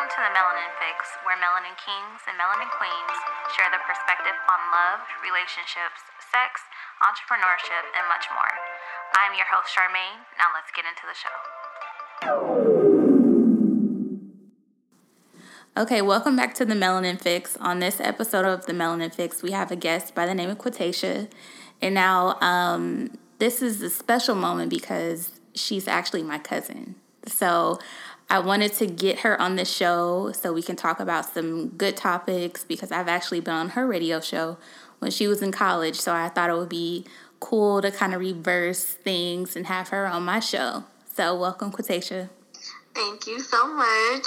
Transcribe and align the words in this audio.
Welcome 0.00 0.16
to 0.16 0.24
the 0.24 0.32
Melanin 0.32 0.72
Fix, 0.80 1.12
where 1.28 1.36
melanin 1.36 1.76
kings 1.76 2.24
and 2.24 2.32
melanin 2.40 2.72
queens 2.72 3.16
share 3.52 3.68
their 3.68 3.84
perspective 3.84 4.32
on 4.48 4.56
love, 4.72 5.04
relationships, 5.20 6.00
sex, 6.32 6.64
entrepreneurship, 7.04 7.84
and 7.92 8.08
much 8.08 8.24
more. 8.32 8.48
I'm 9.12 9.36
your 9.36 9.44
host, 9.44 9.76
Charmaine. 9.76 10.24
Now 10.40 10.56
let's 10.56 10.72
get 10.72 10.88
into 10.88 11.04
the 11.04 11.12
show. 11.20 11.36
Okay, 15.76 16.00
welcome 16.00 16.34
back 16.34 16.54
to 16.54 16.64
the 16.64 16.72
Melanin 16.72 17.20
Fix. 17.20 17.58
On 17.58 17.80
this 17.80 18.00
episode 18.00 18.46
of 18.46 18.64
the 18.64 18.72
Melanin 18.72 19.14
Fix, 19.14 19.42
we 19.42 19.50
have 19.50 19.70
a 19.70 19.76
guest 19.76 20.14
by 20.14 20.24
the 20.24 20.34
name 20.34 20.48
of 20.48 20.56
Quitasha. 20.56 21.28
And 21.82 21.94
now, 21.94 22.40
um, 22.40 23.18
this 23.38 23.60
is 23.60 23.82
a 23.82 23.90
special 23.90 24.34
moment 24.34 24.70
because 24.70 25.38
she's 25.54 25.86
actually 25.86 26.22
my 26.22 26.38
cousin. 26.38 26.94
So 27.26 27.78
I 28.30 28.38
wanted 28.38 28.72
to 28.74 28.86
get 28.86 29.20
her 29.20 29.40
on 29.40 29.56
the 29.56 29.64
show 29.64 30.30
so 30.30 30.52
we 30.52 30.62
can 30.62 30.76
talk 30.76 31.00
about 31.00 31.26
some 31.26 31.70
good 31.70 31.96
topics 31.96 32.62
because 32.62 32.92
I've 32.92 33.08
actually 33.08 33.40
been 33.40 33.54
on 33.54 33.68
her 33.70 33.88
radio 33.88 34.20
show 34.20 34.56
when 35.00 35.10
she 35.10 35.26
was 35.26 35.42
in 35.42 35.50
college. 35.50 35.96
So 35.96 36.14
I 36.14 36.28
thought 36.28 36.48
it 36.48 36.56
would 36.56 36.68
be 36.68 37.04
cool 37.40 37.82
to 37.82 37.90
kind 37.90 38.14
of 38.14 38.20
reverse 38.20 38.84
things 38.84 39.56
and 39.56 39.66
have 39.66 39.88
her 39.88 40.06
on 40.06 40.24
my 40.24 40.38
show. 40.38 40.84
So 41.12 41.34
welcome, 41.34 41.72
Quitasha. 41.72 42.30
Thank 42.94 43.26
you 43.26 43.40
so 43.40 43.66
much. 43.66 44.26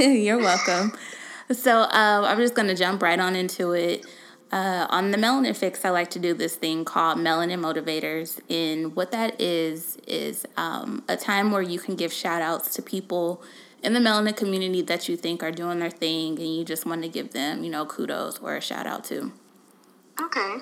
You're 0.00 0.38
welcome. 0.38 0.92
So 1.52 1.82
um, 1.82 2.24
I'm 2.24 2.38
just 2.38 2.54
going 2.54 2.68
to 2.68 2.74
jump 2.74 3.02
right 3.02 3.20
on 3.20 3.36
into 3.36 3.70
it. 3.72 4.04
Uh, 4.52 4.86
on 4.90 5.12
the 5.12 5.16
Melanin 5.16 5.56
Fix, 5.56 5.82
I 5.82 5.88
like 5.88 6.10
to 6.10 6.18
do 6.18 6.34
this 6.34 6.56
thing 6.56 6.84
called 6.84 7.16
Melanin 7.16 7.58
Motivators. 7.60 8.38
And 8.50 8.94
what 8.94 9.10
that 9.10 9.40
is, 9.40 9.96
is 10.06 10.44
um, 10.58 11.02
a 11.08 11.16
time 11.16 11.50
where 11.50 11.62
you 11.62 11.78
can 11.78 11.96
give 11.96 12.12
shout 12.12 12.42
outs 12.42 12.74
to 12.74 12.82
people 12.82 13.42
in 13.82 13.94
the 13.94 13.98
melanin 13.98 14.36
community 14.36 14.82
that 14.82 15.08
you 15.08 15.16
think 15.16 15.42
are 15.42 15.50
doing 15.50 15.80
their 15.80 15.90
thing 15.90 16.38
and 16.38 16.54
you 16.56 16.64
just 16.64 16.86
want 16.86 17.02
to 17.02 17.08
give 17.08 17.32
them, 17.32 17.64
you 17.64 17.70
know, 17.70 17.86
kudos 17.86 18.38
or 18.38 18.56
a 18.56 18.60
shout 18.60 18.86
out 18.86 19.04
to. 19.04 19.32
Okay. 20.20 20.58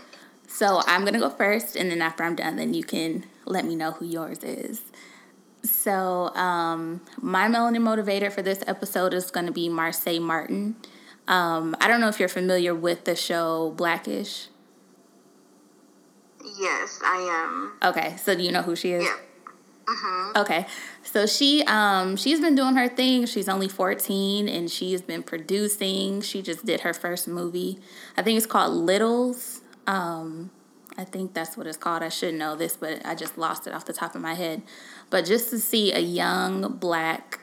So 0.47 0.83
I'm 0.87 1.03
going 1.03 1.15
to 1.15 1.21
go 1.21 1.31
first, 1.31 1.77
and 1.77 1.91
then 1.91 2.03
after 2.03 2.25
I'm 2.25 2.35
done, 2.35 2.57
then 2.57 2.75
you 2.75 2.83
can 2.83 3.25
let 3.45 3.65
me 3.65 3.77
know 3.77 3.93
who 3.93 4.05
yours 4.05 4.43
is. 4.43 4.83
So, 5.63 6.35
um, 6.35 7.03
my 7.21 7.47
melanin 7.47 7.83
motivator 7.83 8.33
for 8.33 8.43
this 8.43 8.65
episode 8.67 9.15
is 9.15 9.31
going 9.31 9.47
to 9.47 9.53
be 9.53 9.69
Marsai 9.69 10.21
Martin. 10.21 10.77
Um, 11.31 11.77
I 11.81 11.87
don't 11.87 12.01
know 12.01 12.09
if 12.09 12.19
you're 12.19 12.29
familiar 12.29 12.75
with 12.75 13.05
the 13.05 13.15
show 13.15 13.73
Blackish. 13.77 14.49
Yes, 16.59 17.01
I 17.05 17.71
am. 17.83 17.91
Okay, 17.91 18.17
so 18.17 18.35
do 18.35 18.43
you 18.43 18.51
know 18.51 18.63
who 18.63 18.75
she 18.75 18.93
is? 18.93 19.05
Yeah. 19.05 19.17
Mm-hmm. 19.87 20.39
Okay, 20.39 20.67
so 21.05 21.27
she 21.27 21.63
um 21.67 22.17
she's 22.17 22.41
been 22.41 22.57
doing 22.57 22.75
her 22.75 22.89
thing. 22.89 23.27
She's 23.27 23.49
only 23.49 23.69
fourteen 23.69 24.49
and 24.49 24.69
she's 24.69 25.03
been 25.03 25.23
producing. 25.23 26.21
She 26.21 26.43
just 26.43 26.67
did 26.67 26.81
her 26.81 26.93
first 26.93 27.29
movie. 27.29 27.79
I 28.17 28.23
think 28.23 28.37
it's 28.37 28.47
called 28.47 28.73
Littles. 28.73 29.61
Um, 29.87 30.51
I 30.99 31.05
think 31.05 31.33
that's 31.33 31.57
what 31.57 31.69
it's 31.69 31.77
called. 31.77 32.03
I 32.03 32.09
should 32.09 32.35
know 32.35 32.57
this, 32.57 32.77
but 32.77 33.07
I 33.07 33.15
just 33.15 33.39
lost 33.39 33.69
it 33.69 33.73
off 33.73 33.85
the 33.85 33.93
top 33.93 34.17
of 34.17 34.21
my 34.21 34.35
head. 34.35 34.63
But 35.11 35.27
just 35.27 35.51
to 35.51 35.61
see 35.61 35.93
a 35.93 36.01
young 36.01 36.77
black 36.79 37.41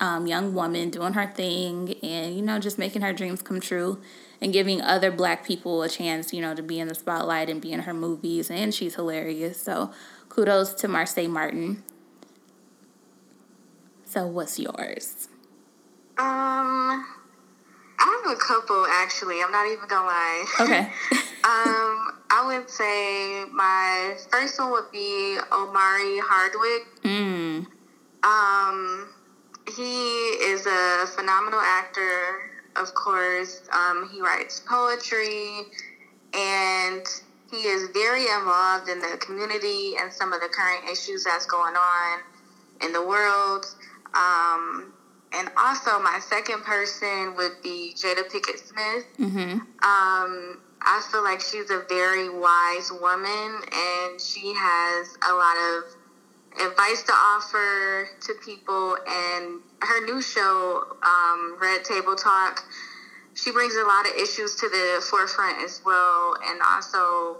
um, 0.00 0.26
young 0.26 0.54
woman 0.54 0.90
doing 0.90 1.12
her 1.12 1.26
thing 1.26 1.94
and 2.02 2.34
you 2.34 2.42
know 2.42 2.58
just 2.58 2.78
making 2.78 3.02
her 3.02 3.12
dreams 3.12 3.42
come 3.42 3.60
true 3.60 4.00
and 4.40 4.52
giving 4.52 4.80
other 4.80 5.10
black 5.10 5.44
people 5.46 5.82
a 5.82 5.88
chance 5.88 6.32
you 6.32 6.40
know 6.40 6.54
to 6.54 6.62
be 6.62 6.80
in 6.80 6.88
the 6.88 6.94
spotlight 6.94 7.48
and 7.50 7.60
be 7.60 7.70
in 7.72 7.80
her 7.80 7.92
movies 7.94 8.50
and 8.50 8.74
she's 8.74 8.94
hilarious 8.94 9.60
so 9.62 9.90
kudos 10.30 10.72
to 10.74 10.88
Marsai 10.88 11.28
Martin 11.28 11.82
so 14.04 14.26
what's 14.26 14.58
yours 14.58 15.28
Um, 16.18 17.04
I 18.02 18.22
have 18.24 18.36
a 18.36 18.38
couple 18.40 18.84
actually. 18.86 19.40
I'm 19.42 19.52
not 19.52 19.66
even 19.66 19.86
gonna 19.88 20.06
lie. 20.06 20.44
okay 20.60 20.80
um, 21.44 22.12
I 22.30 22.44
would 22.46 22.68
say 22.70 23.44
my 23.52 24.14
first 24.30 24.58
one 24.58 24.70
would 24.72 24.90
be 24.92 25.38
Omari 25.52 26.18
Hardwick. 26.22 26.86
mm, 27.04 27.66
Um, 28.22 29.08
he 29.76 30.28
is 30.52 30.66
a 30.66 31.06
phenomenal 31.06 31.60
actor, 31.60 32.50
of 32.76 32.94
course. 32.94 33.62
Um, 33.72 34.10
he 34.12 34.20
writes 34.20 34.60
poetry, 34.60 35.62
and 36.34 37.06
he 37.50 37.56
is 37.66 37.88
very 37.90 38.22
involved 38.22 38.88
in 38.88 39.00
the 39.00 39.16
community 39.18 39.94
and 40.00 40.12
some 40.12 40.32
of 40.32 40.40
the 40.40 40.48
current 40.48 40.88
issues 40.90 41.24
that's 41.24 41.46
going 41.46 41.74
on 41.74 42.20
in 42.82 42.92
the 42.92 43.04
world. 43.04 43.66
Um, 44.14 44.92
and 45.32 45.48
also, 45.56 46.00
my 46.00 46.18
second 46.20 46.62
person 46.62 47.34
would 47.36 47.62
be 47.62 47.94
Jada 47.96 48.24
Pinkett 48.28 48.58
Smith. 48.58 49.06
mm-hmm. 49.18 49.58
Um, 49.82 50.60
I 50.82 51.02
feel 51.10 51.22
like 51.22 51.40
she's 51.40 51.70
a 51.70 51.84
very 51.88 52.28
wise 52.30 52.90
woman 52.90 53.60
and 53.70 54.20
she 54.20 54.52
has 54.56 55.16
a 55.28 55.34
lot 55.34 55.56
of 55.56 55.99
advice 56.54 57.02
to 57.04 57.12
offer 57.12 58.08
to 58.20 58.34
people. 58.44 58.96
And 59.06 59.60
her 59.82 60.04
new 60.04 60.22
show, 60.22 60.84
um, 61.02 61.56
Red 61.60 61.84
Table 61.84 62.16
Talk, 62.16 62.64
she 63.34 63.52
brings 63.52 63.74
a 63.76 63.84
lot 63.84 64.06
of 64.06 64.14
issues 64.16 64.56
to 64.56 64.68
the 64.68 65.04
forefront 65.08 65.62
as 65.62 65.80
well. 65.84 66.36
And 66.44 66.60
also, 66.62 67.38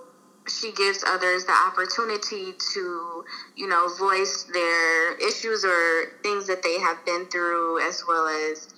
she 0.48 0.72
gives 0.72 1.04
others 1.04 1.44
the 1.44 1.52
opportunity 1.52 2.54
to, 2.74 3.24
you 3.56 3.68
know, 3.68 3.88
voice 3.98 4.46
their 4.52 5.14
issues 5.16 5.64
or 5.64 6.12
things 6.22 6.46
that 6.46 6.62
they 6.62 6.78
have 6.80 7.04
been 7.04 7.26
through, 7.26 7.80
as 7.86 8.02
well 8.06 8.26
as 8.26 8.68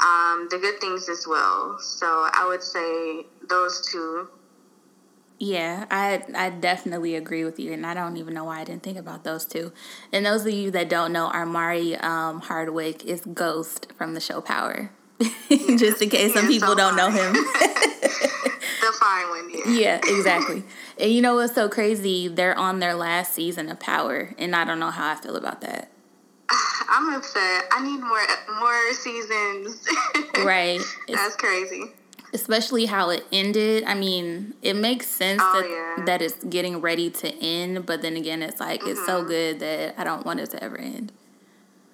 um, 0.00 0.48
the 0.50 0.58
good 0.58 0.80
things 0.80 1.08
as 1.08 1.26
well. 1.26 1.78
So 1.80 2.06
I 2.32 2.46
would 2.46 2.62
say 2.62 3.26
those 3.48 3.86
two. 3.90 4.28
Yeah, 5.42 5.86
I 5.90 6.22
I 6.36 6.50
definitely 6.50 7.16
agree 7.16 7.44
with 7.44 7.58
you, 7.58 7.72
and 7.72 7.84
I 7.84 7.94
don't 7.94 8.16
even 8.16 8.32
know 8.32 8.44
why 8.44 8.60
I 8.60 8.64
didn't 8.64 8.84
think 8.84 8.96
about 8.96 9.24
those 9.24 9.44
two. 9.44 9.72
And 10.12 10.24
those 10.24 10.46
of 10.46 10.52
you 10.52 10.70
that 10.70 10.88
don't 10.88 11.12
know, 11.12 11.32
Omari 11.34 11.96
um, 11.96 12.40
Hardwick 12.42 13.04
is 13.04 13.22
Ghost 13.22 13.88
from 13.98 14.14
the 14.14 14.20
show 14.20 14.40
Power. 14.40 14.92
Just 15.50 16.00
in 16.00 16.10
case 16.10 16.32
some 16.32 16.46
people 16.46 16.68
so 16.68 16.74
don't 16.76 16.94
know 16.94 17.10
him. 17.10 17.32
the 17.32 18.92
fine 19.00 19.28
one, 19.30 19.50
yeah. 19.50 19.72
yeah, 19.80 20.00
exactly. 20.04 20.62
And 21.00 21.10
you 21.10 21.20
know 21.20 21.34
what's 21.34 21.56
so 21.56 21.68
crazy? 21.68 22.28
They're 22.28 22.56
on 22.56 22.78
their 22.78 22.94
last 22.94 23.34
season 23.34 23.68
of 23.68 23.80
Power, 23.80 24.36
and 24.38 24.54
I 24.54 24.64
don't 24.64 24.78
know 24.78 24.92
how 24.92 25.10
I 25.10 25.16
feel 25.16 25.34
about 25.34 25.60
that. 25.62 25.90
I'm 26.88 27.12
upset. 27.14 27.64
I 27.72 27.82
need 27.82 27.98
more 27.98 28.20
more 28.60 28.92
seasons. 28.92 29.88
Right. 30.44 30.80
That's 31.08 31.34
crazy. 31.34 31.90
Especially 32.32 32.86
how 32.86 33.10
it 33.10 33.24
ended. 33.32 33.84
I 33.84 33.94
mean, 33.94 34.54
it 34.62 34.74
makes 34.74 35.06
sense 35.06 35.40
Oh, 35.44 35.60
that 35.60 35.68
yeah. 35.98 36.04
that 36.06 36.22
it's 36.22 36.42
getting 36.44 36.80
ready 36.80 37.10
to 37.10 37.28
end, 37.42 37.84
but 37.86 38.02
then 38.02 38.16
again, 38.16 38.42
it's 38.42 38.60
like 38.60 38.80
it's 38.86 38.98
Mm-hmm. 39.00 39.06
so 39.06 39.24
good 39.24 39.60
that 39.60 39.94
I 39.98 40.04
don't 40.04 40.24
want 40.24 40.40
it 40.40 40.50
to 40.50 40.62
ever 40.62 40.78
end. 40.78 41.12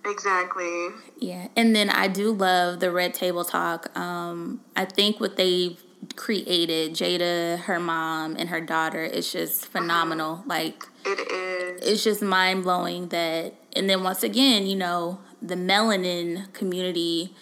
Exactly. 0.04 0.88
Yeah, 1.18 1.48
and 1.56 1.74
then 1.76 1.90
I 1.90 2.08
do 2.08 2.32
love 2.32 2.80
the 2.80 2.90
Red 2.90 3.12
Table 3.14 3.44
Talk. 3.44 3.96
Um, 3.98 4.60
I 4.76 4.84
think 4.84 5.20
what 5.20 5.36
they've 5.36 5.82
created, 6.16 6.92
Jada, 6.94 7.58
her 7.60 7.78
mom, 7.80 8.36
and 8.36 8.48
her 8.48 8.60
daughter, 8.60 9.04
is 9.04 9.30
just 9.32 9.66
phenomenal. 9.66 10.44
Like 10.46 10.84
It 11.04 11.18
is. 11.30 11.82
it's 11.86 12.04
just 12.04 12.22
mind 12.22 12.62
blowing 12.62 13.08
that. 13.08 13.54
And 13.74 13.90
then 13.90 14.02
once 14.02 14.22
again, 14.22 14.66
you 14.66 14.76
know, 14.76 15.18
the 15.42 15.56
melanin 15.56 16.50
community 16.54 17.34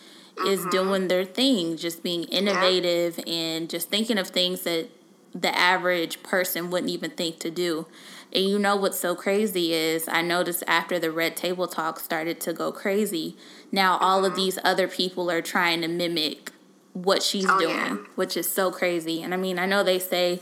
is 0.44 0.60
mm-hmm. 0.60 0.70
doing 0.70 1.08
their 1.08 1.24
thing, 1.24 1.76
just 1.76 2.02
being 2.02 2.24
innovative 2.24 3.18
and 3.26 3.70
just 3.70 3.88
thinking 3.88 4.18
of 4.18 4.28
things 4.28 4.62
that 4.62 4.88
the 5.34 5.56
average 5.56 6.22
person 6.22 6.70
wouldn't 6.70 6.90
even 6.90 7.10
think 7.10 7.38
to 7.40 7.50
do. 7.50 7.86
And 8.32 8.44
you 8.44 8.58
know 8.58 8.76
what's 8.76 8.98
so 8.98 9.14
crazy 9.14 9.72
is 9.72 10.08
I 10.08 10.22
noticed 10.22 10.62
after 10.66 10.98
the 10.98 11.10
Red 11.10 11.36
Table 11.36 11.66
Talk 11.66 12.00
started 12.00 12.40
to 12.40 12.52
go 12.52 12.72
crazy, 12.72 13.36
now 13.70 13.98
all 13.98 14.24
of 14.24 14.32
mm-hmm. 14.32 14.42
these 14.42 14.58
other 14.64 14.88
people 14.88 15.30
are 15.30 15.42
trying 15.42 15.80
to 15.82 15.88
mimic 15.88 16.52
what 16.92 17.22
she's 17.22 17.46
Oh, 17.48 17.58
doing, 17.58 17.76
yeah. 17.76 17.96
which 18.14 18.36
is 18.36 18.50
so 18.50 18.70
crazy. 18.70 19.22
And 19.22 19.34
I 19.34 19.36
mean, 19.36 19.58
I 19.58 19.66
know 19.66 19.82
they 19.82 19.98
say 19.98 20.40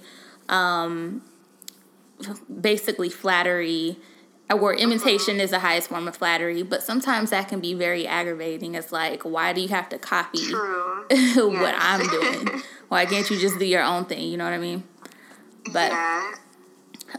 um, 0.49 1.23
basically 2.61 3.11
flattery 3.11 3.97
or 4.53 4.75
imitation 4.75 5.41
is 5.41 5.51
the 5.51 5.59
highest 5.61 5.89
form 5.89 6.07
of 6.07 6.17
flattery, 6.17 6.63
but 6.63 6.83
sometimes 6.83 7.31
that 7.31 7.49
can 7.49 7.61
be 7.61 7.75
very 7.75 8.07
aggravating. 8.07 8.75
It's 8.75 8.93
like, 8.93 9.23
why 9.23 9.53
do 9.53 9.61
you 9.61 9.69
have 9.69 9.89
to 9.89 9.99
copy 9.99 10.53
what 10.53 11.75
I'm 11.79 12.07
doing? 12.07 12.63
Why 12.89 13.07
can't 13.07 13.29
you 13.29 13.39
just 13.39 13.59
do 13.59 13.65
your 13.65 13.83
own 13.83 14.05
thing? 14.05 14.29
You 14.29 14.37
know 14.37 14.45
what 14.45 14.53
I 14.53 14.59
mean? 14.59 14.85
But 15.73 15.91
yeah. 15.91 16.33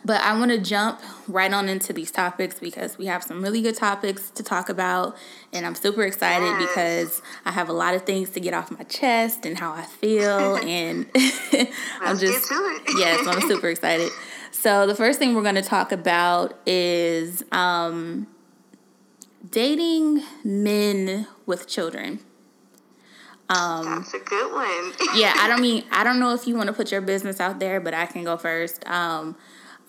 but 0.06 0.22
I 0.22 0.38
want 0.38 0.52
to 0.52 0.60
jump 0.60 1.02
right 1.28 1.52
on 1.52 1.68
into 1.68 1.92
these 1.92 2.12
topics 2.12 2.60
because 2.60 2.98
we 2.98 3.08
have 3.08 3.24
some 3.24 3.42
really 3.42 3.62
good 3.62 3.76
topics 3.76 4.30
to 4.32 4.44
talk 4.44 4.70
about, 4.70 5.18
and 5.52 5.66
I'm 5.66 5.76
super 5.76 6.04
excited 6.04 6.46
Yes. 6.46 6.68
because 6.68 7.22
I 7.44 7.52
have 7.52 7.68
a 7.68 7.74
lot 7.74 7.96
of 7.96 8.04
things 8.04 8.30
to 8.32 8.40
get 8.40 8.54
off 8.54 8.72
my 8.72 8.84
chest 8.84 9.46
and 9.46 9.58
how 9.60 9.74
I 9.74 9.82
feel, 9.84 10.56
and 10.64 11.08
I'm 12.00 12.18
just 12.20 12.48
get 12.50 12.56
to 12.56 12.64
it. 12.64 12.82
yes, 13.00 13.28
I'm 13.28 13.42
super 13.42 13.68
excited. 13.70 14.12
So 14.56 14.88
the 14.88 14.96
first 14.96 15.20
thing 15.20 15.36
we're 15.36 15.44
going 15.44 15.56
to 15.56 15.62
talk 15.62 15.92
about 15.92 16.58
is 16.66 17.44
um, 17.52 18.26
dating 19.52 20.24
men 20.46 21.28
with 21.46 21.68
children. 21.68 22.22
Um, 23.50 23.86
That's 23.86 24.14
a 24.14 24.20
good 24.20 24.52
one. 24.54 24.94
yeah, 25.16 25.34
I 25.38 25.50
don't 25.50 25.62
mean 25.62 25.84
I 25.92 26.06
don't 26.06 26.20
know 26.20 26.34
if 26.34 26.48
you 26.48 26.56
want 26.56 26.68
to 26.68 26.74
put 26.74 26.90
your 26.90 27.02
business 27.02 27.42
out 27.42 27.60
there, 27.60 27.82
but 27.82 27.94
I 27.94 28.06
can 28.06 28.24
go 28.24 28.38
first. 28.38 28.88
Um, 28.88 29.36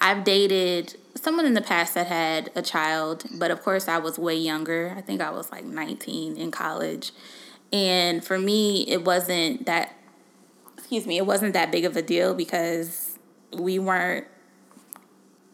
I've 0.00 0.24
dated 0.24 0.96
someone 1.14 1.46
in 1.46 1.54
the 1.54 1.62
past 1.62 1.94
that 1.94 2.08
had 2.08 2.50
a 2.56 2.60
child, 2.60 3.24
but 3.38 3.52
of 3.52 3.62
course 3.62 3.86
I 3.86 3.98
was 3.98 4.18
way 4.18 4.34
younger. 4.34 4.92
I 4.96 5.00
think 5.00 5.20
I 5.20 5.30
was 5.30 5.50
like 5.52 5.64
19 5.64 6.36
in 6.36 6.50
college. 6.50 7.12
And 7.72 8.22
for 8.22 8.36
me, 8.36 8.82
it 8.88 9.04
wasn't 9.04 9.64
that 9.66 9.94
excuse 10.76 11.06
me, 11.06 11.18
it 11.18 11.24
wasn't 11.24 11.52
that 11.52 11.70
big 11.70 11.84
of 11.84 11.96
a 11.96 12.02
deal 12.02 12.34
because 12.34 13.16
we 13.52 13.78
weren't 13.78 14.26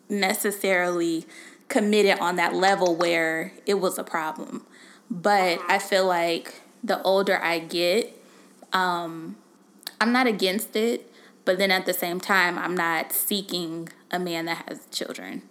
necessarily 0.09 1.27
committed 1.69 2.19
on 2.19 2.37
that 2.37 2.55
level 2.55 2.95
where 2.95 3.53
it 3.67 3.75
was 3.75 3.99
a 3.99 4.05
problem. 4.05 4.67
But 5.11 5.61
I 5.69 5.79
feel 5.79 6.07
like 6.07 6.61
the 6.83 7.03
older 7.03 7.43
I 7.43 7.59
get, 7.59 8.19
um, 8.73 9.37
I'm 10.01 10.13
not 10.13 10.27
against 10.27 10.75
it, 10.77 11.11
but 11.45 11.59
then 11.59 11.71
at 11.71 11.87
the 11.87 11.95
same 11.95 12.21
time, 12.21 12.59
I'm 12.59 12.77
not 12.77 13.13
seeking 13.13 13.89
a 14.11 14.19
man 14.19 14.47
that 14.47 14.65
has 14.69 14.87
children. 14.91 15.43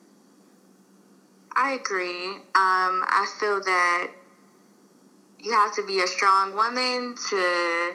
I 1.56 1.74
agree. 1.74 2.28
Um, 2.56 3.04
I 3.06 3.28
feel 3.40 3.60
that 3.60 4.12
you 5.40 5.52
have 5.52 5.74
to 5.76 5.86
be 5.86 6.02
a 6.02 6.08
strong 6.08 6.54
woman 6.54 7.16
to 7.30 7.94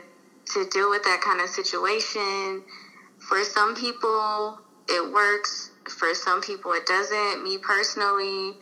to 0.52 0.64
deal 0.70 0.91
with 0.91 1.02
that 1.02 1.20
kind 1.20 1.41
of 1.41 1.49
situation. 1.49 2.62
For 3.19 3.43
some 3.44 3.75
people, 3.75 4.61
it 4.88 5.12
works. 5.12 5.70
For 5.88 6.15
some 6.15 6.41
people, 6.41 6.73
it 6.73 6.87
doesn't. 6.87 7.43
Me 7.43 7.59
personally, 7.59 8.55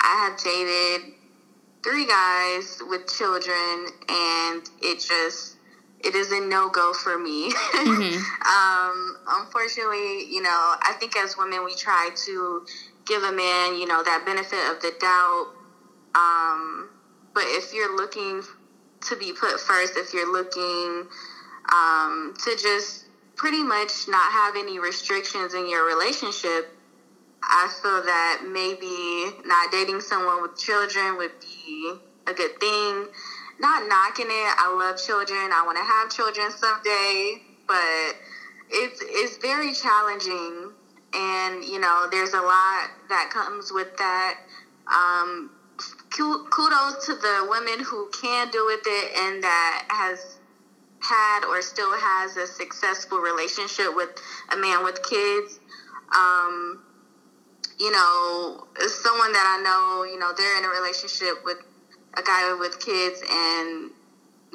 I 0.00 0.28
have 0.28 0.36
dated 0.36 1.12
three 1.82 2.06
guys 2.06 2.78
with 2.88 3.06
children, 3.06 3.88
and 4.08 4.62
it 4.82 4.98
just 4.98 5.56
it 6.00 6.14
is 6.14 6.30
a 6.30 6.40
no 6.40 6.68
go 6.68 6.92
for 6.92 7.18
me. 7.18 7.52
Mm-hmm. 7.86 8.18
um, 8.50 9.16
unfortunately, 9.28 10.24
you 10.28 10.42
know, 10.42 10.74
I 10.82 10.94
think 10.98 11.16
as 11.16 11.36
women 11.36 11.64
we 11.64 11.74
try 11.74 12.10
to 12.24 12.62
give 13.06 13.22
a 13.22 13.30
man, 13.30 13.76
you 13.76 13.86
know, 13.86 14.02
that 14.02 14.24
benefit 14.24 14.58
of 14.70 14.80
the 14.80 14.92
doubt. 14.98 15.46
Um, 16.14 16.90
but 17.32 17.44
if 17.46 17.72
you're 17.72 17.94
looking 17.94 18.42
to 19.08 19.16
be 19.16 19.32
put 19.32 19.60
first, 19.60 19.96
if 19.96 20.12
you're 20.12 20.30
looking 20.30 21.06
um, 21.72 22.34
to 22.44 22.56
just 22.56 23.05
pretty 23.36 23.62
much 23.62 24.08
not 24.08 24.32
have 24.32 24.56
any 24.56 24.78
restrictions 24.78 25.54
in 25.54 25.68
your 25.68 25.86
relationship, 25.86 26.66
I 27.42 27.68
feel 27.82 28.02
that 28.02 28.42
maybe 28.44 29.30
not 29.44 29.70
dating 29.70 30.00
someone 30.00 30.42
with 30.42 30.56
children 30.56 31.16
would 31.16 31.38
be 31.40 31.94
a 32.26 32.32
good 32.32 32.58
thing. 32.58 33.06
Not 33.58 33.88
knocking 33.88 34.26
it. 34.26 34.54
I 34.58 34.74
love 34.76 34.98
children. 34.98 35.50
I 35.52 35.62
want 35.64 35.78
to 35.78 35.84
have 35.84 36.10
children 36.10 36.50
someday, 36.50 37.40
but 37.66 38.16
it's 38.68 39.00
it's 39.02 39.38
very 39.38 39.72
challenging, 39.72 40.72
and 41.14 41.64
you 41.64 41.78
know, 41.78 42.06
there's 42.10 42.34
a 42.34 42.40
lot 42.42 42.90
that 43.08 43.30
comes 43.30 43.72
with 43.72 43.96
that. 43.96 44.38
Um, 44.86 45.50
kudos 46.16 47.06
to 47.06 47.14
the 47.14 47.46
women 47.48 47.84
who 47.84 48.08
can 48.08 48.50
do 48.50 48.64
with 48.66 48.80
it 48.86 49.12
and 49.16 49.42
that 49.42 49.84
has 49.88 50.35
had 51.06 51.44
or 51.44 51.62
still 51.62 51.92
has 51.92 52.36
a 52.36 52.46
successful 52.46 53.18
relationship 53.18 53.94
with 53.94 54.10
a 54.52 54.56
man 54.56 54.84
with 54.84 55.02
kids. 55.02 55.60
Um, 56.14 56.82
you 57.78 57.90
know, 57.90 58.66
someone 58.88 59.32
that 59.32 59.58
I 59.58 59.62
know, 59.62 60.04
you 60.04 60.18
know, 60.18 60.32
they're 60.36 60.58
in 60.58 60.64
a 60.64 60.68
relationship 60.68 61.44
with 61.44 61.58
a 62.16 62.22
guy 62.22 62.56
with 62.58 62.80
kids 62.80 63.22
and 63.28 63.90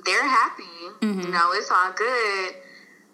they're 0.06 0.28
happy. 0.28 0.64
Mm-hmm. 1.02 1.22
You 1.22 1.28
know, 1.30 1.52
it's 1.54 1.70
all 1.72 1.92
good. 1.94 2.56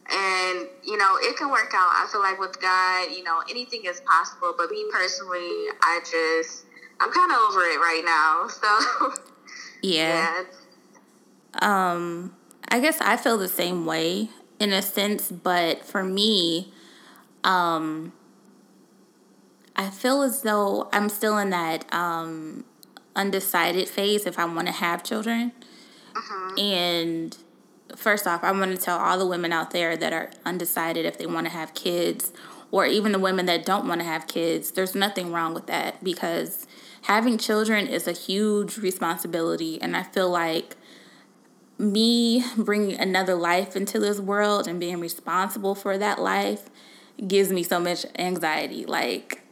And, 0.09 0.69
you 0.85 0.97
know, 0.97 1.17
it 1.19 1.35
can 1.35 1.51
work 1.51 1.73
out. 1.75 1.91
I 1.91 2.07
feel 2.09 2.21
like 2.21 2.39
with 2.39 2.61
God, 2.61 3.11
you 3.11 3.23
know, 3.23 3.43
anything 3.49 3.81
is 3.85 3.99
possible. 4.01 4.53
But 4.57 4.71
me 4.71 4.85
personally, 4.91 5.67
I 5.81 5.99
just, 5.99 6.65
I'm 7.01 7.11
kind 7.11 7.31
of 7.31 7.37
over 7.49 7.61
it 7.61 7.79
right 7.79 8.03
now. 8.05 8.47
So, 8.57 9.13
yeah. 9.81 10.43
yeah. 11.61 11.91
Um, 11.91 12.36
I 12.69 12.79
guess 12.79 12.99
I 13.01 13.17
feel 13.17 13.37
the 13.37 13.47
same 13.47 13.85
way 13.85 14.29
in 14.59 14.73
a 14.73 14.81
sense, 14.81 15.31
but 15.31 15.85
for 15.85 16.03
me, 16.03 16.73
um, 17.43 18.11
I 19.75 19.89
feel 19.89 20.21
as 20.21 20.41
though 20.41 20.89
I'm 20.91 21.09
still 21.09 21.37
in 21.37 21.51
that 21.51 21.91
um, 21.93 22.65
undecided 23.15 23.87
phase 23.87 24.25
if 24.25 24.39
I 24.39 24.45
want 24.45 24.67
to 24.67 24.73
have 24.73 25.03
children. 25.03 25.51
Uh-huh. 26.15 26.55
And 26.61 27.37
first 27.95 28.25
off, 28.27 28.43
I 28.43 28.51
want 28.51 28.75
to 28.75 28.81
tell 28.81 28.97
all 28.97 29.17
the 29.17 29.27
women 29.27 29.53
out 29.53 29.71
there 29.71 29.95
that 29.95 30.11
are 30.11 30.31
undecided 30.45 31.05
if 31.05 31.17
they 31.17 31.27
want 31.27 31.45
to 31.45 31.51
have 31.51 31.73
kids, 31.73 32.31
or 32.71 32.85
even 32.85 33.11
the 33.11 33.19
women 33.19 33.45
that 33.45 33.65
don't 33.65 33.87
want 33.87 34.01
to 34.01 34.05
have 34.05 34.27
kids, 34.27 34.71
there's 34.71 34.95
nothing 34.95 35.31
wrong 35.31 35.53
with 35.53 35.67
that 35.67 36.03
because 36.03 36.67
having 37.03 37.37
children 37.37 37.87
is 37.87 38.07
a 38.07 38.11
huge 38.11 38.77
responsibility. 38.77 39.81
And 39.81 39.95
I 39.95 40.03
feel 40.03 40.29
like 40.29 40.75
me 41.77 42.44
bringing 42.57 43.00
another 43.00 43.35
life 43.35 43.75
into 43.75 44.00
this 44.00 44.19
world 44.19 44.68
and 44.68 44.79
being 44.79 45.00
responsible 45.00 45.75
for 45.75 45.97
that 45.97 46.19
life 46.19 46.69
gives 47.25 47.51
me 47.51 47.63
so 47.63 47.79
much 47.79 48.06
anxiety. 48.18 48.85
Like 48.85 49.44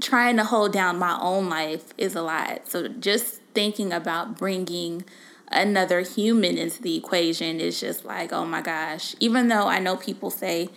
trying 0.00 0.36
to 0.36 0.44
hold 0.44 0.72
down 0.72 0.98
my 0.98 1.18
own 1.20 1.48
life 1.48 1.92
is 1.98 2.14
a 2.14 2.22
lot. 2.22 2.68
So 2.68 2.88
just 2.88 3.40
thinking 3.54 3.92
about 3.92 4.38
bringing 4.38 5.04
another 5.48 6.00
human 6.02 6.56
into 6.56 6.80
the 6.80 6.96
equation 6.96 7.60
is 7.60 7.80
just 7.80 8.04
like, 8.04 8.32
oh 8.32 8.44
my 8.44 8.60
gosh. 8.60 9.16
Even 9.18 9.48
though 9.48 9.66
I 9.66 9.78
know 9.78 9.96
people 9.96 10.30
say 10.30 10.68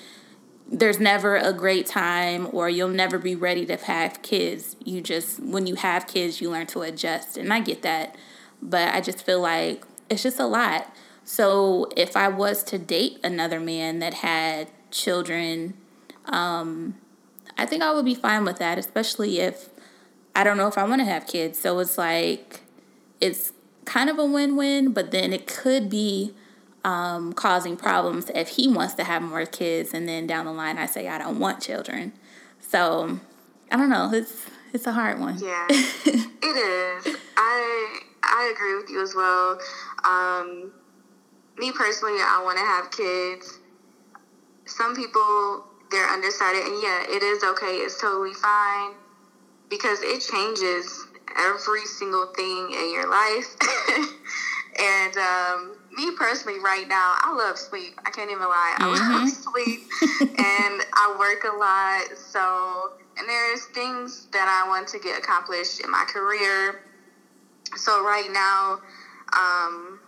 there's 0.68 1.00
never 1.00 1.36
a 1.36 1.54
great 1.54 1.86
time 1.86 2.48
or 2.52 2.70
you'll 2.70 2.88
never 2.88 3.20
be 3.20 3.36
ready 3.36 3.66
to 3.66 3.76
have 3.76 4.22
kids. 4.22 4.76
You 4.84 5.02
just, 5.02 5.40
when 5.40 5.68
you 5.68 5.76
have 5.76 6.08
kids, 6.08 6.42
you 6.42 6.50
learn 6.50 6.68
to 6.68 6.82
adjust. 6.82 7.38
And 7.38 7.54
I 7.54 7.60
get 7.60 7.84
that. 7.84 8.16
But 8.62 8.96
I 8.96 9.02
just 9.02 9.24
feel 9.24 9.42
like 9.42 9.86
it's 10.14 10.24
just 10.24 10.40
a 10.40 10.46
lot. 10.46 10.96
So 11.26 11.90
if 11.96 12.16
I 12.16 12.28
was 12.28 12.64
to 12.66 12.78
date 12.78 13.20
another 13.24 13.60
man 13.60 14.00
that 14.00 14.16
had 14.16 14.70
children, 14.92 15.74
um, 16.26 16.96
I 17.58 17.66
think 17.66 17.82
I 17.84 17.92
would 17.94 18.06
be 18.06 18.16
fine 18.16 18.46
with 18.46 18.58
that, 18.60 18.78
especially 18.78 19.40
if 19.40 19.70
I 20.36 20.44
don't 20.44 20.58
know 20.58 20.68
if 20.68 20.78
I 20.78 20.84
want 20.84 21.02
to 21.02 21.06
have 21.06 21.28
kids. 21.28 21.60
So 21.60 21.80
it's 21.80 21.98
like 21.98 22.62
it's 23.20 23.54
kind 23.86 24.10
of 24.10 24.18
a 24.20 24.26
win-win, 24.26 24.94
but 24.94 25.12
then 25.12 25.34
it 25.34 25.48
could 25.48 25.90
be 25.90 26.34
um, 26.84 27.34
causing 27.34 27.78
problems 27.78 28.30
if 28.36 28.50
he 28.50 28.68
wants 28.68 28.94
to 28.96 29.04
have 29.04 29.22
more 29.22 29.46
kids, 29.46 29.94
and 29.94 30.08
then 30.08 30.28
down 30.28 30.46
the 30.46 30.52
line 30.52 30.78
I 30.78 30.86
say 30.86 31.08
I 31.08 31.18
don't 31.18 31.40
want 31.40 31.62
children. 31.62 32.14
So 32.60 33.20
I 33.72 33.78
don't 33.78 33.90
know. 33.90 34.12
It's 34.14 34.46
it's 34.74 34.88
a 34.88 34.92
hard 34.92 35.20
one. 35.20 35.38
Yeah, 35.40 35.68
it 35.70 37.08
is. 37.08 37.16
I 37.38 38.00
I 38.24 38.52
agree 38.54 38.76
with 38.76 38.90
you 38.90 39.02
as 39.02 39.14
well. 39.16 39.60
Um, 40.04 40.72
me 41.58 41.72
personally, 41.72 42.20
I 42.20 42.42
want 42.44 42.58
to 42.58 42.64
have 42.64 42.92
kids. 42.92 43.60
Some 44.66 44.96
people 44.96 45.66
they're 45.92 46.10
undecided, 46.10 46.64
and 46.66 46.82
yeah, 46.82 47.04
it 47.08 47.22
is 47.22 47.44
okay. 47.44 47.78
It's 47.78 48.00
totally 48.02 48.34
fine 48.34 48.96
because 49.70 50.02
it 50.02 50.22
changes 50.22 51.08
every 51.38 51.86
single 51.86 52.28
thing 52.36 52.72
in 52.72 52.92
your 52.92 53.10
life. 53.10 53.56
and 54.80 55.18
um, 55.18 55.78
me 55.92 56.12
personally, 56.18 56.60
right 56.60 56.88
now, 56.88 57.14
I 57.22 57.34
love 57.36 57.58
sleep. 57.58 58.00
I 58.06 58.10
can't 58.10 58.32
even 58.32 58.44
lie. 58.44 58.76
I 58.78 58.86
mm-hmm. 58.86 59.14
love 59.14 59.30
sleep, 59.54 59.82
and 60.22 60.82
I 60.94 61.16
work 61.20 61.44
a 61.44 61.56
lot. 61.56 62.18
So, 62.18 62.94
and 63.18 63.30
there's 63.30 63.66
things 63.68 64.28
that 64.32 64.48
I 64.48 64.68
want 64.68 64.88
to 64.90 65.00
get 65.00 65.18
accomplished 65.18 65.80
in 65.80 65.92
my 65.92 66.06
career. 66.08 66.82
So 67.76 68.04
right 68.04 68.30
now, 68.32 68.80
um, 69.34 70.00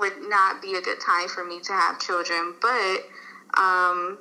would 0.00 0.28
not 0.28 0.62
be 0.62 0.74
a 0.74 0.80
good 0.80 1.00
time 1.00 1.28
for 1.28 1.44
me 1.44 1.60
to 1.60 1.72
have 1.72 2.00
children. 2.00 2.54
But 2.60 3.60
um, 3.60 4.18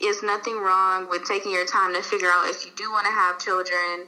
is 0.00 0.22
nothing 0.22 0.58
wrong 0.58 1.08
with 1.08 1.24
taking 1.24 1.52
your 1.52 1.66
time 1.66 1.94
to 1.94 2.02
figure 2.02 2.28
out 2.30 2.48
if 2.48 2.64
you 2.64 2.72
do 2.76 2.90
want 2.90 3.06
to 3.06 3.12
have 3.12 3.38
children 3.38 4.06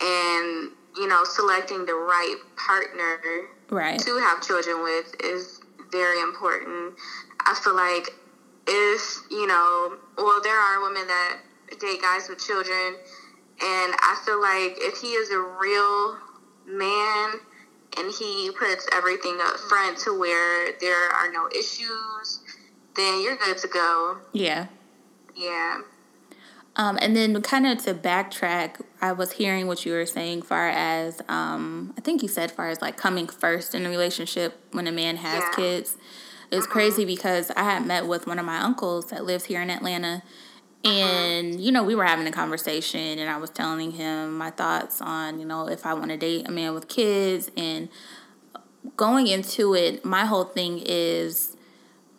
and 0.00 0.70
you 0.96 1.06
know 1.08 1.24
selecting 1.24 1.84
the 1.86 1.94
right 1.94 2.36
partner 2.56 3.20
right. 3.70 3.98
to 4.00 4.16
have 4.18 4.42
children 4.42 4.82
with 4.82 5.14
is 5.22 5.60
very 5.90 6.20
important. 6.20 6.94
I 7.46 7.54
feel 7.54 7.74
like 7.74 8.10
if 8.66 9.22
you 9.30 9.46
know, 9.46 9.96
well, 10.16 10.40
there 10.42 10.58
are 10.58 10.82
women 10.82 11.06
that 11.06 11.38
date 11.80 12.02
guys 12.02 12.28
with 12.28 12.38
children, 12.38 12.96
and 13.60 13.94
I 14.00 14.20
feel 14.24 14.40
like 14.40 14.76
if 14.78 14.98
he 14.98 15.08
is 15.08 15.30
a 15.30 15.40
real 15.40 16.18
man 16.66 17.40
and 17.98 18.12
he 18.12 18.50
puts 18.58 18.86
everything 18.92 19.38
up 19.42 19.56
front 19.56 19.98
to 19.98 20.18
where 20.18 20.72
there 20.80 21.10
are 21.10 21.30
no 21.32 21.48
issues, 21.48 22.40
then 22.96 23.22
you're 23.22 23.36
good 23.36 23.58
to 23.58 23.68
go. 23.68 24.18
Yeah. 24.32 24.66
Yeah. 25.36 25.80
Um, 26.76 26.96
and 27.02 27.16
then 27.16 27.40
kind 27.42 27.66
of 27.66 27.82
to 27.84 27.94
backtrack, 27.94 28.80
I 29.00 29.10
was 29.12 29.32
hearing 29.32 29.66
what 29.66 29.84
you 29.84 29.92
were 29.92 30.06
saying 30.06 30.42
far 30.42 30.68
as 30.68 31.20
um, 31.28 31.92
I 31.98 32.00
think 32.00 32.22
you 32.22 32.28
said 32.28 32.52
far 32.52 32.68
as 32.68 32.80
like 32.80 32.96
coming 32.96 33.26
first 33.26 33.74
in 33.74 33.84
a 33.84 33.88
relationship 33.90 34.60
when 34.70 34.86
a 34.86 34.92
man 34.92 35.16
has 35.16 35.42
yeah. 35.42 35.56
kids. 35.56 35.96
It's 36.50 36.64
mm-hmm. 36.64 36.72
crazy 36.72 37.04
because 37.04 37.50
I 37.56 37.64
had 37.64 37.84
met 37.84 38.06
with 38.06 38.28
one 38.28 38.38
of 38.38 38.46
my 38.46 38.58
uncles 38.58 39.10
that 39.10 39.24
lives 39.24 39.46
here 39.46 39.60
in 39.60 39.70
Atlanta. 39.70 40.22
And, 40.84 41.60
you 41.60 41.72
know, 41.72 41.82
we 41.82 41.94
were 41.94 42.04
having 42.04 42.26
a 42.26 42.32
conversation 42.32 43.18
and 43.18 43.28
I 43.28 43.36
was 43.36 43.50
telling 43.50 43.92
him 43.92 44.38
my 44.38 44.50
thoughts 44.50 45.00
on, 45.00 45.40
you 45.40 45.44
know, 45.44 45.68
if 45.68 45.84
I 45.84 45.94
want 45.94 46.10
to 46.10 46.16
date 46.16 46.48
a 46.48 46.52
man 46.52 46.72
with 46.72 46.88
kids. 46.88 47.50
And 47.56 47.88
going 48.96 49.26
into 49.26 49.74
it, 49.74 50.04
my 50.04 50.24
whole 50.24 50.44
thing 50.44 50.80
is 50.84 51.56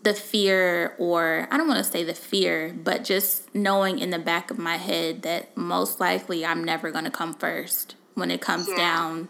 the 0.04 0.13
fear, 0.13 0.96
or 0.98 1.48
I 1.51 1.58
don't 1.58 1.68
want 1.68 1.84
to 1.84 1.89
say 1.89 2.04
the 2.04 2.13
fear, 2.13 2.74
but 2.84 3.04
just 3.04 3.54
knowing 3.54 4.00
in 4.00 4.12
the 4.12 4.20
back 4.20 4.50
of 4.51 4.58
my 4.58 4.78
head 4.78 5.24
that 5.24 5.56
most 5.58 6.00
likely 6.00 6.46
I'm 6.46 6.63
never 6.63 6.92
going 6.92 7.06
to 7.06 7.12
come 7.12 7.34
first 7.34 7.96
when 8.13 8.32
it 8.32 8.42
comes 8.42 8.68
yeah. 8.70 8.78
down 8.78 9.30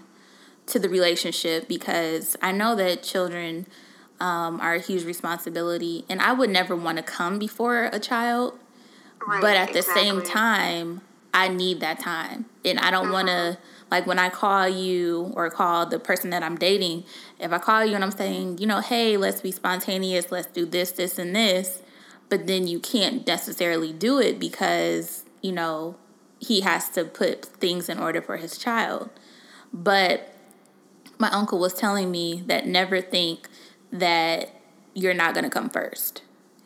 to 0.68 0.80
the 0.80 0.90
relationship 0.90 1.68
because 1.68 2.38
I 2.42 2.52
know 2.52 2.76
that 2.76 3.02
children 3.02 3.66
um, 4.20 4.60
are 4.62 4.76
a 4.76 4.80
huge 4.80 5.06
responsibility, 5.06 6.06
and 6.10 6.22
I 6.22 6.34
would 6.34 6.50
never 6.50 6.76
want 6.76 6.98
to 6.98 7.04
come 7.04 7.40
before 7.40 7.86
a 7.86 8.00
child. 8.00 8.60
Right, 9.30 9.42
but 9.42 9.56
at 9.56 9.74
the 9.74 9.80
exactly. 9.80 10.04
same 10.04 10.22
time, 10.24 11.02
I 11.34 11.48
need 11.48 11.80
that 11.82 12.00
time, 12.00 12.46
and 12.66 12.80
I 12.80 12.92
don't 12.92 13.06
mm-hmm. 13.06 13.14
want 13.14 13.28
to 13.28 13.58
like 13.92 14.06
when 14.06 14.20
I 14.20 14.30
call 14.30 14.68
you 14.68 15.32
or 15.36 15.50
call 15.50 15.86
the 15.86 16.00
person 16.00 16.30
that 16.32 16.44
I'm 16.44 16.58
dating. 16.58 17.06
If 17.40 17.52
I 17.52 17.58
call 17.58 17.86
you 17.86 17.96
and 17.96 18.04
I'm 18.04 18.12
saying, 18.12 18.58
you 18.60 18.68
know, 18.68 18.82
hey, 18.82 19.18
let's 19.18 19.42
be 19.42 19.52
spontaneous, 19.52 20.32
let's 20.32 20.48
do 20.48 20.66
this, 20.66 20.92
this, 20.92 21.18
and 21.18 21.36
this, 21.36 21.82
but 22.30 22.48
then 22.48 22.68
you 22.68 22.80
can't 22.80 23.26
necessarily 23.26 23.94
do 23.94 24.20
it 24.20 24.40
because 24.40 25.24
you 25.42 25.52
know 25.52 25.96
he 26.40 26.62
has 26.62 26.90
to 26.90 27.04
put 27.06 27.46
things 27.46 27.90
in 27.90 28.00
order 28.00 28.22
for 28.22 28.38
his 28.38 28.58
child. 28.58 29.10
But 29.74 30.34
my 31.18 31.30
uncle 31.30 31.60
was 31.60 31.74
telling 31.74 32.10
me 32.10 32.44
that 32.48 32.66
never 32.66 33.02
think 33.02 33.48
that 33.92 34.54
you're 34.94 35.14
not 35.14 35.34
going 35.34 35.44
to 35.44 35.50
come 35.50 35.70
first. 35.70 36.24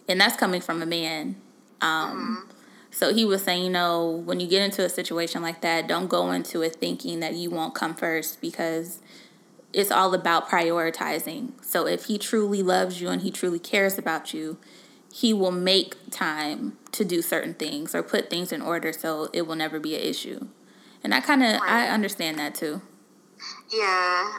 And 0.08 0.20
that's 0.20 0.36
coming 0.36 0.62
from 0.62 0.82
a 0.82 0.86
man. 0.86 1.36
Um, 1.82 2.46
mm-hmm. 2.46 2.53
So 2.94 3.12
he 3.12 3.26
was 3.26 3.44
saying, 3.44 3.64
you 3.64 3.72
know, 3.72 4.22
when 4.24 4.40
you 4.40 4.48
get 4.48 4.62
into 4.62 4.86
a 4.86 4.90
situation 4.90 5.42
like 5.42 5.62
that, 5.62 5.88
don't 5.88 6.08
go 6.08 6.32
into 6.32 6.62
it 6.62 6.76
thinking 6.76 7.22
that 7.22 7.34
you 7.34 7.50
won't 7.50 7.74
come 7.74 7.96
first 7.96 8.40
because 8.40 9.02
it's 9.74 9.92
all 9.92 10.14
about 10.14 10.48
prioritizing. 10.48 11.52
So 11.64 11.88
if 11.88 12.06
he 12.06 12.20
truly 12.20 12.62
loves 12.62 13.02
you 13.02 13.10
and 13.10 13.24
he 13.24 13.32
truly 13.32 13.58
cares 13.58 13.98
about 13.98 14.32
you, 14.32 14.58
he 15.12 15.34
will 15.34 15.52
make 15.52 15.96
time 16.12 16.78
to 16.92 17.04
do 17.04 17.24
certain 17.24 17.56
things 17.56 17.96
or 17.96 18.04
put 18.04 18.30
things 18.30 18.52
in 18.52 18.62
order 18.62 18.94
so 18.94 19.28
it 19.34 19.48
will 19.48 19.56
never 19.56 19.80
be 19.80 19.96
an 19.96 20.02
issue. 20.02 20.48
And 21.04 21.16
I 21.16 21.20
kind 21.20 21.44
of. 21.44 21.62
I 21.62 21.88
understand 21.88 22.38
that 22.38 22.54
too. 22.54 22.82
Yeah. 23.74 24.34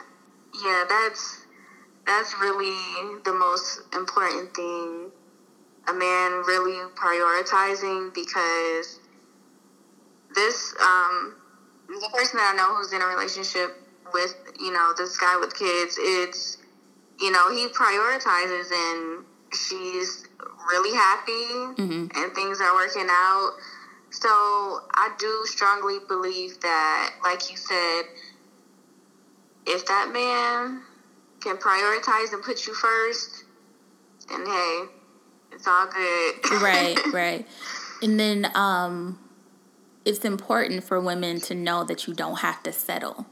Yeah, 0.63 0.85
that's 0.87 1.45
that's 2.07 2.33
really 2.39 3.19
the 3.25 3.33
most 3.33 3.81
important 3.93 4.55
thing 4.55 5.11
a 5.87 5.93
man 5.93 6.43
really 6.47 6.79
prioritizing 6.95 8.13
because 8.13 8.99
this 10.33 10.73
um, 10.81 11.35
the 11.87 12.09
person 12.13 12.37
that 12.37 12.53
I 12.53 12.57
know 12.57 12.75
who's 12.75 12.91
in 12.91 13.01
a 13.01 13.05
relationship 13.05 13.77
with 14.13 14.35
you 14.59 14.71
know 14.71 14.93
this 14.97 15.17
guy 15.17 15.37
with 15.37 15.57
kids 15.57 15.97
it's 15.99 16.57
you 17.19 17.31
know 17.31 17.51
he 17.51 17.67
prioritizes 17.67 18.71
and 18.71 19.25
she's 19.53 20.27
really 20.69 20.95
happy 20.95 21.81
mm-hmm. 21.81 22.07
and 22.15 22.33
things 22.33 22.59
are 22.61 22.73
working 22.73 23.07
out 23.09 23.51
so 24.09 24.29
I 24.29 25.13
do 25.19 25.41
strongly 25.45 25.97
believe 26.07 26.59
that 26.61 27.15
like 27.23 27.49
you 27.51 27.57
said 27.57 28.03
if 29.67 29.85
that 29.87 30.11
man 30.11 30.81
can 31.41 31.57
prioritize 31.57 32.33
and 32.33 32.43
put 32.43 32.65
you 32.67 32.73
first, 32.73 33.45
then 34.29 34.45
hey, 34.45 34.83
it's 35.65 35.67
all 35.67 35.87
good. 35.87 36.61
right, 36.61 36.95
right. 37.13 37.47
And 38.01 38.19
then 38.19 38.51
um, 38.53 39.19
it's 40.03 40.23
important 40.23 40.83
for 40.83 40.99
women 40.99 41.39
to 41.41 41.55
know 41.55 41.83
that 41.83 42.07
you 42.07 42.13
don't 42.13 42.39
have 42.39 42.61
to 42.63 42.71
settle 42.71 43.25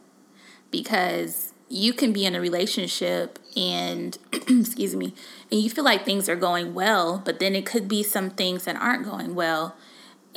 because 0.72 1.54
you 1.70 1.94
can 1.94 2.12
be 2.12 2.26
in 2.26 2.36
a 2.36 2.42
relationship 2.42 3.40
and 3.56 4.18
excuse 4.34 4.96
me 4.96 5.14
and 5.52 5.62
you 5.62 5.70
feel 5.70 5.84
like 5.84 6.04
things 6.06 6.28
are 6.28 6.36
going 6.36 6.74
well 6.74 7.22
but 7.24 7.40
then 7.40 7.56
it 7.56 7.66
could 7.66 7.88
be 7.88 8.04
some 8.04 8.30
things 8.30 8.66
that 8.66 8.76
aren't 8.76 9.06
going 9.06 9.34
well 9.34 9.76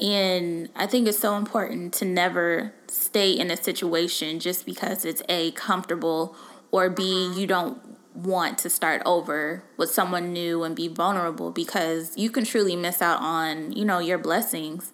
and 0.01 0.69
i 0.77 0.87
think 0.87 1.07
it's 1.07 1.19
so 1.19 1.37
important 1.37 1.93
to 1.93 2.05
never 2.05 2.73
stay 2.89 3.33
in 3.33 3.51
a 3.51 3.57
situation 3.57 4.39
just 4.39 4.65
because 4.65 5.05
it's 5.05 5.23
a 5.29 5.51
comfortable 5.53 6.37
or 6.71 6.91
B, 6.91 7.33
you 7.35 7.47
don't 7.47 7.81
want 8.17 8.59
to 8.59 8.71
start 8.71 9.03
over 9.05 9.63
with 9.77 9.91
someone 9.91 10.33
new 10.33 10.65
and 10.65 10.75
be 10.75 10.89
vulnerable 10.89 11.51
because 11.51 12.17
you 12.17 12.31
can 12.31 12.45
truly 12.45 12.75
miss 12.75 13.03
out 13.03 13.21
on, 13.21 13.73
you 13.73 13.85
know, 13.85 13.99
your 13.99 14.19
blessings 14.19 14.93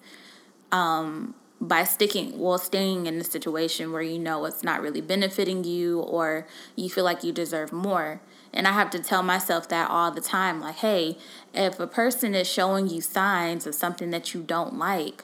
um, 0.73 1.35
by 1.61 1.85
sticking, 1.85 2.39
well, 2.39 2.59
staying 2.59 3.07
in 3.07 3.21
a 3.21 3.25
situation 3.25 3.93
where 3.93 4.03
you 4.03 4.19
know 4.19 4.45
it's 4.45 4.65
not 4.65 4.83
really 4.83 5.01
benefiting 5.01 5.63
you 5.63 6.01
or 6.01 6.47
you 6.75 6.91
feel 6.91 7.05
like 7.05 7.23
you 7.23 7.33
deserve 7.33 7.73
more. 7.73 8.21
And 8.53 8.67
I 8.67 8.73
have 8.73 8.91
to 8.91 8.99
tell 8.99 9.23
myself 9.23 9.69
that 9.69 9.89
all 9.89 10.11
the 10.11 10.21
time 10.21 10.61
like, 10.61 10.77
hey, 10.77 11.17
if 11.55 11.79
a 11.79 11.87
person 11.87 12.35
is 12.35 12.49
showing 12.49 12.89
you 12.89 13.01
signs 13.01 13.67
of 13.67 13.75
something 13.75 14.11
that 14.11 14.35
you 14.35 14.43
don't 14.43 14.77
like, 14.77 15.23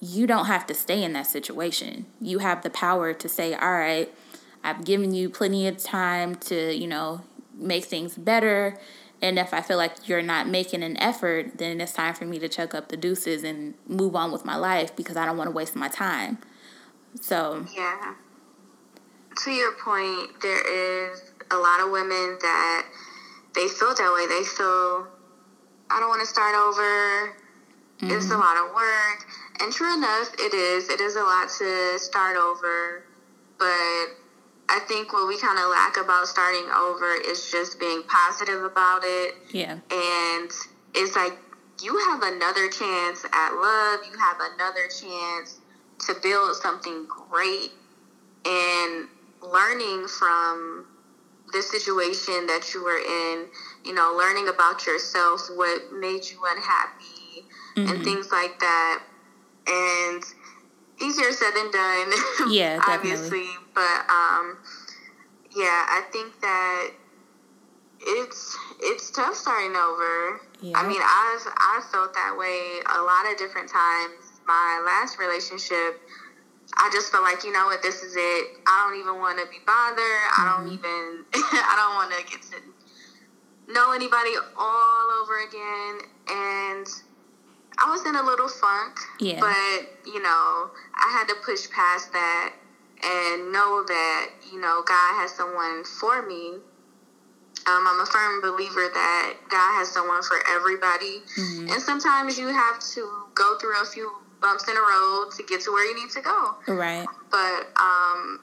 you 0.00 0.26
don't 0.26 0.46
have 0.46 0.66
to 0.66 0.74
stay 0.74 1.02
in 1.02 1.14
that 1.14 1.26
situation. 1.26 2.06
You 2.20 2.40
have 2.40 2.62
the 2.62 2.70
power 2.70 3.14
to 3.14 3.28
say, 3.28 3.54
all 3.54 3.72
right, 3.72 4.12
I've 4.64 4.84
given 4.84 5.12
you 5.12 5.28
plenty 5.28 5.66
of 5.66 5.82
time 5.82 6.36
to, 6.36 6.74
you 6.74 6.86
know, 6.86 7.22
make 7.54 7.84
things 7.84 8.16
better. 8.16 8.78
And 9.20 9.38
if 9.38 9.54
I 9.54 9.60
feel 9.60 9.76
like 9.76 10.08
you're 10.08 10.22
not 10.22 10.48
making 10.48 10.82
an 10.82 10.96
effort, 10.96 11.58
then 11.58 11.80
it's 11.80 11.92
time 11.92 12.14
for 12.14 12.24
me 12.24 12.38
to 12.40 12.48
chuck 12.48 12.74
up 12.74 12.88
the 12.88 12.96
deuces 12.96 13.44
and 13.44 13.74
move 13.86 14.16
on 14.16 14.32
with 14.32 14.44
my 14.44 14.56
life 14.56 14.94
because 14.96 15.16
I 15.16 15.24
don't 15.26 15.36
want 15.36 15.48
to 15.48 15.52
waste 15.52 15.76
my 15.76 15.88
time. 15.88 16.38
So, 17.20 17.66
yeah. 17.74 18.14
To 19.44 19.50
your 19.50 19.72
point, 19.72 20.40
there 20.42 21.10
is 21.10 21.32
a 21.50 21.56
lot 21.56 21.80
of 21.80 21.90
women 21.90 22.38
that 22.40 22.86
they 23.54 23.68
feel 23.68 23.94
that 23.94 24.12
way. 24.14 24.26
They 24.26 24.44
feel, 24.44 25.06
I 25.90 26.00
don't 26.00 26.08
want 26.08 26.20
to 26.20 26.26
start 26.26 26.54
over. 26.54 27.36
Mm-hmm. 28.00 28.10
It's 28.10 28.26
a 28.26 28.30
mm-hmm. 28.30 28.40
lot 28.40 28.56
of 28.56 28.74
work. 28.74 29.26
And 29.60 29.72
true 29.72 29.94
enough, 29.94 30.34
it 30.38 30.52
is. 30.52 30.88
It 30.88 31.00
is 31.00 31.14
a 31.14 31.22
lot 31.22 31.48
to 31.58 31.98
start 31.98 32.36
over. 32.36 33.04
But 33.58 34.21
I 34.72 34.80
think 34.88 35.12
what 35.12 35.28
we 35.28 35.38
kind 35.38 35.58
of 35.58 35.68
lack 35.68 35.98
about 35.98 36.26
starting 36.26 36.64
over 36.74 37.12
is 37.14 37.50
just 37.50 37.78
being 37.78 38.02
positive 38.08 38.64
about 38.64 39.02
it. 39.04 39.34
Yeah. 39.50 39.72
And 39.72 40.50
it's 40.94 41.14
like 41.14 41.36
you 41.82 41.98
have 42.08 42.22
another 42.22 42.70
chance 42.70 43.22
at 43.24 43.52
love, 43.52 44.00
you 44.10 44.18
have 44.18 44.38
another 44.54 44.88
chance 44.88 45.60
to 46.06 46.14
build 46.22 46.56
something 46.56 47.06
great 47.06 47.72
and 48.46 49.08
learning 49.42 50.08
from 50.08 50.86
the 51.52 51.60
situation 51.60 52.46
that 52.46 52.72
you 52.72 52.82
were 52.82 52.96
in, 52.96 53.46
you 53.84 53.92
know, 53.92 54.14
learning 54.16 54.48
about 54.48 54.86
yourself, 54.86 55.48
what 55.54 55.92
made 55.92 56.24
you 56.24 56.40
unhappy, 56.48 57.44
mm-hmm. 57.76 57.92
and 57.92 58.04
things 58.04 58.32
like 58.32 58.58
that. 58.58 59.02
And 59.66 60.22
easier 61.02 61.30
said 61.30 61.50
than 61.54 61.70
done. 61.70 62.12
Yeah, 62.50 62.80
obviously. 62.88 63.44
But 63.74 64.04
um, 64.08 64.58
yeah, 65.56 65.86
I 65.88 66.02
think 66.12 66.40
that 66.40 66.90
it's 68.00 68.58
it's 68.80 69.10
tough 69.10 69.34
starting 69.34 69.76
over. 69.76 70.40
Yeah. 70.60 70.78
I 70.78 70.86
mean, 70.86 71.00
I've 71.00 71.46
I 71.56 71.82
felt 71.90 72.14
that 72.14 72.36
way 72.36 72.80
a 72.86 73.02
lot 73.02 73.30
of 73.30 73.38
different 73.38 73.68
times. 73.68 74.14
My 74.46 74.82
last 74.84 75.18
relationship, 75.18 76.02
I 76.76 76.90
just 76.92 77.12
felt 77.12 77.22
like 77.22 77.44
you 77.44 77.52
know 77.52 77.66
what, 77.66 77.82
this 77.82 78.02
is 78.02 78.14
it. 78.16 78.58
I 78.66 78.86
don't 78.86 79.00
even 79.00 79.20
want 79.20 79.38
to 79.38 79.46
be 79.46 79.58
bothered. 79.64 79.98
Mm-hmm. 79.98 80.40
I 80.40 80.42
don't 80.50 80.66
mm-hmm. 80.66 80.82
even 80.82 81.24
I 81.34 81.74
don't 81.78 81.94
want 81.94 82.10
to 82.12 82.20
get 82.30 82.42
to 82.52 82.58
know 83.72 83.92
anybody 83.92 84.34
all 84.58 85.06
over 85.22 85.38
again 85.46 86.10
and 86.28 86.86
I 87.78 87.90
was 87.90 88.04
in 88.06 88.14
a 88.14 88.22
little 88.22 88.48
funk, 88.48 88.98
yeah. 89.18 89.40
but 89.40 90.06
you 90.06 90.22
know, 90.22 90.70
I 90.94 91.08
had 91.18 91.26
to 91.28 91.34
push 91.44 91.70
past 91.70 92.12
that 92.12 92.54
and 93.02 93.52
know 93.52 93.84
that 93.86 94.30
you 94.52 94.60
know 94.60 94.82
God 94.86 95.20
has 95.20 95.32
someone 95.32 95.84
for 95.84 96.26
me. 96.26 96.58
Um, 97.64 97.86
I'm 97.86 98.00
a 98.00 98.06
firm 98.06 98.40
believer 98.40 98.90
that 98.92 99.34
God 99.48 99.78
has 99.78 99.88
someone 99.88 100.22
for 100.22 100.38
everybody, 100.50 101.22
mm-hmm. 101.38 101.70
and 101.70 101.82
sometimes 101.82 102.38
you 102.38 102.48
have 102.48 102.80
to 102.94 103.08
go 103.34 103.56
through 103.58 103.80
a 103.80 103.86
few 103.86 104.10
bumps 104.40 104.68
in 104.68 104.74
the 104.74 104.80
road 104.80 105.30
to 105.36 105.44
get 105.44 105.60
to 105.62 105.70
where 105.70 105.86
you 105.86 105.94
need 105.94 106.10
to 106.10 106.20
go. 106.20 106.56
Right. 106.66 107.06
But 107.30 107.70
um, 107.80 108.40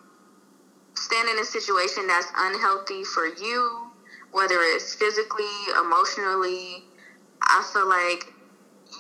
stand 0.95 1.29
in 1.29 1.39
a 1.39 1.45
situation 1.45 2.07
that's 2.07 2.27
unhealthy 2.35 3.03
for 3.03 3.27
you, 3.27 3.91
whether 4.31 4.55
it's 4.59 4.95
physically, 4.95 5.51
emotionally, 5.79 6.83
I 7.41 7.67
feel 7.73 7.87
like 7.87 8.33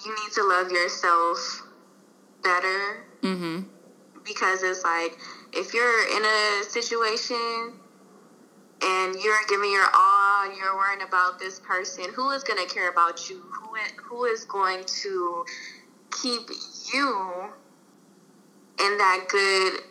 you 0.05 0.11
need 0.11 0.33
to 0.33 0.43
love 0.43 0.71
yourself 0.71 1.63
better. 2.43 3.05
Mm-hmm. 3.21 3.63
Because 4.25 4.61
it's 4.61 4.83
like 4.83 5.17
if 5.53 5.73
you're 5.73 6.07
in 6.17 6.23
a 6.25 6.63
situation 6.69 7.73
and 8.81 9.15
you're 9.15 9.43
giving 9.47 9.71
your 9.71 9.87
all 9.93 10.29
you're 10.55 10.75
worrying 10.75 11.01
about 11.01 11.39
this 11.39 11.59
person, 11.59 12.05
who 12.13 12.31
is 12.31 12.43
going 12.43 12.65
to 12.65 12.73
care 12.73 12.89
about 12.89 13.29
you? 13.29 13.41
Who 13.41 13.75
is, 13.75 13.91
who 13.97 14.25
is 14.25 14.45
going 14.45 14.83
to 15.01 15.45
keep 16.21 16.49
you 16.93 17.49
in 18.79 18.97
that 18.97 19.25
good 19.29 19.81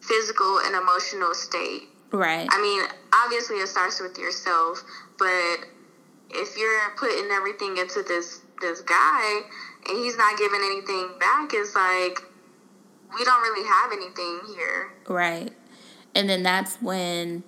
physical 0.00 0.58
and 0.64 0.74
emotional 0.74 1.34
state? 1.34 1.88
Right. 2.12 2.48
I 2.50 2.60
mean, 2.60 2.82
obviously 3.14 3.56
it 3.56 3.68
starts 3.68 4.00
with 4.00 4.18
yourself, 4.18 4.82
but 5.18 5.66
if 6.30 6.56
you're 6.56 6.90
putting 6.96 7.30
everything 7.30 7.76
into 7.76 8.02
this 8.02 8.40
this 8.60 8.82
guy 8.82 9.40
and 9.88 9.98
he's 9.98 10.16
not 10.16 10.36
giving 10.36 10.60
anything 10.62 11.10
back, 11.18 11.50
it's 11.54 11.74
like 11.74 12.20
we 13.16 13.24
don't 13.24 13.42
really 13.42 13.66
have 13.66 13.92
anything 13.92 14.40
here. 14.54 14.92
Right. 15.08 15.52
And 16.14 16.28
then 16.28 16.42
that's 16.42 16.76
when 16.76 17.44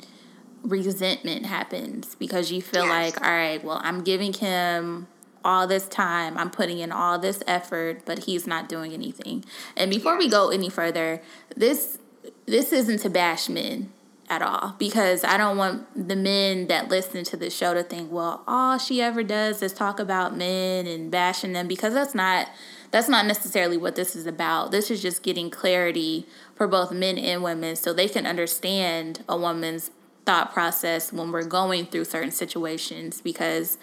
resentment 0.62 1.46
happens 1.46 2.14
because 2.14 2.52
you 2.52 2.62
feel 2.62 2.84
Yes. 2.86 3.16
like, 3.16 3.26
all 3.26 3.32
right, 3.32 3.62
well, 3.62 3.80
I'm 3.82 4.02
giving 4.02 4.32
him 4.32 5.08
all 5.44 5.66
this 5.66 5.88
time, 5.88 6.38
I'm 6.38 6.50
putting 6.50 6.78
in 6.78 6.92
all 6.92 7.18
this 7.18 7.42
effort, 7.48 8.02
but 8.04 8.20
he's 8.20 8.46
not 8.46 8.68
doing 8.68 8.92
anything. 8.92 9.44
And 9.76 9.90
before 9.90 10.16
we 10.16 10.28
go 10.28 10.50
any 10.50 10.68
further, 10.68 11.20
this 11.56 11.98
this 12.46 12.72
isn't 12.72 12.98
to 12.98 13.10
bash 13.10 13.48
men 13.48 13.92
at 14.28 14.40
all 14.42 14.76
because 14.78 15.24
I 15.24 15.36
don't 15.36 15.56
want 15.56 16.08
the 16.08 16.14
men 16.14 16.68
that 16.68 16.88
listen 16.88 17.24
to 17.24 17.36
the 17.36 17.50
show 17.50 17.74
to 17.74 17.82
think, 17.82 18.12
well, 18.12 18.44
all 18.46 18.78
she 18.78 19.02
ever 19.02 19.24
does 19.24 19.60
is 19.62 19.72
talk 19.72 19.98
about 19.98 20.36
men 20.36 20.86
and 20.86 21.10
bashing 21.10 21.52
them 21.52 21.66
because 21.66 21.94
that's 21.94 22.14
not 22.14 22.48
that's 22.92 23.08
not 23.08 23.26
necessarily 23.26 23.78
what 23.78 23.96
this 23.96 24.14
is 24.14 24.26
about. 24.26 24.70
This 24.70 24.90
is 24.90 25.02
just 25.02 25.22
getting 25.22 25.50
clarity 25.50 26.26
for 26.54 26.68
both 26.68 26.92
men 26.92 27.18
and 27.18 27.42
women 27.42 27.74
so 27.74 27.92
they 27.92 28.06
can 28.06 28.26
understand 28.26 29.24
a 29.28 29.36
woman's 29.36 29.90
thought 30.26 30.52
process 30.52 31.12
when 31.12 31.32
we're 31.32 31.44
going 31.44 31.86
through 31.86 32.04
certain 32.04 32.30
situations 32.30 33.20
because 33.20 33.78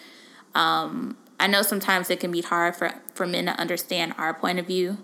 um, 0.56 1.18
I 1.40 1.48
know 1.48 1.64
sometimes 1.64 2.10
it 2.10 2.20
can 2.20 2.32
be 2.32 2.42
hard 2.42 2.76
for, 2.76 2.94
for 3.14 3.26
men 3.26 3.48
to 3.48 3.52
understand 3.54 4.14
our 4.18 4.34
point 4.34 4.60
of 4.60 4.68
view 4.68 5.00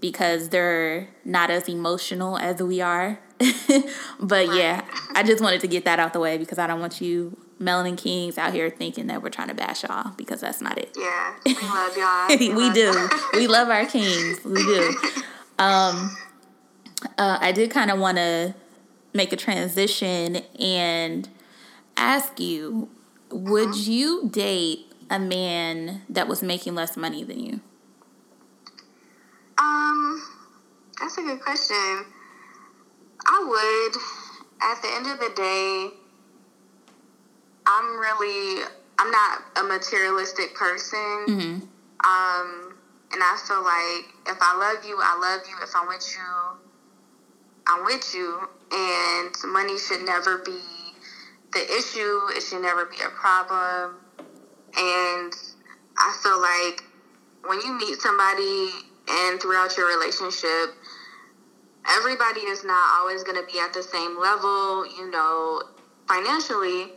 because 0.00 0.50
they're 0.50 1.08
not 1.24 1.50
as 1.50 1.66
emotional 1.66 2.36
as 2.36 2.62
we 2.62 2.82
are. 2.82 3.18
but 4.20 4.54
yeah, 4.54 4.84
I 5.14 5.22
just 5.22 5.42
wanted 5.42 5.62
to 5.62 5.66
get 5.66 5.86
that 5.86 5.98
out 5.98 6.12
the 6.12 6.20
way 6.20 6.36
because 6.36 6.58
I 6.58 6.66
don't 6.66 6.80
want 6.80 7.00
you 7.00 7.36
Melanin 7.60 7.96
Kings 7.96 8.36
out 8.38 8.52
here 8.52 8.68
thinking 8.68 9.06
that 9.06 9.22
we're 9.22 9.30
trying 9.30 9.48
to 9.48 9.54
bash 9.54 9.82
y'all 9.82 10.12
because 10.16 10.40
that's 10.40 10.60
not 10.60 10.78
it. 10.78 10.96
Yeah, 10.96 11.34
we 11.44 11.54
love 11.54 11.96
y'all. 11.96 12.28
we 12.38 12.48
love 12.50 12.74
do. 12.74 12.80
y'all. 12.80 13.08
we 13.32 13.46
love 13.46 13.68
our 13.68 13.86
kings. 13.86 14.44
We 14.44 14.62
do. 14.62 14.96
Um, 15.58 16.14
uh, 17.16 17.38
I 17.40 17.50
did 17.50 17.70
kind 17.70 17.90
of 17.90 17.98
want 17.98 18.18
to 18.18 18.54
make 19.14 19.32
a 19.32 19.36
transition 19.36 20.36
and 20.60 21.28
ask 21.96 22.38
you 22.38 22.90
would 23.30 23.74
you 23.74 24.28
date 24.28 24.92
a 25.10 25.18
man 25.18 26.02
that 26.08 26.28
was 26.28 26.42
making 26.42 26.74
less 26.74 26.96
money 26.96 27.24
than 27.24 27.40
you? 27.40 27.60
Um, 29.58 30.22
that's 31.00 31.16
a 31.18 31.22
good 31.22 31.40
question. 31.40 32.04
I 33.26 33.44
would. 33.48 34.02
At 34.62 34.80
the 34.82 34.88
end 34.88 35.06
of 35.06 35.18
the 35.18 35.32
day, 35.36 35.90
I'm 37.66 37.98
really 37.98 38.64
I'm 38.98 39.10
not 39.10 39.42
a 39.56 39.62
materialistic 39.64 40.54
person. 40.54 41.26
Mm-hmm. 41.28 41.54
Um, 42.06 42.74
and 43.12 43.22
I 43.22 43.38
feel 43.46 43.62
like 43.62 44.34
if 44.34 44.38
I 44.40 44.56
love 44.56 44.84
you, 44.84 44.98
I 45.00 45.18
love 45.18 45.46
you. 45.48 45.56
If 45.62 45.74
I'm 45.74 45.88
with 45.88 46.06
you, 46.14 46.58
I'm 47.66 47.84
with 47.84 48.14
you. 48.14 48.48
And 48.72 49.34
money 49.52 49.78
should 49.78 50.04
never 50.04 50.38
be 50.38 50.60
the 51.52 51.64
issue. 51.78 52.20
It 52.34 52.42
should 52.42 52.62
never 52.62 52.86
be 52.86 52.96
a 53.04 53.10
problem. 53.10 53.96
And 54.76 55.32
I 55.96 56.16
feel 56.22 56.40
like 56.40 56.84
when 57.46 57.60
you 57.60 57.78
meet 57.78 58.00
somebody 58.00 58.70
and 59.08 59.40
throughout 59.40 59.76
your 59.76 59.88
relationship, 59.88 60.74
everybody 61.88 62.40
is 62.40 62.64
not 62.64 63.00
always 63.00 63.22
going 63.22 63.40
to 63.40 63.52
be 63.52 63.58
at 63.60 63.72
the 63.72 63.82
same 63.82 64.18
level, 64.18 64.86
you 64.86 65.10
know, 65.10 65.62
financially. 66.08 66.92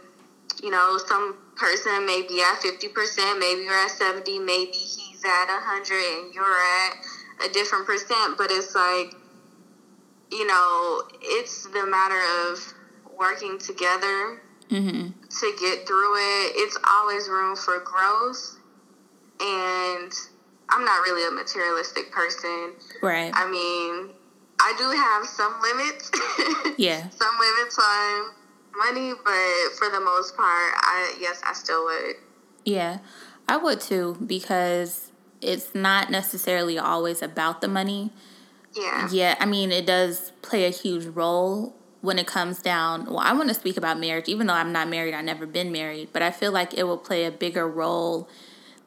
You 0.61 0.71
know, 0.71 0.97
some 1.07 1.37
person 1.55 2.05
may 2.05 2.23
be 2.27 2.41
at 2.41 2.59
50%, 2.61 3.39
maybe 3.39 3.61
you're 3.61 3.73
at 3.73 3.91
70, 3.91 4.39
maybe 4.39 4.71
he's 4.71 5.23
at 5.23 5.45
100 5.47 6.23
and 6.23 6.33
you're 6.33 6.43
at 6.43 6.95
a 7.49 7.53
different 7.53 7.85
percent, 7.85 8.37
but 8.37 8.47
it's 8.51 8.75
like, 8.75 9.13
you 10.31 10.45
know, 10.45 11.03
it's 11.21 11.63
the 11.67 11.85
matter 11.85 12.19
of 12.51 12.73
working 13.17 13.57
together 13.57 14.41
Mm-hmm. 14.69 15.09
to 15.39 15.55
get 15.59 15.87
through 15.87 16.13
it. 16.15 16.53
It's 16.55 16.77
always 16.87 17.27
room 17.27 17.55
for 17.55 17.79
growth. 17.79 18.59
And 19.41 20.11
I'm 20.69 20.85
not 20.85 21.01
really 21.01 21.27
a 21.27 21.31
materialistic 21.31 22.11
person. 22.11 22.73
Right. 23.01 23.31
I 23.33 23.49
mean, 23.49 24.13
I 24.61 24.75
do 24.77 24.91
have 24.91 25.25
some 25.25 25.59
limits. 25.61 26.11
Yeah. 26.77 27.09
some 27.09 27.33
limits 27.39 27.79
on 27.79 28.31
money, 28.75 29.13
but 29.23 29.77
for 29.77 29.89
the 29.89 29.99
most 29.99 30.36
part, 30.36 30.73
I 30.77 31.15
yes, 31.19 31.41
I 31.45 31.53
still 31.53 31.86
would. 31.86 32.15
Yeah, 32.65 32.99
I 33.47 33.58
would 33.58 33.79
too 33.79 34.17
because 34.25 35.12
it's 35.41 35.73
not 35.73 36.10
necessarily 36.10 36.77
always 36.77 37.21
about 37.21 37.62
the 37.62 37.67
money. 37.67 38.12
Yeah. 38.75 39.10
Yeah, 39.12 39.36
I 39.39 39.45
mean, 39.45 39.71
it 39.71 39.86
does 39.86 40.32
play 40.41 40.65
a 40.65 40.69
huge 40.69 41.05
role 41.05 41.75
when 42.01 42.19
it 42.19 42.27
comes 42.27 42.62
down. 42.62 43.05
Well, 43.05 43.19
I 43.19 43.34
want 43.34 43.49
to 43.49 43.55
speak 43.55 43.77
about 43.77 43.99
marriage, 43.99 44.27
even 44.27 44.47
though 44.47 44.53
I'm 44.53 44.71
not 44.71 44.89
married, 44.89 45.13
I've 45.13 45.25
never 45.25 45.45
been 45.45 45.71
married, 45.71 46.10
but 46.13 46.21
I 46.21 46.32
feel 46.32 46.51
like 46.51 46.73
it 46.77 46.84
will 46.84 46.97
play 46.97 47.25
a 47.25 47.32
bigger 47.32 47.67
role 47.67 48.29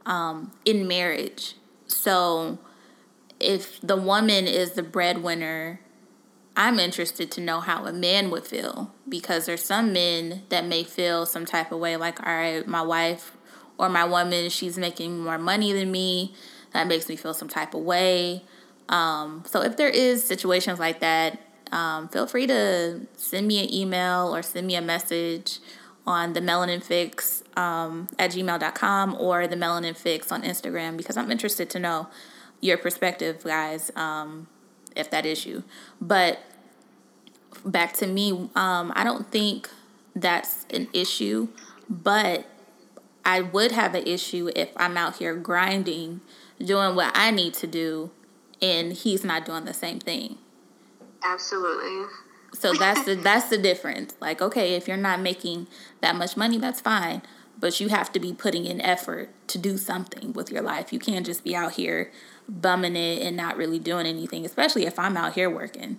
um, 0.07 0.53
in 0.65 0.87
marriage. 0.87 1.57
So 1.87 2.59
if 3.39 3.81
the 3.81 3.97
woman 3.97 4.47
is 4.47 4.73
the 4.73 4.83
breadwinner, 4.83 5.81
I'm 6.57 6.79
interested 6.79 7.31
to 7.33 7.41
know 7.41 7.61
how 7.61 7.87
a 7.87 7.93
man 7.93 8.31
would 8.31 8.47
feel 8.47 8.93
because 9.09 9.47
there's 9.47 9.65
some 9.65 9.93
men 9.93 10.43
that 10.51 10.67
may 10.67 10.85
feel 10.85 11.25
some 11.25 11.47
type 11.47 11.73
of 11.73 11.81
way 11.81 11.97
like, 11.97 12.21
all 12.27 12.35
right, 12.35 12.67
my 12.67 12.83
wife 12.83 13.37
or 13.79 13.89
my 13.89 14.05
woman, 14.05 14.51
she's 14.51 14.77
making 14.77 15.21
more 15.21 15.39
money 15.39 15.73
than 15.73 15.91
me. 15.91 16.35
That 16.73 16.87
makes 16.87 17.09
me 17.09 17.17
feel 17.17 17.35
some 17.35 17.49
type 17.49 17.75
of 17.75 17.83
way. 17.83 18.45
Um, 18.89 19.45
so 19.47 19.63
if 19.63 19.77
there 19.77 19.89
is 19.89 20.23
situations 20.25 20.79
like 20.79 21.01
that, 21.01 21.41
um, 21.73 22.09
feel 22.09 22.27
free 22.27 22.47
to 22.47 23.01
send 23.17 23.47
me 23.47 23.63
an 23.63 23.73
email 23.73 24.35
or 24.35 24.43
send 24.43 24.67
me 24.67 24.75
a 24.75 24.83
message 24.83 25.59
on 26.07 26.35
the 26.35 26.41
melanin 26.41 26.83
fix 26.83 27.43
um, 27.57 28.09
at 28.19 28.33
gmail.com 28.33 29.17
or 29.19 29.47
the 29.47 29.57
melanin 29.57 29.97
fix 29.97 30.31
on 30.31 30.43
Instagram 30.43 30.97
because 30.97 31.17
I'm 31.17 31.31
interested 31.31 31.71
to 31.71 31.79
know 31.79 32.09
your 32.61 32.77
perspective, 32.77 33.43
guys, 33.43 33.91
um, 33.97 34.47
if 34.97 35.11
that 35.11 35.27
is 35.27 35.47
you. 35.47 35.65
But 36.01 36.41
back 37.65 37.93
to 37.95 38.07
me, 38.07 38.33
um, 38.55 38.93
I 38.95 39.05
don't 39.05 39.31
think 39.31 39.69
that's 40.15 40.67
an 40.71 40.89
issue, 40.93 41.49
but 41.89 42.47
I 43.25 43.41
would 43.41 43.73
have 43.73 43.95
an 43.95 44.07
issue 44.07 44.51
if 44.55 44.71
I'm 44.77 44.97
out 44.97 45.17
here 45.17 45.35
grinding, 45.35 46.21
doing 46.59 46.95
what 46.97 47.13
I 47.15 47.31
need 47.31 47.55
to 47.55 47.67
do, 47.67 48.11
and 48.61 48.93
he's 48.93 49.25
not 49.25 49.45
doing 49.45 49.65
the 49.65 49.75
same 49.75 50.01
thing. 50.01 50.39
Absolutely. 51.25 52.07
So 52.55 52.75
that's 52.75 53.05
the 53.05 53.15
that's 53.15 53.49
the 53.49 53.59
difference. 53.59 54.15
Like, 54.21 54.43
okay, 54.43 54.75
if 54.75 54.87
you're 54.87 54.97
not 54.97 55.21
making 55.21 55.69
that 56.01 56.17
much 56.17 56.37
money, 56.37 56.59
that's 56.59 56.81
fine. 56.81 57.23
But 57.63 57.79
you 57.79 57.91
have 57.91 58.11
to 58.15 58.19
be 58.19 58.33
putting 58.33 58.65
in 58.67 58.81
effort 58.81 59.29
to 59.47 59.57
do 59.57 59.79
something 59.79 60.33
with 60.33 60.51
your 60.51 60.63
life. 60.63 60.93
You 60.93 60.99
can't 60.99 61.25
just 61.25 61.45
be 61.45 61.55
out 61.55 61.75
here 61.75 62.11
bumming 62.49 62.97
it 62.97 63.23
and 63.23 63.37
not 63.37 63.57
really 63.57 63.79
doing 63.79 64.05
anything, 64.05 64.45
especially 64.45 64.85
if 64.85 64.99
I'm 64.99 65.17
out 65.17 65.35
here 65.35 65.49
working. 65.49 65.99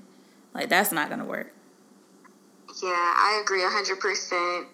Like 0.54 0.68
that's 0.68 0.92
not 0.92 1.10
gonna 1.10 1.24
work. 1.24 1.54
Yeah, 2.84 2.90
I 2.90 3.40
agree 3.42 3.62
100%. 3.62 4.66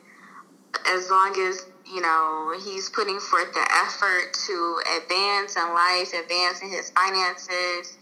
As 0.88 1.12
long 1.12 1.40
as, 1.48 1.68
you 1.86 2.02
know, 2.02 2.56
he's 2.66 2.90
putting 2.90 3.20
forth 3.20 3.54
the 3.54 3.68
effort 3.72 4.34
to 4.48 4.82
advance 4.98 5.58
in 5.58 5.70
life, 5.76 6.12
advance 6.20 6.64
in 6.64 6.70
his 6.70 6.90
finances, 6.90 8.00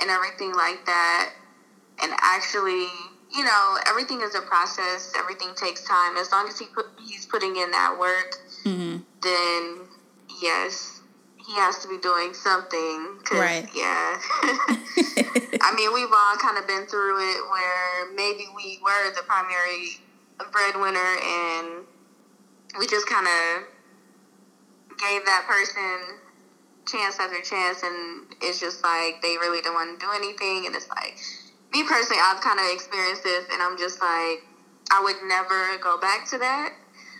and 0.00 0.08
everything 0.08 0.54
like 0.54 0.86
that. 0.86 1.34
And 2.02 2.10
actually, 2.22 2.86
you 3.36 3.44
know, 3.44 3.78
everything 3.86 4.20
is 4.22 4.34
a 4.34 4.40
process, 4.42 5.12
everything 5.18 5.54
takes 5.56 5.82
time. 5.84 6.16
As 6.16 6.30
long 6.32 6.48
as 6.48 6.58
he 6.58 6.66
put, 6.66 6.86
he's 7.06 7.26
putting 7.26 7.56
in 7.56 7.70
that 7.72 7.96
work, 7.98 8.38
hmm 8.62 8.98
then 9.22 9.88
yes, 10.42 11.00
he 11.46 11.54
has 11.54 11.78
to 11.78 11.88
be 11.88 11.96
doing 11.98 12.34
something. 12.34 13.18
'Cause, 13.24 13.38
Right. 13.38 13.66
Yeah. 13.74 14.20
I 15.62 15.72
mean, 15.74 15.92
we've 15.94 16.12
all 16.12 16.36
kind 16.36 16.58
of 16.58 16.66
been 16.66 16.86
through 16.86 17.18
it 17.20 17.40
where 17.50 18.10
maybe 18.12 18.46
we 18.54 18.78
were 18.84 19.10
the 19.14 19.22
primary 19.22 20.00
breadwinner 20.52 21.16
and 21.22 21.86
we 22.78 22.86
just 22.86 23.06
kind 23.06 23.26
of 23.26 23.64
gave 24.98 25.24
that 25.24 25.46
person 25.46 26.18
chance 26.86 27.18
after 27.18 27.40
chance 27.40 27.82
and 27.82 28.26
it's 28.42 28.60
just 28.60 28.82
like 28.84 29.22
they 29.22 29.38
really 29.38 29.62
don't 29.62 29.74
want 29.74 29.98
to 29.98 30.04
do 30.06 30.12
anything 30.12 30.66
and 30.66 30.74
it's 30.76 30.88
like 30.88 31.16
me 31.74 31.82
personally 31.82 32.22
I've 32.22 32.40
kind 32.40 32.58
of 32.58 32.66
experienced 32.72 33.24
this 33.24 33.44
and 33.52 33.60
I'm 33.60 33.76
just 33.76 34.00
like 34.00 34.46
I 34.90 35.02
would 35.02 35.16
never 35.26 35.76
go 35.82 35.98
back 36.00 36.28
to 36.30 36.38
that 36.38 36.72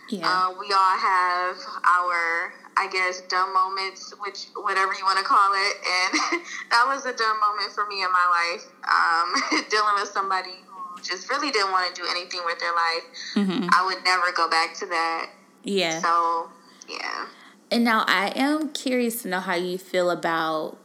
Yeah. 0.09 0.27
Uh, 0.27 0.53
we 0.59 0.71
all 0.71 0.97
have 0.97 1.57
our, 1.83 2.53
I 2.77 2.87
guess, 2.91 3.21
dumb 3.21 3.53
moments, 3.53 4.13
which 4.21 4.47
whatever 4.55 4.93
you 4.93 5.03
want 5.03 5.17
to 5.17 5.25
call 5.25 5.53
it, 5.53 5.75
and 5.81 6.41
that 6.71 6.85
was 6.85 7.05
a 7.05 7.13
dumb 7.13 7.39
moment 7.39 7.71
for 7.73 7.87
me 7.87 8.03
in 8.03 8.11
my 8.11 8.27
life. 8.29 8.65
Um, 8.85 9.63
dealing 9.69 9.95
with 9.95 10.09
somebody 10.09 10.61
who 10.67 11.01
just 11.01 11.29
really 11.29 11.51
didn't 11.51 11.71
want 11.71 11.93
to 11.93 12.01
do 12.01 12.07
anything 12.07 12.41
with 12.45 12.59
their 12.59 12.73
life. 12.73 13.03
Mm-hmm. 13.33 13.67
I 13.71 13.85
would 13.85 14.03
never 14.03 14.31
go 14.35 14.49
back 14.49 14.75
to 14.79 14.85
that. 14.87 15.31
Yeah. 15.63 15.99
So 15.99 16.49
yeah. 16.87 17.25
And 17.71 17.83
now 17.83 18.05
I 18.07 18.31
am 18.35 18.69
curious 18.69 19.23
to 19.23 19.27
know 19.27 19.39
how 19.39 19.55
you 19.55 19.79
feel 19.79 20.11
about 20.11 20.77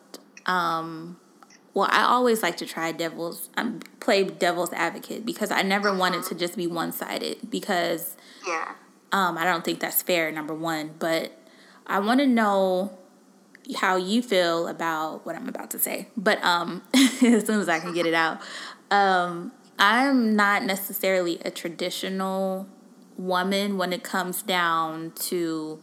um, 0.47 1.20
well, 1.75 1.89
I 1.91 2.03
always 2.03 2.43
like 2.43 2.57
to 2.59 2.67
try 2.67 2.93
devil's 2.93 3.49
um, 3.57 3.81
play 4.01 4.25
devil's 4.25 4.73
advocate 4.73 5.25
because 5.25 5.51
I 5.51 5.63
never 5.63 5.95
wanted 5.95 6.25
to 6.25 6.35
just 6.35 6.57
be 6.57 6.67
one 6.67 6.93
sided 6.93 7.39
because 7.49 8.17
yeah. 8.47 8.73
Um, 9.13 9.37
I 9.37 9.45
don't 9.45 9.65
think 9.65 9.81
that's 9.81 10.03
fair. 10.03 10.31
Number 10.31 10.55
one, 10.55 10.93
but 10.99 11.33
I 11.87 11.99
want 11.99 12.21
to 12.21 12.27
know 12.27 12.97
how 13.77 13.97
you 13.97 14.23
feel 14.23 14.69
about 14.69 15.27
what 15.27 15.35
I'm 15.37 15.49
about 15.49 15.71
to 15.73 15.79
say. 15.79 16.09
But 16.17 16.43
um, 16.45 16.83
as 16.95 17.47
soon 17.47 17.61
as 17.61 17.69
I 17.69 17.81
can 17.81 17.93
get 17.93 18.07
it 18.07 18.15
out, 18.15 18.41
um, 18.91 19.53
I'm 19.79 20.37
not 20.37 20.65
necessarily 20.65 21.41
a 21.45 21.51
traditional 21.51 22.69
woman 23.17 23.77
when 23.77 23.93
it 23.93 24.03
comes 24.03 24.43
down 24.43 25.13
to 25.13 25.83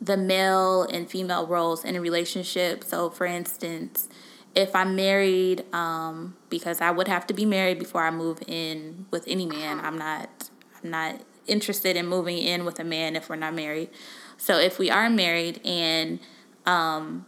the 0.00 0.16
male 0.16 0.82
and 0.84 1.10
female 1.10 1.46
roles 1.46 1.84
in 1.84 1.96
a 1.96 2.00
relationship. 2.00 2.84
So, 2.84 3.10
for 3.10 3.26
instance, 3.26 4.08
if 4.54 4.74
I'm 4.74 4.96
married, 4.96 5.64
um, 5.72 6.36
because 6.48 6.80
I 6.80 6.90
would 6.90 7.08
have 7.08 7.26
to 7.28 7.34
be 7.34 7.44
married 7.44 7.78
before 7.78 8.02
I 8.02 8.10
move 8.10 8.42
in 8.46 9.06
with 9.10 9.24
any 9.26 9.46
man. 9.46 9.80
I'm 9.80 9.98
not 9.98 10.50
I'm 10.82 10.90
not 10.90 11.20
interested 11.46 11.96
in 11.96 12.06
moving 12.06 12.38
in 12.38 12.64
with 12.64 12.78
a 12.78 12.84
man 12.84 13.16
if 13.16 13.28
we're 13.28 13.36
not 13.36 13.54
married. 13.54 13.90
So 14.36 14.58
if 14.58 14.78
we 14.78 14.90
are 14.90 15.10
married 15.10 15.60
and 15.64 16.20
um, 16.66 17.26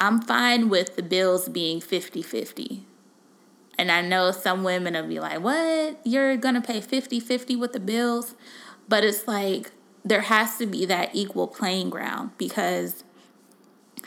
I'm 0.00 0.20
fine 0.20 0.68
with 0.68 0.96
the 0.96 1.02
bills 1.02 1.48
being 1.48 1.80
50-50. 1.80 2.82
And 3.76 3.90
I 3.90 4.00
know 4.00 4.30
some 4.30 4.64
women 4.64 4.94
will 4.94 5.08
be 5.08 5.18
like, 5.18 5.40
"What? 5.40 6.00
You're 6.04 6.36
going 6.36 6.54
to 6.54 6.60
pay 6.60 6.80
50-50 6.80 7.58
with 7.58 7.72
the 7.72 7.80
bills?" 7.80 8.34
But 8.88 9.02
it's 9.04 9.26
like 9.26 9.72
there 10.04 10.22
has 10.22 10.58
to 10.58 10.66
be 10.66 10.84
that 10.86 11.10
equal 11.14 11.48
playing 11.48 11.90
ground 11.90 12.32
because 12.38 13.03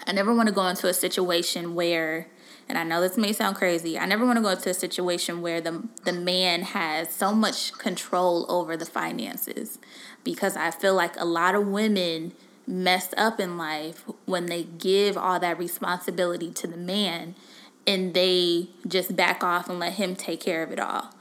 I 0.07 0.13
never 0.13 0.33
want 0.33 0.47
to 0.47 0.55
go 0.55 0.65
into 0.67 0.87
a 0.87 0.93
situation 0.93 1.75
where, 1.75 2.27
and 2.69 2.77
I 2.77 2.83
know 2.83 3.01
this 3.01 3.17
may 3.17 3.33
sound 3.33 3.57
crazy, 3.57 3.99
I 3.99 4.05
never 4.05 4.25
want 4.25 4.37
to 4.37 4.41
go 4.41 4.49
into 4.49 4.69
a 4.69 4.73
situation 4.73 5.41
where 5.41 5.59
the, 5.59 5.83
the 6.05 6.13
man 6.13 6.61
has 6.61 7.11
so 7.11 7.33
much 7.33 7.73
control 7.73 8.45
over 8.49 8.77
the 8.77 8.85
finances. 8.85 9.79
Because 10.23 10.55
I 10.55 10.71
feel 10.71 10.95
like 10.95 11.19
a 11.19 11.25
lot 11.25 11.55
of 11.55 11.67
women 11.67 12.31
mess 12.65 13.13
up 13.17 13.39
in 13.39 13.57
life 13.57 14.05
when 14.25 14.45
they 14.45 14.63
give 14.63 15.17
all 15.17 15.39
that 15.39 15.59
responsibility 15.59 16.51
to 16.51 16.67
the 16.67 16.77
man 16.77 17.35
and 17.85 18.13
they 18.13 18.69
just 18.87 19.15
back 19.15 19.43
off 19.43 19.69
and 19.69 19.79
let 19.79 19.93
him 19.93 20.15
take 20.15 20.41
care 20.41 20.63
of 20.63 20.71
it 20.71 20.79
all 20.79 21.13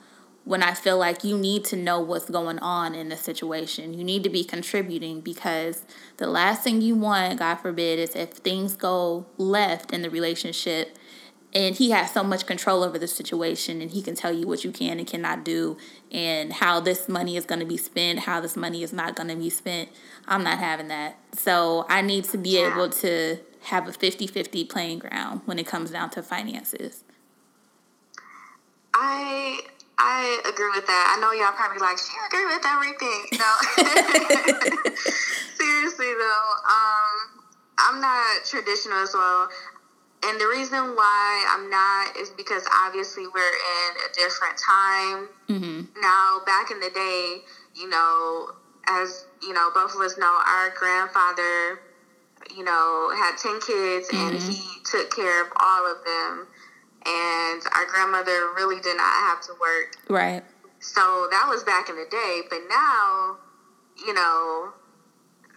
when 0.46 0.62
I 0.62 0.74
feel 0.74 0.96
like 0.96 1.24
you 1.24 1.36
need 1.36 1.64
to 1.66 1.76
know 1.76 1.98
what's 1.98 2.30
going 2.30 2.60
on 2.60 2.94
in 2.94 3.08
the 3.08 3.16
situation. 3.16 3.92
You 3.94 4.04
need 4.04 4.22
to 4.22 4.30
be 4.30 4.44
contributing 4.44 5.20
because 5.20 5.82
the 6.18 6.28
last 6.28 6.62
thing 6.62 6.80
you 6.80 6.94
want, 6.94 7.40
God 7.40 7.56
forbid, 7.56 7.98
is 7.98 8.14
if 8.14 8.30
things 8.30 8.76
go 8.76 9.26
left 9.38 9.92
in 9.92 10.02
the 10.02 10.08
relationship 10.08 10.96
and 11.52 11.74
he 11.74 11.90
has 11.90 12.12
so 12.12 12.22
much 12.22 12.46
control 12.46 12.84
over 12.84 12.96
the 12.96 13.08
situation 13.08 13.82
and 13.82 13.90
he 13.90 14.00
can 14.00 14.14
tell 14.14 14.32
you 14.32 14.46
what 14.46 14.62
you 14.62 14.70
can 14.70 15.00
and 15.00 15.08
cannot 15.08 15.44
do 15.44 15.76
and 16.12 16.52
how 16.52 16.78
this 16.78 17.08
money 17.08 17.36
is 17.36 17.44
going 17.44 17.60
to 17.60 17.66
be 17.66 17.76
spent, 17.76 18.20
how 18.20 18.40
this 18.40 18.56
money 18.56 18.84
is 18.84 18.92
not 18.92 19.16
going 19.16 19.28
to 19.28 19.36
be 19.36 19.50
spent. 19.50 19.88
I'm 20.28 20.44
not 20.44 20.58
having 20.58 20.86
that. 20.88 21.18
So 21.32 21.86
I 21.88 22.02
need 22.02 22.22
to 22.26 22.38
be 22.38 22.56
able 22.58 22.90
to 22.90 23.38
have 23.62 23.88
a 23.88 23.92
50 23.92 24.28
50 24.28 24.64
playing 24.66 25.00
ground 25.00 25.40
when 25.44 25.58
it 25.58 25.66
comes 25.66 25.90
down 25.90 26.10
to 26.10 26.22
finances. 26.22 27.02
I 28.94 29.62
I 29.98 30.40
agree 30.44 30.70
with 30.74 30.86
that. 30.86 31.16
I 31.16 31.20
know 31.20 31.32
y'all 31.32 31.56
probably 31.56 31.80
like, 31.80 31.96
she 31.96 32.12
agree 32.28 32.44
with 32.44 32.64
everything. 32.68 33.32
No. 33.40 33.52
Seriously 35.56 36.12
though, 36.12 36.48
um, 36.68 37.46
I'm 37.78 38.00
not 38.00 38.44
traditional 38.44 38.98
as 38.98 39.14
well. 39.14 39.48
And 40.24 40.40
the 40.40 40.48
reason 40.48 40.96
why 40.96 41.46
I'm 41.48 41.70
not 41.70 42.16
is 42.16 42.30
because 42.30 42.64
obviously 42.84 43.24
we're 43.26 43.40
in 43.40 43.90
a 44.04 44.12
different 44.12 44.56
time. 44.58 45.28
Mm-hmm. 45.48 46.00
Now, 46.00 46.40
back 46.44 46.70
in 46.70 46.80
the 46.80 46.90
day, 46.90 47.42
you 47.74 47.88
know, 47.88 48.50
as 48.88 49.26
you 49.42 49.52
know, 49.52 49.70
both 49.74 49.94
of 49.94 50.00
us 50.00 50.18
know, 50.18 50.40
our 50.46 50.70
grandfather, 50.76 51.80
you 52.54 52.64
know, 52.64 53.12
had 53.16 53.36
10 53.36 53.60
kids 53.60 54.08
mm-hmm. 54.08 54.34
and 54.34 54.42
he 54.42 54.62
took 54.84 55.14
care 55.14 55.42
of 55.42 55.52
all 55.60 55.90
of 55.90 56.04
them 56.04 56.46
and 57.06 57.62
our 57.74 57.86
grandmother 57.86 58.52
really 58.56 58.80
did 58.80 58.96
not 58.96 59.14
have 59.30 59.40
to 59.42 59.52
work. 59.60 59.96
Right. 60.08 60.42
So 60.80 61.28
that 61.30 61.46
was 61.48 61.62
back 61.64 61.88
in 61.88 61.96
the 61.96 62.06
day, 62.10 62.42
but 62.50 62.60
now, 62.68 63.36
you 64.04 64.12
know, 64.12 64.72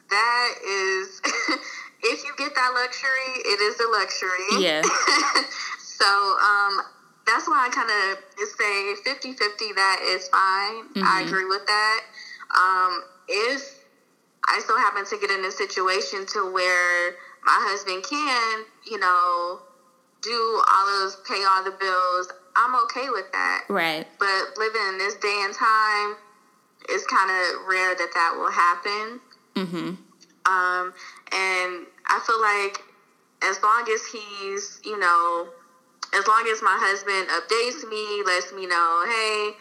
that 0.10 0.54
is 0.66 1.22
if 2.04 2.24
you 2.24 2.34
get 2.38 2.56
that 2.56 2.72
luxury, 2.74 3.34
it 3.46 3.60
is 3.62 3.80
a 3.80 3.90
luxury. 3.90 4.64
Yeah. 4.64 4.82
so 5.80 6.06
um, 6.06 6.82
that's 7.26 7.48
why 7.48 7.68
I 7.68 7.70
kind 7.70 7.90
of 7.90 8.18
say 8.58 8.96
50-50, 9.06 9.76
that 9.76 10.00
is 10.02 10.28
fine. 10.30 10.90
Mm-hmm. 10.94 11.04
I 11.04 11.24
agree 11.26 11.46
with 11.46 11.66
that. 11.66 12.02
Um, 12.50 13.04
if 13.28 13.80
I 14.46 14.62
so 14.66 14.76
happen 14.78 15.06
to 15.06 15.18
get 15.20 15.30
in 15.30 15.46
a 15.46 15.52
situation 15.52 16.26
to 16.34 16.52
where 16.52 17.12
my 17.44 17.58
husband 17.70 18.04
can, 18.04 18.66
you 18.90 18.98
know, 19.00 19.62
do 20.22 20.64
all 20.70 20.86
those, 20.86 21.18
pay 21.28 21.44
all 21.48 21.64
the 21.64 21.72
bills, 21.72 22.32
I'm 22.56 22.76
okay 22.86 23.10
with 23.10 23.32
that. 23.32 23.66
Right. 23.70 24.06
But 24.20 24.58
living 24.58 24.82
in 24.90 24.98
this 24.98 25.16
day 25.16 25.42
and 25.46 25.54
time, 25.54 26.16
it's 26.90 27.06
kind 27.08 27.30
of 27.30 27.68
rare 27.68 27.96
that 27.96 28.12
that 28.14 28.36
will 28.38 28.52
happen. 28.52 29.20
Mm-hmm. 29.56 29.90
Um, 30.46 30.94
and 31.32 31.86
I 32.08 32.20
feel 32.26 32.42
like 32.42 32.82
as 33.44 33.62
long 33.62 33.86
as 33.94 34.06
he's, 34.06 34.82
you 34.84 35.00
know, 35.00 35.48
as 36.14 36.28
long 36.28 36.48
as 36.52 36.62
my 36.62 36.76
husband 36.80 37.30
updates 37.30 37.88
me, 37.88 38.24
lets 38.26 38.52
me 38.52 38.66
know, 38.66 39.06
hey, 39.06 39.52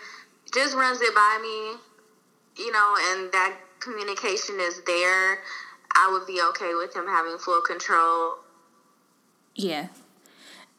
just 0.53 0.75
runs 0.75 1.01
it 1.03 1.14
by 1.14 1.38
me, 1.42 2.64
you 2.64 2.73
know, 2.73 2.94
and 3.11 3.31
that 3.33 3.55
communication 3.81 4.57
is 4.61 4.83
there, 4.87 5.38
I 5.94 6.11
would 6.12 6.27
be 6.27 6.40
okay 6.51 6.75
with 6.75 6.97
him 6.97 7.07
having 7.07 7.38
full 7.38 7.61
control. 7.61 8.37
Yeah. 9.55 9.88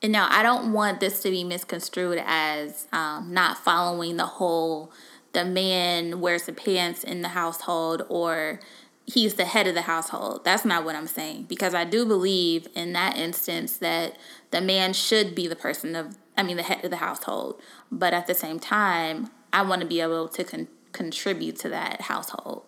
And 0.01 0.13
now 0.13 0.27
I 0.29 0.43
don't 0.43 0.71
want 0.71 0.99
this 0.99 1.21
to 1.23 1.29
be 1.29 1.43
misconstrued 1.43 2.21
as 2.25 2.87
um, 2.91 3.33
not 3.33 3.57
following 3.57 4.17
the 4.17 4.25
whole 4.25 4.91
the 5.33 5.45
man 5.45 6.21
wears 6.21 6.43
the 6.43 6.53
pants 6.53 7.03
in 7.03 7.21
the 7.21 7.29
household 7.29 8.03
or 8.09 8.59
he's 9.05 9.35
the 9.35 9.45
head 9.45 9.67
of 9.67 9.75
the 9.75 9.83
household. 9.83 10.43
That's 10.43 10.65
not 10.65 10.85
what 10.85 10.95
I'm 10.95 11.07
saying 11.07 11.43
because 11.43 11.73
I 11.73 11.83
do 11.83 12.05
believe 12.05 12.67
in 12.75 12.93
that 12.93 13.17
instance 13.17 13.77
that 13.77 14.17
the 14.51 14.61
man 14.61 14.93
should 14.93 15.35
be 15.35 15.47
the 15.47 15.55
person 15.55 15.95
of 15.95 16.17
I 16.37 16.43
mean 16.43 16.57
the 16.57 16.63
head 16.63 16.83
of 16.83 16.91
the 16.91 16.97
household, 16.97 17.61
but 17.91 18.13
at 18.13 18.27
the 18.27 18.33
same 18.33 18.59
time, 18.59 19.29
I 19.51 19.61
want 19.63 19.81
to 19.81 19.87
be 19.87 19.99
able 19.99 20.29
to 20.29 20.43
con- 20.43 20.67
contribute 20.93 21.57
to 21.59 21.69
that 21.69 22.01
household 22.01 22.63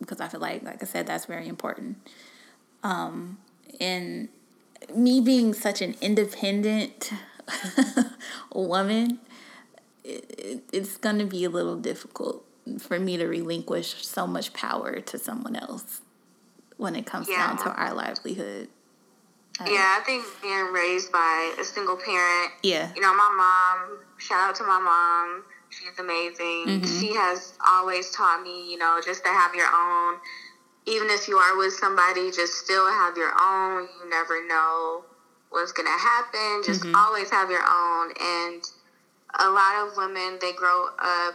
because 0.00 0.20
I 0.20 0.28
feel 0.28 0.40
like 0.40 0.62
like 0.62 0.82
I 0.82 0.86
said 0.86 1.06
that's 1.06 1.26
very 1.26 1.48
important. 1.48 1.98
Um 2.82 3.38
and 3.80 4.28
me 4.94 5.20
being 5.20 5.54
such 5.54 5.80
an 5.82 5.96
independent 6.00 7.12
woman, 8.54 9.20
it, 10.04 10.62
it's 10.72 10.96
going 10.96 11.18
to 11.18 11.26
be 11.26 11.44
a 11.44 11.50
little 11.50 11.76
difficult 11.76 12.44
for 12.78 12.98
me 12.98 13.16
to 13.16 13.26
relinquish 13.26 14.06
so 14.06 14.26
much 14.26 14.52
power 14.52 15.00
to 15.00 15.18
someone 15.18 15.56
else 15.56 16.00
when 16.76 16.96
it 16.96 17.06
comes 17.06 17.28
yeah. 17.28 17.48
down 17.48 17.58
to 17.58 17.70
our 17.70 17.94
livelihood. 17.94 18.68
Uh, 19.60 19.64
yeah, 19.68 19.98
I 20.00 20.02
think 20.04 20.24
being 20.40 20.72
raised 20.72 21.12
by 21.12 21.54
a 21.60 21.64
single 21.64 21.96
parent. 21.96 22.52
Yeah. 22.62 22.90
You 22.94 23.02
know, 23.02 23.14
my 23.14 23.30
mom, 23.36 23.98
shout 24.18 24.50
out 24.50 24.54
to 24.56 24.64
my 24.64 24.80
mom. 24.80 25.44
She's 25.70 25.98
amazing. 25.98 26.66
Mm-hmm. 26.66 27.00
She 27.00 27.14
has 27.14 27.54
always 27.66 28.10
taught 28.10 28.42
me, 28.42 28.70
you 28.70 28.78
know, 28.78 29.00
just 29.04 29.24
to 29.24 29.30
have 29.30 29.54
your 29.54 29.66
own 29.66 30.16
even 30.86 31.08
if 31.10 31.28
you 31.28 31.36
are 31.36 31.56
with 31.56 31.72
somebody, 31.74 32.30
just 32.30 32.54
still 32.54 32.86
have 32.86 33.16
your 33.16 33.32
own. 33.40 33.88
You 34.00 34.10
never 34.10 34.46
know 34.46 35.04
what's 35.50 35.72
going 35.72 35.86
to 35.86 35.98
happen. 35.98 36.62
Just 36.64 36.82
mm-hmm. 36.82 36.94
always 36.96 37.30
have 37.30 37.50
your 37.50 37.62
own. 37.62 38.12
And 38.20 38.62
a 39.38 39.48
lot 39.50 39.86
of 39.86 39.96
women, 39.96 40.38
they 40.40 40.52
grow 40.52 40.88
up 40.98 41.34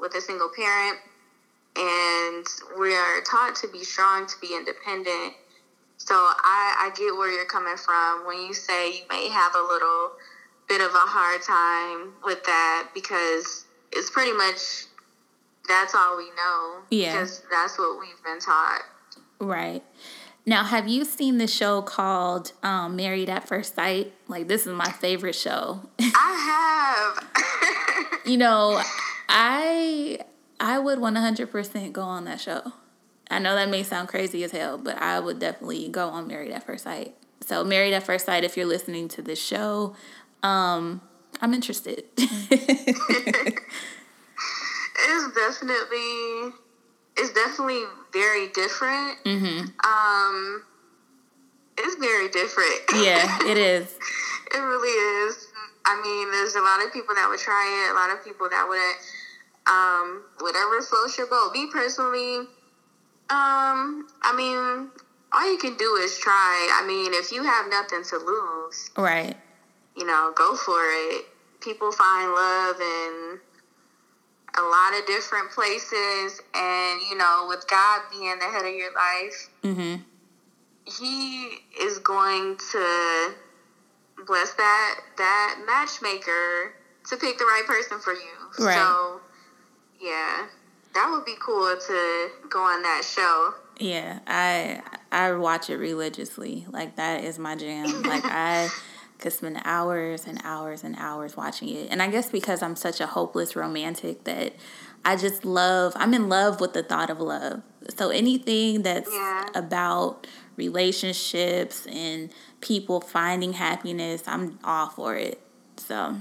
with 0.00 0.14
a 0.14 0.20
single 0.20 0.50
parent, 0.54 0.98
and 1.76 2.46
we 2.78 2.94
are 2.94 3.20
taught 3.22 3.56
to 3.56 3.68
be 3.68 3.84
strong, 3.84 4.26
to 4.26 4.34
be 4.40 4.54
independent. 4.54 5.34
So 5.96 6.14
I, 6.14 6.90
I 6.90 6.92
get 6.96 7.14
where 7.16 7.30
you're 7.30 7.46
coming 7.46 7.76
from 7.76 8.26
when 8.26 8.38
you 8.38 8.54
say 8.54 8.92
you 8.92 9.02
may 9.08 9.28
have 9.28 9.54
a 9.54 9.62
little 9.62 10.12
bit 10.68 10.80
of 10.80 10.90
a 10.90 11.06
hard 11.06 11.42
time 11.42 12.12
with 12.24 12.42
that 12.44 12.88
because 12.94 13.66
it's 13.92 14.10
pretty 14.10 14.32
much 14.32 14.86
that's 15.66 15.94
all 15.94 16.16
we 16.16 16.30
know. 16.30 16.82
Yeah. 16.90 17.12
Because 17.12 17.42
that's 17.50 17.78
what 17.78 17.98
we've 17.98 18.22
been 18.24 18.40
taught. 18.40 18.82
Right. 19.40 19.82
Now, 20.46 20.64
have 20.64 20.88
you 20.88 21.04
seen 21.04 21.38
the 21.38 21.46
show 21.46 21.80
called 21.80 22.52
um, 22.62 22.96
Married 22.96 23.30
at 23.30 23.48
First 23.48 23.74
Sight? 23.74 24.12
Like, 24.28 24.46
this 24.46 24.66
is 24.66 24.72
my 24.74 24.90
favorite 24.90 25.34
show. 25.34 25.88
I 26.00 27.16
have. 27.16 28.20
you 28.26 28.36
know, 28.36 28.82
I 29.28 30.18
I 30.60 30.78
would 30.78 30.98
one 30.98 31.16
hundred 31.16 31.50
percent 31.50 31.94
go 31.94 32.02
on 32.02 32.24
that 32.26 32.40
show. 32.40 32.72
I 33.30 33.38
know 33.38 33.54
that 33.54 33.70
may 33.70 33.82
sound 33.82 34.08
crazy 34.08 34.44
as 34.44 34.50
hell, 34.50 34.76
but 34.76 35.00
I 35.00 35.18
would 35.18 35.38
definitely 35.38 35.88
go 35.88 36.08
on 36.08 36.26
Married 36.26 36.52
at 36.52 36.64
First 36.64 36.84
Sight. 36.84 37.14
So, 37.40 37.64
Married 37.64 37.94
at 37.94 38.02
First 38.02 38.26
Sight, 38.26 38.44
if 38.44 38.56
you're 38.56 38.66
listening 38.66 39.08
to 39.08 39.22
this 39.22 39.40
show, 39.40 39.96
um, 40.42 41.00
I'm 41.40 41.54
interested. 41.54 42.04
it's 45.64 45.72
definitely 45.72 46.52
it's 47.16 47.32
definitely 47.32 47.82
very 48.12 48.48
different. 48.48 49.18
mm-hmm. 49.24 49.66
Um, 49.86 50.62
it's 51.78 51.96
very 51.96 52.28
different. 52.28 52.80
Yeah, 53.04 53.38
it 53.50 53.56
is. 53.58 53.86
it 54.54 54.58
really 54.58 54.88
is. 55.28 55.48
I 55.86 56.00
mean, 56.02 56.30
there's 56.30 56.54
a 56.54 56.60
lot 56.60 56.84
of 56.84 56.92
people 56.92 57.14
that 57.14 57.28
would 57.28 57.38
try 57.38 57.86
it. 57.86 57.92
A 57.92 57.94
lot 57.94 58.10
of 58.10 58.24
people 58.24 58.48
that 58.48 58.66
wouldn't. 58.68 58.96
Um, 59.66 60.22
whatever 60.40 60.80
floats 60.82 61.16
your 61.16 61.26
boat. 61.26 61.52
Me 61.54 61.68
personally, 61.72 62.36
um, 63.30 64.06
I 64.22 64.34
mean, 64.36 64.90
all 65.32 65.50
you 65.50 65.58
can 65.58 65.76
do 65.76 65.96
is 65.96 66.18
try. 66.18 66.68
I 66.82 66.86
mean, 66.86 67.12
if 67.14 67.32
you 67.32 67.42
have 67.42 67.68
nothing 67.70 68.02
to 68.04 68.16
lose, 68.18 68.90
Right. 68.96 69.36
you 69.96 70.04
know, 70.06 70.32
go 70.36 70.54
for 70.54 70.80
it. 70.80 71.24
People 71.60 71.92
find 71.92 72.30
love 72.32 72.76
in 72.80 73.40
a 74.56 74.62
lot 74.62 74.98
of 74.98 75.06
different 75.06 75.50
places, 75.50 76.40
and 76.54 77.00
you 77.10 77.16
know, 77.16 77.46
with 77.48 77.66
God 77.68 78.02
being 78.10 78.38
the 78.38 78.46
head 78.46 78.64
of 78.64 78.74
your 78.74 78.92
life, 78.94 79.50
Mm-hmm. 79.64 80.02
He 80.86 81.48
is 81.80 81.98
going 82.00 82.58
to 82.72 83.34
bless 84.26 84.52
that 84.54 85.00
that 85.16 85.62
matchmaker 85.66 86.74
to 87.08 87.16
pick 87.16 87.38
the 87.38 87.44
right 87.44 87.64
person 87.66 87.98
for 87.98 88.12
you. 88.12 88.64
Right. 88.64 88.74
So, 88.74 89.20
yeah, 90.00 90.46
that 90.94 91.10
would 91.10 91.24
be 91.24 91.34
cool 91.40 91.74
to 91.74 92.28
go 92.50 92.60
on 92.60 92.82
that 92.82 93.02
show. 93.04 93.54
Yeah, 93.78 94.20
I 94.26 94.82
I 95.10 95.32
watch 95.32 95.70
it 95.70 95.76
religiously. 95.76 96.66
Like 96.70 96.96
that 96.96 97.24
is 97.24 97.38
my 97.38 97.56
jam. 97.56 98.02
Like 98.02 98.24
I 98.26 98.68
could 99.18 99.32
spend 99.32 99.60
hours 99.64 100.26
and 100.26 100.40
hours 100.44 100.82
and 100.84 100.96
hours 100.98 101.36
watching 101.36 101.68
it. 101.68 101.88
And 101.90 102.02
I 102.02 102.08
guess 102.08 102.30
because 102.30 102.62
I'm 102.62 102.76
such 102.76 103.00
a 103.00 103.06
hopeless 103.06 103.54
romantic 103.56 104.24
that 104.24 104.54
I 105.04 105.16
just 105.16 105.44
love 105.44 105.92
I'm 105.96 106.14
in 106.14 106.28
love 106.28 106.60
with 106.60 106.72
the 106.72 106.82
thought 106.82 107.10
of 107.10 107.20
love. 107.20 107.62
So 107.96 108.10
anything 108.10 108.82
that's 108.82 109.10
Yeah. 109.12 109.46
about 109.54 110.26
relationships 110.56 111.86
and 111.86 112.30
people 112.60 113.00
finding 113.00 113.52
happiness, 113.54 114.22
I'm 114.26 114.58
all 114.64 114.88
for 114.90 115.16
it. 115.16 115.40
So 115.76 116.16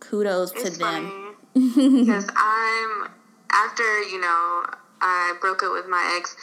kudos 0.00 0.52
to 0.52 0.70
them. 0.70 1.36
because 1.54 2.26
I'm 2.36 3.08
after 3.50 4.02
you 4.02 4.20
know 4.20 4.64
I 5.00 5.34
broke 5.40 5.62
up 5.62 5.72
with 5.72 5.86
my 5.88 6.14
ex. 6.18 6.36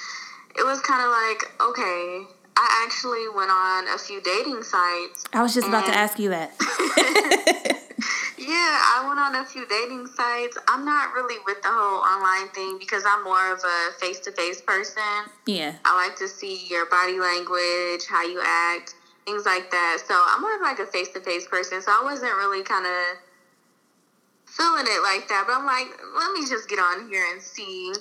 It 0.57 0.63
was 0.63 0.79
kind 0.81 1.01
of 1.03 1.09
like 1.11 1.51
okay, 1.69 2.23
I 2.57 2.85
actually 2.85 3.27
went 3.35 3.51
on 3.51 3.87
a 3.93 3.97
few 3.97 4.21
dating 4.21 4.63
sites. 4.63 5.25
I 5.33 5.41
was 5.41 5.53
just 5.53 5.67
about 5.67 5.85
to 5.85 5.95
ask 5.95 6.19
you 6.19 6.29
that. 6.29 6.53
Yeah, 8.37 8.53
I 8.53 9.05
went 9.07 9.19
on 9.19 9.33
a 9.35 9.45
few 9.45 9.65
dating 9.65 10.05
sites. 10.05 10.57
I'm 10.67 10.85
not 10.85 11.13
really 11.13 11.41
with 11.47 11.61
the 11.63 11.69
whole 11.69 12.03
online 12.03 12.49
thing 12.49 12.77
because 12.77 13.03
I'm 13.07 13.23
more 13.23 13.51
of 13.51 13.59
a 13.63 13.91
face 13.99 14.19
to 14.21 14.31
face 14.33 14.61
person. 14.61 15.01
yeah. 15.47 15.73
I 15.83 15.95
like 15.95 16.15
to 16.17 16.27
see 16.27 16.67
your 16.69 16.85
body 16.85 17.17
language, 17.19 18.05
how 18.07 18.23
you 18.23 18.41
act, 18.45 18.93
things 19.25 19.45
like 19.45 19.71
that. 19.71 20.03
So 20.05 20.13
I'm 20.13 20.41
more 20.41 20.55
of 20.55 20.61
like 20.61 20.79
a 20.79 20.85
face 20.85 21.09
to 21.13 21.21
face 21.21 21.47
person. 21.47 21.81
So 21.81 21.91
I 21.91 22.03
wasn't 22.03 22.35
really 22.35 22.61
kind 22.61 22.85
of 22.85 23.17
feeling 24.45 24.85
it 24.85 25.01
like 25.01 25.27
that. 25.29 25.45
But 25.47 25.57
I'm 25.57 25.65
like, 25.65 25.87
let 26.13 26.31
me 26.33 26.45
just 26.47 26.69
get 26.69 26.77
on 26.77 27.09
here 27.09 27.25
and 27.31 27.41
see. 27.41 27.93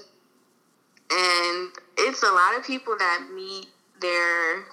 And 1.10 1.70
it's 1.96 2.22
a 2.22 2.32
lot 2.32 2.58
of 2.58 2.66
people 2.66 2.96
that 2.98 3.28
meet 3.32 3.68
their 4.04 4.64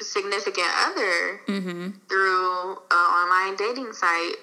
significant 0.00 0.68
other 0.86 1.40
Mm-hmm. 1.48 1.90
through 2.08 2.70
an 2.72 2.76
online 2.92 3.56
dating 3.56 3.92
site. 3.92 4.36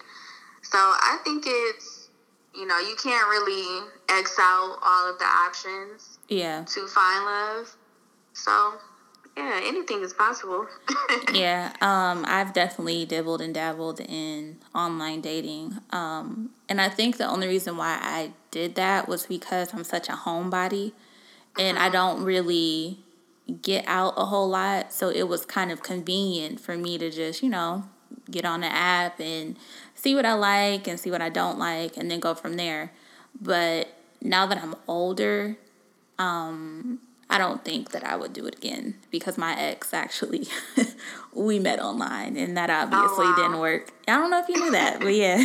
So 0.64 0.78
I 0.80 1.20
think 1.24 1.44
it's, 1.46 2.10
you 2.56 2.66
know, 2.66 2.80
you 2.80 2.96
can't 3.02 3.28
really 3.30 3.88
X 4.10 4.36
out 4.40 4.78
all 4.82 5.12
of 5.12 5.20
the 5.20 5.26
options 5.26 6.18
Yeah. 6.28 6.64
to 6.64 6.88
find 6.88 7.26
love. 7.26 7.76
So, 8.34 8.74
yeah, 9.38 9.60
anything 9.64 10.02
is 10.02 10.14
possible. 10.14 10.68
Yeah, 11.34 11.74
um, 11.82 12.26
I've 12.28 12.54
definitely 12.54 13.06
dibbled 13.06 13.42
and 13.42 13.54
dabbled 13.54 14.00
in 14.00 14.58
online 14.76 15.22
dating. 15.22 15.80
Um, 15.92 16.52
and 16.70 16.80
I 16.82 16.90
think 16.90 17.18
the 17.18 17.26
only 17.28 17.48
reason 17.48 17.78
why 17.78 17.98
I 18.02 18.32
did 18.52 18.76
that 18.76 19.08
was 19.08 19.26
because 19.28 19.74
I'm 19.74 19.84
such 19.84 20.10
a 20.10 20.14
homebody 20.14 20.92
and 21.58 21.78
I 21.80 21.90
don't 21.90 22.24
really 22.24 23.00
get 23.62 23.86
out 23.88 24.14
a 24.18 24.26
whole 24.26 24.48
lot. 24.48 24.94
So 24.94 25.10
it 25.10 25.28
was 25.28 25.46
kind 25.46 25.72
of 25.72 25.84
convenient 25.84 26.60
for 26.60 26.78
me 26.78 26.98
to 26.98 27.10
just, 27.10 27.44
you 27.44 27.50
know, 27.50 27.86
get 28.30 28.46
on 28.46 28.62
the 28.62 28.68
app 28.68 29.20
and 29.20 29.58
see 29.96 30.16
what 30.16 30.26
I 30.26 30.34
like 30.34 30.88
and 30.88 31.00
see 31.00 31.12
what 31.12 31.22
I 31.22 31.30
don't 31.30 31.58
like 31.58 31.98
and 31.98 32.10
then 32.10 32.20
go 32.20 32.34
from 32.34 32.56
there. 32.56 32.92
But 33.40 33.90
now 34.22 34.46
that 34.46 34.58
I'm 34.62 34.76
older, 34.88 35.58
um, 36.18 37.00
I 37.30 37.38
don't 37.38 37.64
think 37.66 37.92
that 37.92 38.04
I 38.04 38.16
would 38.16 38.32
do 38.32 38.46
it 38.46 38.56
again 38.58 38.96
because 39.10 39.38
my 39.38 39.60
ex 39.60 39.94
actually 39.94 40.48
we 41.34 41.58
met 41.58 41.80
online 41.80 42.38
and 42.38 42.56
that 42.58 42.70
obviously 42.70 43.26
wow. 43.26 43.36
didn't 43.36 43.60
work. 43.60 43.92
I 44.08 44.18
don't 44.18 44.30
know 44.30 44.40
if 44.40 44.50
you 44.50 44.56
knew 44.56 44.72
that, 44.72 45.00
but 45.00 45.16
yeah. 45.16 45.44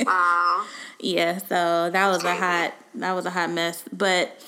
wow. 0.06 0.64
yeah, 1.00 1.38
so 1.38 1.90
that 1.90 2.08
was 2.08 2.24
a 2.24 2.34
hot 2.34 2.74
that 2.94 3.12
was 3.12 3.26
a 3.26 3.30
hot 3.30 3.50
mess. 3.50 3.84
But 3.92 4.42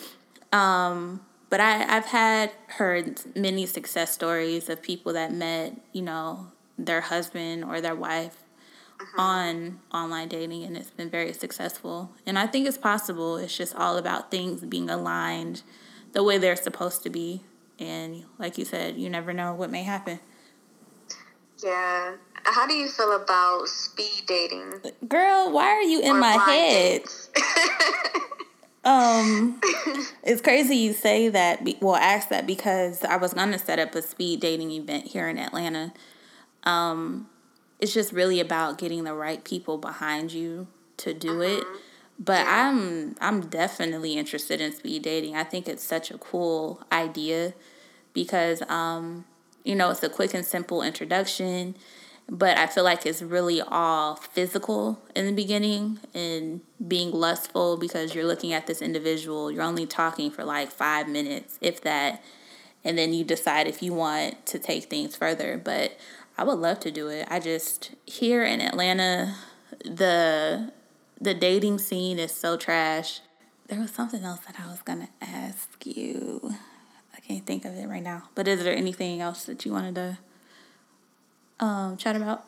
um 0.52 1.20
but 1.50 1.60
I, 1.60 1.96
I've 1.96 2.06
had 2.06 2.52
heard 2.66 3.20
many 3.34 3.66
success 3.66 4.12
stories 4.12 4.68
of 4.68 4.82
people 4.82 5.12
that 5.14 5.32
met, 5.32 5.80
you 5.92 6.02
know, 6.02 6.48
their 6.78 7.00
husband 7.00 7.64
or 7.64 7.80
their 7.80 7.94
wife 7.94 8.44
uh-huh. 9.00 9.22
on 9.22 9.80
online 9.92 10.28
dating 10.28 10.64
and 10.64 10.76
it's 10.76 10.90
been 10.90 11.10
very 11.10 11.32
successful. 11.32 12.10
And 12.26 12.38
I 12.38 12.46
think 12.46 12.66
it's 12.66 12.78
possible. 12.78 13.36
It's 13.36 13.56
just 13.56 13.74
all 13.74 13.96
about 13.96 14.30
things 14.30 14.60
being 14.62 14.90
aligned 14.90 15.62
the 16.12 16.22
way 16.22 16.38
they're 16.38 16.56
supposed 16.56 17.02
to 17.04 17.10
be. 17.10 17.42
And 17.78 18.24
like 18.38 18.58
you 18.58 18.64
said, 18.64 18.96
you 18.96 19.08
never 19.08 19.32
know 19.32 19.54
what 19.54 19.70
may 19.70 19.84
happen. 19.84 20.20
Yeah. 21.62 22.16
How 22.44 22.66
do 22.66 22.74
you 22.74 22.88
feel 22.88 23.14
about 23.16 23.68
speed 23.68 24.24
dating? 24.26 24.80
Girl, 25.06 25.50
why 25.50 25.66
are 25.66 25.82
you 25.82 26.00
in 26.00 26.16
or 26.16 26.20
my 26.20 26.32
head? 26.32 27.02
Um, 28.88 29.60
it's 30.22 30.40
crazy 30.40 30.74
you 30.74 30.94
say 30.94 31.28
that. 31.28 31.62
Be, 31.62 31.76
well, 31.80 31.96
ask 31.96 32.30
that 32.30 32.46
because 32.46 33.04
I 33.04 33.16
was 33.16 33.34
gonna 33.34 33.58
set 33.58 33.78
up 33.78 33.94
a 33.94 34.00
speed 34.00 34.40
dating 34.40 34.70
event 34.70 35.08
here 35.08 35.28
in 35.28 35.38
Atlanta. 35.38 35.92
Um, 36.64 37.28
it's 37.80 37.92
just 37.92 38.14
really 38.14 38.40
about 38.40 38.78
getting 38.78 39.04
the 39.04 39.12
right 39.12 39.44
people 39.44 39.76
behind 39.76 40.32
you 40.32 40.68
to 40.98 41.12
do 41.12 41.42
it. 41.42 41.64
But 42.18 42.46
I'm 42.46 43.14
I'm 43.20 43.42
definitely 43.42 44.14
interested 44.14 44.58
in 44.62 44.72
speed 44.72 45.02
dating. 45.02 45.36
I 45.36 45.44
think 45.44 45.68
it's 45.68 45.84
such 45.84 46.10
a 46.10 46.16
cool 46.16 46.82
idea 46.90 47.52
because 48.14 48.62
um, 48.70 49.26
you 49.64 49.74
know, 49.74 49.90
it's 49.90 50.02
a 50.02 50.08
quick 50.08 50.32
and 50.32 50.46
simple 50.46 50.82
introduction, 50.82 51.76
but 52.28 52.58
I 52.58 52.66
feel 52.66 52.84
like 52.84 53.06
it's 53.06 53.22
really 53.22 53.60
all 53.60 54.16
physical 54.16 55.00
in 55.16 55.26
the 55.26 55.32
beginning 55.32 55.98
and 56.14 56.60
being 56.86 57.10
lustful 57.10 57.76
because 57.76 58.14
you're 58.14 58.26
looking 58.26 58.52
at 58.52 58.66
this 58.66 58.82
individual, 58.82 59.50
you're 59.50 59.62
only 59.62 59.86
talking 59.86 60.30
for 60.30 60.44
like 60.44 60.70
5 60.70 61.08
minutes 61.08 61.58
if 61.60 61.80
that 61.82 62.22
and 62.84 62.96
then 62.96 63.12
you 63.12 63.24
decide 63.24 63.66
if 63.66 63.82
you 63.82 63.92
want 63.92 64.46
to 64.46 64.58
take 64.58 64.84
things 64.84 65.16
further, 65.16 65.60
but 65.62 65.98
I 66.36 66.44
would 66.44 66.58
love 66.58 66.80
to 66.80 66.90
do 66.90 67.08
it. 67.08 67.26
I 67.30 67.40
just 67.40 67.90
here 68.06 68.44
in 68.44 68.60
Atlanta 68.60 69.34
the 69.84 70.72
the 71.20 71.34
dating 71.34 71.78
scene 71.78 72.18
is 72.18 72.32
so 72.32 72.56
trash. 72.56 73.20
There 73.66 73.80
was 73.80 73.90
something 73.90 74.22
else 74.22 74.40
that 74.40 74.56
I 74.60 74.70
was 74.70 74.82
gonna 74.82 75.08
ask 75.20 75.84
you. 75.84 76.54
I 77.14 77.20
can't 77.20 77.44
think 77.44 77.64
of 77.64 77.74
it 77.74 77.88
right 77.88 78.02
now. 78.02 78.28
But 78.34 78.46
is 78.48 78.62
there 78.62 78.74
anything 78.74 79.20
else 79.20 79.44
that 79.44 79.64
you 79.64 79.72
wanted 79.72 79.96
to 79.96 80.18
um, 81.60 81.96
chat 81.96 82.16
about? 82.16 82.44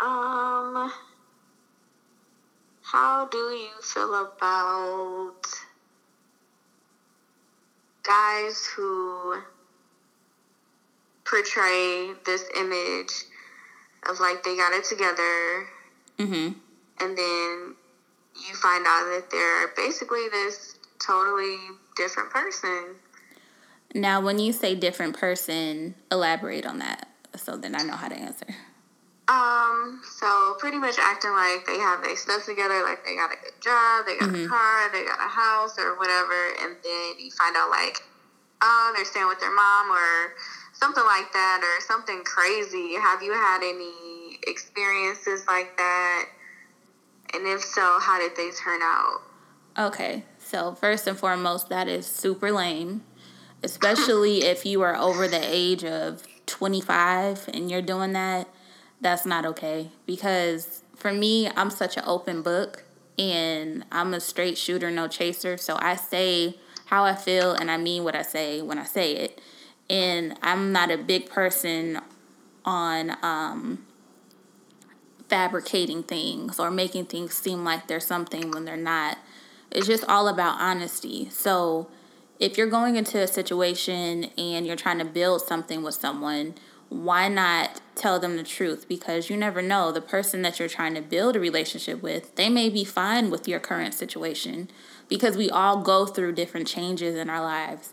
Um, 0.00 0.90
how 2.82 3.28
do 3.30 3.36
you 3.36 3.70
feel 3.82 4.14
about 4.14 5.36
guys 8.02 8.66
who 8.74 9.36
portray 11.24 12.12
this 12.26 12.44
image 12.56 13.12
of 14.08 14.18
like 14.20 14.42
they 14.42 14.56
got 14.56 14.72
it 14.72 14.84
together 14.84 15.66
Mm-hmm. 16.18 16.52
and 17.02 17.16
then 17.16 17.74
you 18.36 18.54
find 18.54 18.84
out 18.86 19.04
that 19.04 19.28
they're 19.30 19.68
basically 19.76 20.28
this 20.30 20.76
totally 20.98 21.56
different 21.96 22.30
person. 22.30 22.96
Now, 23.94 24.20
when 24.20 24.38
you 24.38 24.52
say 24.52 24.74
different 24.74 25.16
person, 25.16 25.94
elaborate 26.12 26.66
on 26.66 26.78
that 26.78 27.09
so 27.42 27.56
then 27.56 27.74
I 27.74 27.82
know 27.82 27.94
how 27.96 28.08
to 28.08 28.16
answer. 28.16 28.46
Um, 29.28 30.02
so 30.18 30.56
pretty 30.58 30.78
much 30.78 30.96
acting 30.98 31.30
like 31.30 31.64
they 31.64 31.78
have 31.78 32.02
their 32.02 32.16
stuff 32.16 32.46
together, 32.46 32.82
like 32.82 33.04
they 33.04 33.14
got 33.14 33.30
a 33.30 33.36
good 33.36 33.60
job, 33.62 34.04
they 34.04 34.18
got 34.18 34.30
mm-hmm. 34.30 34.46
a 34.46 34.48
car, 34.48 34.90
they 34.92 35.04
got 35.04 35.20
a 35.20 35.30
house 35.30 35.78
or 35.78 35.96
whatever, 35.98 36.34
and 36.62 36.74
then 36.82 37.14
you 37.18 37.30
find 37.30 37.54
out 37.56 37.70
like, 37.70 38.02
oh, 38.60 38.92
they're 38.96 39.04
staying 39.04 39.28
with 39.28 39.38
their 39.38 39.54
mom 39.54 39.90
or 39.90 40.34
something 40.72 41.04
like 41.04 41.32
that 41.32 41.60
or 41.62 41.80
something 41.86 42.24
crazy. 42.24 42.94
Have 42.94 43.22
you 43.22 43.32
had 43.32 43.62
any 43.62 44.40
experiences 44.48 45.46
like 45.46 45.76
that? 45.76 46.24
And 47.32 47.46
if 47.46 47.62
so, 47.62 47.98
how 48.00 48.18
did 48.18 48.34
they 48.36 48.50
turn 48.50 48.80
out? 48.82 49.20
Okay, 49.78 50.24
so 50.38 50.74
first 50.74 51.06
and 51.06 51.16
foremost, 51.16 51.68
that 51.68 51.86
is 51.86 52.04
super 52.04 52.50
lame, 52.50 53.04
especially 53.62 54.42
if 54.42 54.66
you 54.66 54.82
are 54.82 54.96
over 54.96 55.28
the 55.28 55.40
age 55.40 55.84
of 55.84 56.26
25 56.50 57.48
and 57.54 57.70
you're 57.70 57.82
doing 57.82 58.12
that. 58.12 58.48
That's 59.00 59.24
not 59.24 59.46
okay 59.46 59.90
because 60.04 60.82
for 60.94 61.12
me, 61.12 61.48
I'm 61.56 61.70
such 61.70 61.96
an 61.96 62.02
open 62.06 62.42
book 62.42 62.84
and 63.18 63.84
I'm 63.90 64.12
a 64.12 64.20
straight 64.20 64.58
shooter, 64.58 64.90
no 64.90 65.08
chaser. 65.08 65.56
So 65.56 65.78
I 65.80 65.96
say 65.96 66.58
how 66.86 67.04
I 67.04 67.14
feel 67.14 67.52
and 67.52 67.70
I 67.70 67.76
mean 67.78 68.04
what 68.04 68.14
I 68.14 68.22
say 68.22 68.60
when 68.60 68.78
I 68.78 68.84
say 68.84 69.12
it. 69.16 69.40
And 69.88 70.36
I'm 70.42 70.72
not 70.72 70.90
a 70.90 70.98
big 70.98 71.30
person 71.30 72.00
on 72.64 73.16
um, 73.22 73.86
fabricating 75.28 76.02
things 76.02 76.58
or 76.58 76.70
making 76.70 77.06
things 77.06 77.34
seem 77.34 77.64
like 77.64 77.86
they're 77.86 78.00
something 78.00 78.50
when 78.50 78.64
they're 78.64 78.76
not. 78.76 79.18
It's 79.70 79.86
just 79.86 80.04
all 80.04 80.28
about 80.28 80.60
honesty. 80.60 81.28
So 81.30 81.88
if 82.40 82.56
you're 82.56 82.66
going 82.66 82.96
into 82.96 83.20
a 83.20 83.26
situation 83.26 84.24
and 84.38 84.66
you're 84.66 84.74
trying 84.74 84.98
to 84.98 85.04
build 85.04 85.42
something 85.42 85.82
with 85.82 85.94
someone, 85.94 86.54
why 86.88 87.28
not 87.28 87.82
tell 87.94 88.18
them 88.18 88.38
the 88.38 88.42
truth? 88.42 88.88
Because 88.88 89.28
you 89.28 89.36
never 89.36 89.60
know. 89.60 89.92
The 89.92 90.00
person 90.00 90.40
that 90.42 90.58
you're 90.58 90.68
trying 90.68 90.94
to 90.94 91.02
build 91.02 91.36
a 91.36 91.40
relationship 91.40 92.02
with, 92.02 92.34
they 92.36 92.48
may 92.48 92.70
be 92.70 92.82
fine 92.82 93.30
with 93.30 93.46
your 93.46 93.60
current 93.60 93.92
situation 93.92 94.70
because 95.06 95.36
we 95.36 95.50
all 95.50 95.82
go 95.82 96.06
through 96.06 96.32
different 96.32 96.66
changes 96.66 97.14
in 97.14 97.28
our 97.28 97.42
lives. 97.42 97.92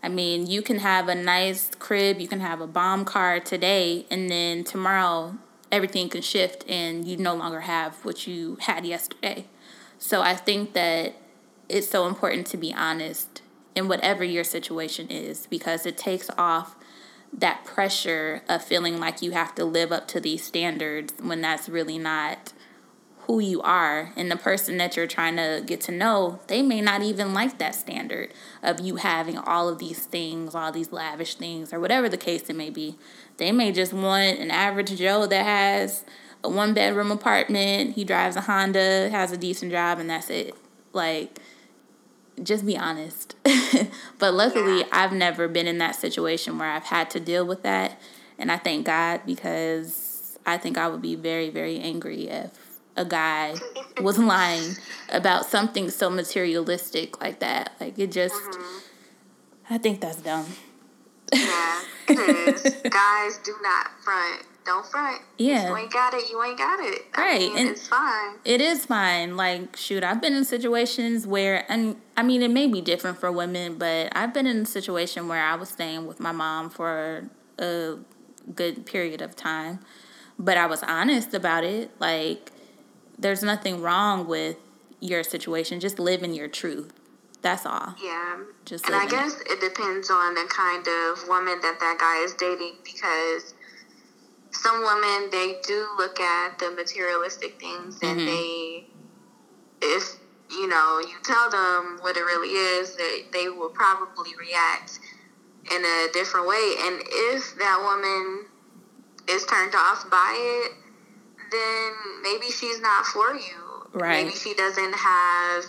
I 0.00 0.08
mean, 0.08 0.46
you 0.46 0.62
can 0.62 0.78
have 0.78 1.08
a 1.08 1.14
nice 1.16 1.72
crib, 1.74 2.20
you 2.20 2.28
can 2.28 2.40
have 2.40 2.60
a 2.60 2.68
bomb 2.68 3.04
car 3.04 3.40
today, 3.40 4.06
and 4.12 4.30
then 4.30 4.62
tomorrow 4.62 5.36
everything 5.72 6.08
can 6.08 6.22
shift 6.22 6.64
and 6.68 7.06
you 7.06 7.16
no 7.16 7.34
longer 7.34 7.62
have 7.62 7.96
what 8.04 8.28
you 8.28 8.58
had 8.60 8.86
yesterday. 8.86 9.46
So 9.98 10.22
I 10.22 10.36
think 10.36 10.72
that 10.74 11.16
it's 11.68 11.88
so 11.88 12.06
important 12.06 12.46
to 12.46 12.56
be 12.56 12.72
honest 12.72 13.42
in 13.78 13.88
whatever 13.88 14.24
your 14.24 14.44
situation 14.44 15.08
is 15.08 15.46
because 15.46 15.86
it 15.86 15.96
takes 15.96 16.28
off 16.36 16.76
that 17.32 17.64
pressure 17.64 18.42
of 18.48 18.62
feeling 18.62 18.98
like 18.98 19.22
you 19.22 19.30
have 19.30 19.54
to 19.54 19.64
live 19.64 19.92
up 19.92 20.08
to 20.08 20.20
these 20.20 20.42
standards 20.42 21.14
when 21.22 21.40
that's 21.40 21.68
really 21.68 21.98
not 21.98 22.52
who 23.20 23.38
you 23.38 23.60
are. 23.62 24.12
And 24.16 24.30
the 24.30 24.36
person 24.36 24.78
that 24.78 24.96
you're 24.96 25.06
trying 25.06 25.36
to 25.36 25.62
get 25.64 25.80
to 25.82 25.92
know 25.92 26.40
they 26.48 26.60
may 26.60 26.80
not 26.80 27.02
even 27.02 27.32
like 27.32 27.58
that 27.58 27.74
standard 27.74 28.32
of 28.62 28.80
you 28.80 28.96
having 28.96 29.38
all 29.38 29.68
of 29.68 29.78
these 29.78 30.06
things 30.06 30.54
all 30.54 30.72
these 30.72 30.90
lavish 30.90 31.36
things 31.36 31.72
or 31.72 31.78
whatever 31.78 32.08
the 32.08 32.16
case 32.16 32.50
it 32.50 32.56
may 32.56 32.70
be. 32.70 32.96
They 33.36 33.52
may 33.52 33.70
just 33.70 33.92
want 33.92 34.40
an 34.40 34.50
average 34.50 34.96
joe 34.96 35.26
that 35.26 35.44
has 35.44 36.04
a 36.42 36.48
one 36.48 36.72
bedroom 36.72 37.10
apartment 37.10 37.94
he 37.94 38.04
drives 38.04 38.36
a 38.36 38.42
honda 38.42 39.10
has 39.10 39.30
a 39.30 39.36
decent 39.36 39.70
job 39.70 39.98
and 39.98 40.10
that's 40.10 40.30
it. 40.30 40.56
Like 40.92 41.38
just 42.42 42.66
be 42.66 42.76
honest. 42.76 43.36
but 44.18 44.34
luckily, 44.34 44.80
yeah. 44.80 44.86
I've 44.92 45.12
never 45.12 45.48
been 45.48 45.66
in 45.66 45.78
that 45.78 45.94
situation 45.94 46.58
where 46.58 46.70
I've 46.70 46.84
had 46.84 47.10
to 47.10 47.20
deal 47.20 47.46
with 47.46 47.62
that. 47.62 48.00
And 48.38 48.52
I 48.52 48.56
thank 48.56 48.86
God 48.86 49.22
because 49.26 50.38
I 50.46 50.56
think 50.58 50.78
I 50.78 50.88
would 50.88 51.02
be 51.02 51.14
very, 51.14 51.50
very 51.50 51.78
angry 51.78 52.28
if 52.28 52.78
a 52.96 53.04
guy 53.04 53.54
was 54.00 54.18
lying 54.18 54.76
about 55.08 55.46
something 55.46 55.90
so 55.90 56.10
materialistic 56.10 57.20
like 57.20 57.40
that. 57.40 57.72
Like 57.80 57.98
it 57.98 58.12
just, 58.12 58.34
mm-hmm. 58.34 59.74
I 59.74 59.78
think 59.78 60.00
that's 60.00 60.22
dumb. 60.22 60.46
Yeah, 61.32 61.80
because 62.06 62.62
guys 62.90 63.38
do 63.44 63.54
not 63.62 63.90
front. 64.02 64.46
Don't 64.68 64.84
front. 64.84 65.22
Yeah. 65.38 65.62
If 65.62 65.68
you 65.70 65.76
ain't 65.78 65.92
got 65.94 66.12
it, 66.12 66.28
you 66.30 66.44
ain't 66.44 66.58
got 66.58 66.78
it. 66.78 67.06
I 67.14 67.20
right. 67.22 67.40
Mean, 67.40 67.56
and 67.56 67.68
it's 67.70 67.88
fine. 67.88 68.34
It 68.44 68.60
is 68.60 68.84
fine. 68.84 69.34
Like, 69.34 69.78
shoot, 69.78 70.04
I've 70.04 70.20
been 70.20 70.34
in 70.34 70.44
situations 70.44 71.26
where, 71.26 71.64
and 71.72 71.96
I 72.18 72.22
mean, 72.22 72.42
it 72.42 72.50
may 72.50 72.66
be 72.66 72.82
different 72.82 73.16
for 73.16 73.32
women, 73.32 73.78
but 73.78 74.14
I've 74.14 74.34
been 74.34 74.46
in 74.46 74.58
a 74.58 74.66
situation 74.66 75.26
where 75.26 75.42
I 75.42 75.54
was 75.54 75.70
staying 75.70 76.06
with 76.06 76.20
my 76.20 76.32
mom 76.32 76.68
for 76.68 77.30
a 77.58 77.96
good 78.54 78.84
period 78.84 79.22
of 79.22 79.34
time. 79.34 79.78
But 80.38 80.58
I 80.58 80.66
was 80.66 80.82
honest 80.82 81.32
about 81.32 81.64
it. 81.64 81.90
Like, 81.98 82.52
there's 83.18 83.42
nothing 83.42 83.80
wrong 83.80 84.26
with 84.26 84.58
your 85.00 85.22
situation. 85.22 85.80
Just 85.80 85.98
live 85.98 86.22
in 86.22 86.34
your 86.34 86.48
truth. 86.48 86.92
That's 87.40 87.64
all. 87.64 87.94
Yeah. 88.02 88.40
Just 88.66 88.84
and 88.84 88.94
I 88.94 89.06
guess 89.06 89.40
it. 89.40 89.46
it 89.52 89.60
depends 89.60 90.10
on 90.10 90.34
the 90.34 90.44
kind 90.50 90.86
of 90.86 91.26
woman 91.26 91.58
that 91.62 91.80
that 91.80 91.96
guy 91.98 92.22
is 92.22 92.34
dating 92.34 92.74
because 92.84 93.54
some 94.62 94.82
women 94.82 95.30
they 95.30 95.56
do 95.66 95.86
look 95.96 96.18
at 96.20 96.58
the 96.58 96.70
materialistic 96.70 97.60
things 97.60 97.98
and 98.02 98.18
mm-hmm. 98.18 98.26
they 98.26 98.86
if 99.80 100.18
you 100.50 100.68
know 100.68 101.00
you 101.00 101.14
tell 101.22 101.50
them 101.50 101.98
what 102.00 102.16
it 102.16 102.20
really 102.20 102.48
is 102.48 102.96
they, 102.96 103.22
they 103.32 103.48
will 103.48 103.68
probably 103.68 104.32
react 104.38 104.98
in 105.70 105.84
a 105.84 106.08
different 106.12 106.46
way 106.46 106.74
and 106.80 107.00
if 107.06 107.54
that 107.58 107.78
woman 107.82 108.46
is 109.28 109.44
turned 109.46 109.74
off 109.74 110.10
by 110.10 110.34
it 110.36 110.72
then 111.50 111.92
maybe 112.22 112.50
she's 112.50 112.80
not 112.80 113.04
for 113.06 113.34
you 113.34 113.88
right 113.92 114.24
maybe 114.24 114.34
she 114.34 114.54
doesn't 114.54 114.94
have 114.94 115.64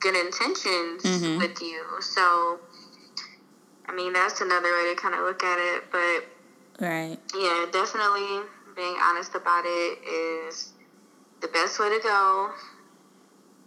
good 0.00 0.16
intentions 0.16 1.02
mm-hmm. 1.02 1.38
with 1.38 1.60
you 1.60 1.84
so 2.00 2.58
i 3.86 3.94
mean 3.94 4.12
that's 4.12 4.40
another 4.40 4.72
way 4.72 4.92
to 4.92 5.00
kind 5.00 5.14
of 5.14 5.20
look 5.20 5.44
at 5.44 5.58
it 5.58 5.84
but 5.92 6.24
Right. 6.80 7.18
Yeah, 7.34 7.66
definitely 7.72 8.40
being 8.74 8.96
honest 9.00 9.34
about 9.34 9.64
it 9.66 9.98
is 10.08 10.72
the 11.40 11.48
best 11.48 11.78
way 11.78 11.88
to 11.96 12.02
go. 12.02 12.50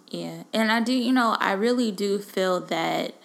Yeah. 0.10 0.44
And 0.54 0.72
I 0.72 0.82
do, 0.82 0.94
you 0.94 1.12
know, 1.12 1.38
I 1.40 1.54
really 1.54 1.92
do 1.92 2.20
feel 2.20 2.60
that 2.62 3.16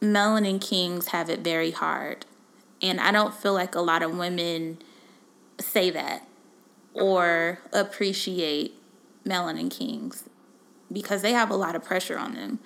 melanin 0.00 0.60
kings 0.60 1.08
have 1.08 1.30
it 1.30 1.40
very 1.40 1.70
hard. 1.70 2.26
And 2.80 3.00
I 3.00 3.12
don't 3.12 3.34
feel 3.34 3.52
like 3.52 3.74
a 3.74 3.80
lot 3.80 4.02
of 4.02 4.16
women 4.16 4.78
say 5.60 5.90
that 5.90 6.26
or 6.94 7.60
appreciate 7.72 8.74
melanin 9.24 9.70
kings 9.70 10.24
because 10.90 11.22
they 11.22 11.32
have 11.32 11.50
a 11.50 11.56
lot 11.56 11.76
of 11.76 11.84
pressure 11.84 12.18
on 12.18 12.34
them. 12.34 12.58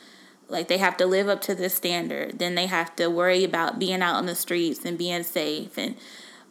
Like 0.48 0.68
they 0.68 0.78
have 0.78 0.96
to 0.98 1.06
live 1.06 1.28
up 1.28 1.40
to 1.42 1.54
this 1.54 1.74
standard. 1.74 2.38
Then 2.38 2.54
they 2.54 2.66
have 2.66 2.94
to 2.96 3.09
worry 3.09 3.44
about 3.44 3.78
being 3.78 4.02
out 4.02 4.16
on 4.16 4.26
the 4.26 4.35
streets 4.35 4.85
and 4.85 4.96
being 4.96 5.22
safe 5.22 5.76
and 5.76 5.96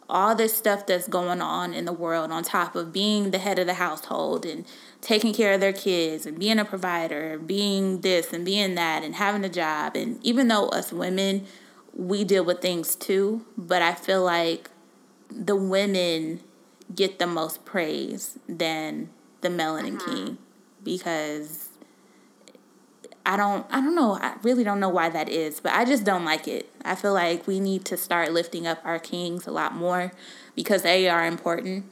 all 0.08 0.34
this 0.34 0.56
stuff 0.56 0.86
that's 0.86 1.08
going 1.08 1.40
on 1.40 1.74
in 1.74 1.84
the 1.84 1.92
world 1.92 2.30
on 2.30 2.42
top 2.42 2.76
of 2.76 2.92
being 2.92 3.30
the 3.30 3.38
head 3.38 3.58
of 3.58 3.66
the 3.66 3.74
household 3.74 4.46
and 4.46 4.64
taking 5.00 5.34
care 5.34 5.54
of 5.54 5.60
their 5.60 5.72
kids 5.72 6.26
and 6.26 6.38
being 6.38 6.58
a 6.58 6.64
provider, 6.64 7.38
being 7.38 8.00
this 8.02 8.32
and 8.32 8.44
being 8.44 8.74
that 8.76 9.02
and 9.02 9.16
having 9.16 9.44
a 9.44 9.48
job. 9.48 9.96
And 9.96 10.24
even 10.24 10.48
though 10.48 10.68
us 10.68 10.92
women, 10.92 11.46
we 11.94 12.24
deal 12.24 12.44
with 12.44 12.60
things 12.60 12.94
too, 12.94 13.44
but 13.56 13.82
I 13.82 13.94
feel 13.94 14.22
like 14.22 14.70
the 15.30 15.56
women 15.56 16.40
get 16.94 17.18
the 17.18 17.26
most 17.26 17.64
praise 17.64 18.38
than 18.48 19.08
the 19.40 19.48
melanin 19.48 19.96
uh-huh. 19.96 20.12
king 20.12 20.38
because 20.82 21.65
I 23.26 23.36
don't 23.36 23.66
I 23.70 23.80
don't 23.80 23.96
know. 23.96 24.14
I 24.14 24.34
really 24.42 24.62
don't 24.62 24.78
know 24.78 24.88
why 24.88 25.08
that 25.08 25.28
is, 25.28 25.58
but 25.58 25.72
I 25.72 25.84
just 25.84 26.04
don't 26.04 26.24
like 26.24 26.46
it. 26.46 26.70
I 26.84 26.94
feel 26.94 27.12
like 27.12 27.46
we 27.48 27.58
need 27.58 27.84
to 27.86 27.96
start 27.96 28.32
lifting 28.32 28.68
up 28.68 28.78
our 28.84 29.00
kings 29.00 29.48
a 29.48 29.50
lot 29.50 29.74
more 29.74 30.12
because 30.54 30.82
they 30.82 31.08
are 31.08 31.26
important. 31.26 31.86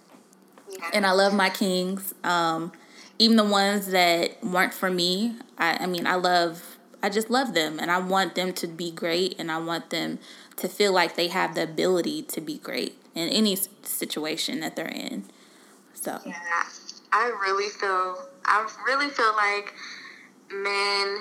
And 0.93 1.05
I 1.05 1.11
love 1.11 1.35
my 1.35 1.51
kings. 1.51 2.15
Um, 2.23 2.73
even 3.19 3.37
the 3.37 3.45
ones 3.45 3.89
that 3.89 4.43
weren't 4.45 4.75
for 4.75 4.91
me. 4.91 5.35
I, 5.59 5.79
I 5.81 5.87
mean, 5.87 6.07
I 6.07 6.15
love 6.15 6.79
I 7.03 7.11
just 7.11 7.31
love 7.31 7.53
them 7.53 7.81
and 7.81 7.91
I 7.91 7.99
want 7.99 8.37
them 8.37 8.53
to 8.55 8.69
be 8.69 8.93
great 8.93 9.35
and 9.37 9.51
I 9.51 9.59
want 9.59 9.91
them 9.91 10.21
to 10.57 10.69
feel 10.69 10.93
like 10.93 11.17
they 11.17 11.29
have 11.29 11.57
the 11.57 11.65
ability 11.65 12.23
to 12.23 12.41
be 12.41 12.59
great 12.59 12.97
in 13.15 13.29
any 13.29 13.59
situation 13.83 14.61
that 14.61 14.77
they're 14.77 14.87
in. 14.87 15.25
So 15.95 16.21
Yeah. 16.25 16.35
I 17.13 17.27
really 17.27 17.69
feel 17.71 18.29
I 18.45 18.69
really 18.87 19.09
feel 19.09 19.35
like 19.37 19.75
men 20.63 21.19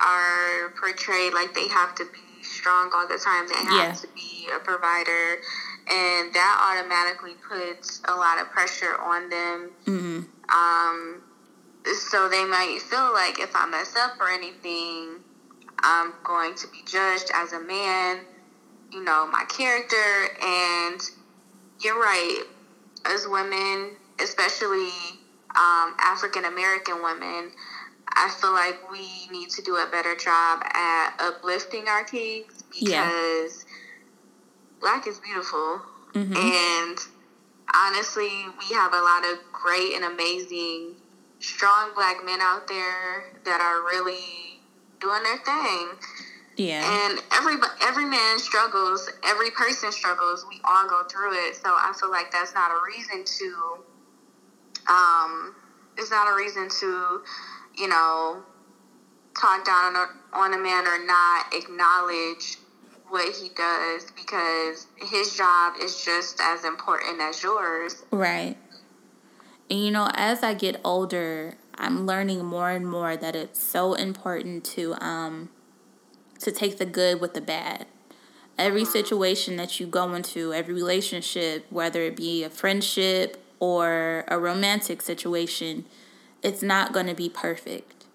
are 0.00 0.70
portrayed 0.80 1.34
like 1.34 1.54
they 1.54 1.68
have 1.68 1.94
to 1.96 2.04
be 2.04 2.42
strong 2.42 2.90
all 2.94 3.06
the 3.06 3.18
time. 3.18 3.46
They 3.48 3.54
have 3.54 3.88
yeah. 3.88 3.92
to 3.92 4.08
be 4.14 4.48
a 4.54 4.58
provider, 4.58 5.40
and 5.88 6.32
that 6.34 6.78
automatically 6.78 7.34
puts 7.48 8.00
a 8.08 8.14
lot 8.14 8.40
of 8.40 8.50
pressure 8.50 8.96
on 9.00 9.28
them. 9.28 9.70
Mm-hmm. 9.86 10.20
Um, 10.54 11.22
so 12.10 12.28
they 12.28 12.44
might 12.44 12.80
feel 12.82 13.12
like 13.12 13.38
if 13.38 13.54
I 13.54 13.66
mess 13.66 13.94
up 13.96 14.20
or 14.20 14.28
anything, 14.28 15.20
I'm 15.78 16.12
going 16.24 16.54
to 16.56 16.68
be 16.68 16.82
judged 16.86 17.30
as 17.34 17.52
a 17.52 17.60
man, 17.60 18.20
you 18.92 19.02
know, 19.02 19.26
my 19.26 19.44
character. 19.48 19.96
And 20.42 21.00
you're 21.80 21.98
right, 21.98 22.44
as 23.06 23.26
women, 23.26 23.96
especially 24.22 24.90
um, 25.56 25.96
African 25.98 26.44
American 26.44 27.02
women, 27.02 27.52
I 28.20 28.28
feel 28.28 28.52
like 28.52 28.90
we 28.90 29.28
need 29.32 29.48
to 29.50 29.62
do 29.62 29.76
a 29.76 29.88
better 29.90 30.14
job 30.14 30.62
at 30.64 31.16
uplifting 31.18 31.88
our 31.88 32.04
kids 32.04 32.62
because 32.70 32.82
yeah. 32.82 33.74
black 34.80 35.06
is 35.06 35.18
beautiful. 35.18 35.80
Mm-hmm. 36.12 36.36
And 36.36 36.98
honestly, 37.74 38.28
we 38.58 38.74
have 38.74 38.92
a 38.92 39.00
lot 39.00 39.24
of 39.24 39.38
great 39.52 39.94
and 39.94 40.04
amazing, 40.04 40.96
strong 41.38 41.92
black 41.94 42.24
men 42.24 42.40
out 42.42 42.68
there 42.68 43.32
that 43.44 43.60
are 43.60 43.82
really 43.84 44.60
doing 45.00 45.22
their 45.22 45.38
thing. 45.38 45.88
Yeah. 46.56 47.08
And 47.08 47.22
every 47.32 47.54
every 47.82 48.04
man 48.04 48.38
struggles, 48.38 49.08
every 49.24 49.50
person 49.50 49.92
struggles. 49.92 50.44
We 50.50 50.60
all 50.62 50.86
go 50.88 51.04
through 51.04 51.32
it. 51.48 51.56
So 51.56 51.70
I 51.70 51.94
feel 51.98 52.10
like 52.10 52.30
that's 52.30 52.52
not 52.52 52.70
a 52.70 52.78
reason 52.86 53.24
to 53.24 53.78
um 54.92 55.54
it's 56.00 56.10
not 56.10 56.30
a 56.32 56.34
reason 56.34 56.68
to, 56.80 57.22
you 57.80 57.88
know, 57.88 58.42
talk 59.40 59.64
down 59.64 59.96
on 59.96 60.08
a, 60.08 60.36
on 60.36 60.54
a 60.54 60.58
man 60.58 60.86
or 60.86 61.04
not 61.04 61.52
acknowledge 61.54 62.58
what 63.08 63.34
he 63.34 63.48
does 63.48 64.10
because 64.14 64.86
his 64.96 65.36
job 65.36 65.74
is 65.80 66.04
just 66.04 66.40
as 66.40 66.64
important 66.64 67.20
as 67.20 67.42
yours. 67.42 68.04
Right. 68.10 68.56
And 69.68 69.84
you 69.84 69.90
know, 69.90 70.10
as 70.14 70.42
I 70.42 70.54
get 70.54 70.80
older, 70.84 71.54
I'm 71.76 72.06
learning 72.06 72.44
more 72.44 72.70
and 72.70 72.86
more 72.86 73.16
that 73.16 73.34
it's 73.34 73.62
so 73.62 73.94
important 73.94 74.64
to 74.66 74.94
um 75.02 75.50
to 76.40 76.52
take 76.52 76.78
the 76.78 76.86
good 76.86 77.20
with 77.20 77.34
the 77.34 77.40
bad. 77.40 77.86
Every 78.58 78.82
mm-hmm. 78.82 78.92
situation 78.92 79.56
that 79.56 79.80
you 79.80 79.86
go 79.86 80.12
into, 80.14 80.52
every 80.52 80.74
relationship, 80.74 81.66
whether 81.70 82.02
it 82.02 82.16
be 82.16 82.44
a 82.44 82.50
friendship 82.50 83.42
or 83.58 84.24
a 84.28 84.38
romantic 84.38 85.02
situation, 85.02 85.84
it's 86.42 86.62
not 86.62 86.92
going 86.92 87.06
to 87.06 87.14
be 87.14 87.28
perfect. 87.28 88.06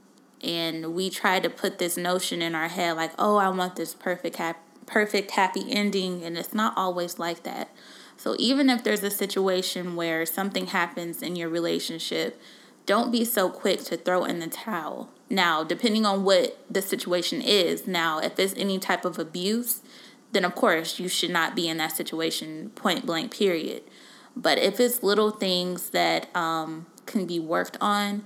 And 0.44 0.94
we 0.94 1.10
try 1.10 1.40
to 1.40 1.50
put 1.50 1.80
this 1.80 1.98
notion 1.98 2.42
in 2.42 2.54
our 2.54 2.68
head 2.68 2.98
like, 2.98 3.12
"Oh, 3.18 3.38
I 3.38 3.50
want 3.50 3.76
this 3.76 3.94
perfect 3.94 4.38
perfect 4.86 5.32
happy 5.32 5.66
ending 5.70 6.24
and 6.24 6.38
it's 6.38 6.54
not 6.54 6.74
always 6.78 7.20
like 7.20 7.44
that. 7.44 7.70
So 8.18 8.36
even 8.40 8.70
if 8.70 8.84
there's 8.84 9.04
a 9.04 9.12
situation 9.12 9.96
where 9.96 10.26
something 10.26 10.68
happens 10.68 11.22
in 11.22 11.36
your 11.36 11.50
relationship, 11.50 12.40
don't 12.86 13.12
be 13.12 13.26
so 13.26 13.50
quick 13.50 13.84
to 13.86 13.98
throw 13.98 14.24
in 14.24 14.40
the 14.40 14.48
towel. 14.48 15.10
Now, 15.30 15.64
depending 15.64 16.06
on 16.06 16.24
what 16.24 16.58
the 16.70 16.82
situation 16.82 17.42
is, 17.42 17.88
now 17.88 18.20
if 18.20 18.40
it's 18.40 18.54
any 18.56 18.80
type 18.80 19.06
of 19.06 19.20
abuse, 19.20 19.82
then 20.32 20.46
of 20.46 20.56
course 20.56 21.00
you 21.00 21.10
should 21.10 21.32
not 21.32 21.56
be 21.56 21.68
in 21.68 21.78
that 21.78 21.96
situation 21.96 22.72
point 22.76 23.06
blank 23.06 23.36
period. 23.36 23.84
But 24.36 24.58
if 24.60 24.80
it's 24.80 25.02
little 25.02 25.32
things 25.32 25.90
that 25.92 26.34
um, 26.36 26.86
can 27.16 27.26
be 27.26 27.40
worked 27.40 27.78
on, 27.80 28.26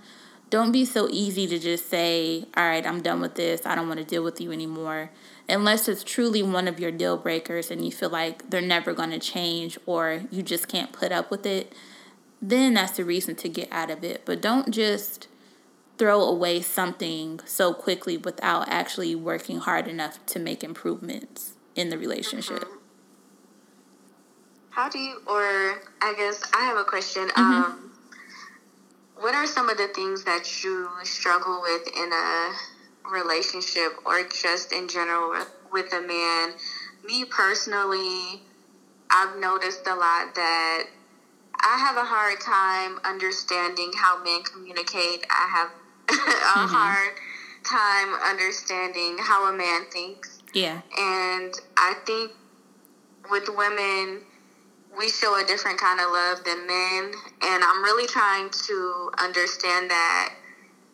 don't 0.49 0.71
be 0.71 0.83
so 0.83 1.07
easy 1.11 1.45
to 1.47 1.59
just 1.59 1.89
say, 1.89 2.45
all 2.57 2.67
right, 2.67 2.85
I'm 2.85 3.01
done 3.01 3.21
with 3.21 3.35
this. 3.35 3.65
I 3.65 3.75
don't 3.75 3.87
want 3.87 3.99
to 3.99 4.05
deal 4.05 4.23
with 4.23 4.41
you 4.41 4.51
anymore 4.51 5.11
unless 5.49 5.87
it's 5.87 6.03
truly 6.03 6.43
one 6.43 6.67
of 6.67 6.79
your 6.79 6.91
deal 6.91 7.17
breakers 7.17 7.71
and 7.71 7.83
you 7.83 7.91
feel 7.91 8.09
like 8.09 8.49
they're 8.49 8.61
never 8.61 8.93
going 8.93 9.09
to 9.09 9.19
change 9.19 9.77
or 9.85 10.21
you 10.29 10.43
just 10.43 10.67
can't 10.67 10.91
put 10.91 11.11
up 11.11 11.31
with 11.31 11.45
it, 11.45 11.73
then 12.41 12.75
that's 12.75 12.95
the 12.95 13.03
reason 13.03 13.35
to 13.35 13.49
get 13.49 13.67
out 13.71 13.89
of 13.89 14.03
it. 14.03 14.21
But 14.25 14.41
don't 14.41 14.71
just 14.71 15.27
throw 15.97 16.21
away 16.21 16.61
something 16.61 17.41
so 17.45 17.73
quickly 17.73 18.15
without 18.15 18.69
actually 18.69 19.15
working 19.15 19.57
hard 19.57 19.87
enough 19.87 20.23
to 20.27 20.39
make 20.39 20.63
improvements 20.63 21.53
in 21.75 21.89
the 21.89 21.97
relationship. 21.97 22.59
Mm-hmm. 22.59 22.75
How 24.69 24.87
do 24.87 24.99
you, 24.99 25.21
or 25.27 25.81
I 26.01 26.13
guess 26.15 26.49
I 26.53 26.61
have 26.61 26.77
a 26.77 26.85
question. 26.85 27.27
Mm-hmm. 27.29 27.41
Um, 27.41 27.88
what 29.19 29.35
are 29.35 29.45
some 29.45 29.69
of 29.69 29.77
the 29.77 29.87
things 29.89 30.23
that 30.23 30.63
you 30.63 30.87
struggle 31.03 31.61
with 31.61 31.87
in 31.95 32.11
a 32.11 32.51
relationship 33.11 33.93
or 34.05 34.23
just 34.23 34.71
in 34.71 34.87
general 34.87 35.45
with 35.71 35.91
a 35.93 36.01
man, 36.01 36.53
me 37.05 37.25
personally, 37.25 38.41
I've 39.09 39.37
noticed 39.39 39.85
a 39.87 39.95
lot 39.95 40.35
that 40.35 40.83
I 41.55 41.77
have 41.79 41.97
a 41.97 42.05
hard 42.05 42.39
time 42.39 42.99
understanding 43.03 43.91
how 43.95 44.23
men 44.23 44.43
communicate. 44.43 45.25
I 45.29 45.49
have 45.53 45.67
a 46.09 46.13
mm-hmm. 46.13 46.73
hard 46.73 47.13
time 47.65 48.13
understanding 48.23 49.17
how 49.19 49.53
a 49.53 49.57
man 49.57 49.85
thinks. 49.91 50.41
Yeah. 50.53 50.81
And 50.97 51.53
I 51.77 51.95
think 52.05 52.31
with 53.29 53.49
women, 53.49 54.21
we 54.99 55.09
show 55.09 55.41
a 55.41 55.45
different 55.45 55.79
kind 55.79 55.99
of 56.01 56.11
love 56.11 56.43
than 56.43 56.67
men. 56.67 57.13
And 57.41 57.63
I'm 57.63 57.81
really 57.83 58.05
trying 58.05 58.49
to 58.49 59.11
understand 59.17 59.89
that 59.89 60.35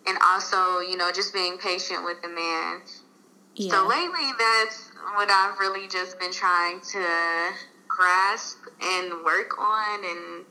and 0.08 0.18
also, 0.24 0.80
you 0.80 0.96
know, 0.96 1.12
just 1.12 1.34
being 1.34 1.58
patient 1.58 2.06
with 2.06 2.22
the 2.22 2.30
man. 2.30 2.82
Yeah. 3.56 3.72
So 3.72 3.88
lately, 3.88 4.32
that's 4.38 4.92
what 5.16 5.30
I've 5.32 5.58
really 5.60 5.88
just 5.88 6.20
been 6.20 6.32
trying 6.32 6.80
to 6.92 7.52
grasp 7.88 8.60
and 8.82 9.24
work 9.24 9.58
on 9.58 10.06
and 10.06 10.46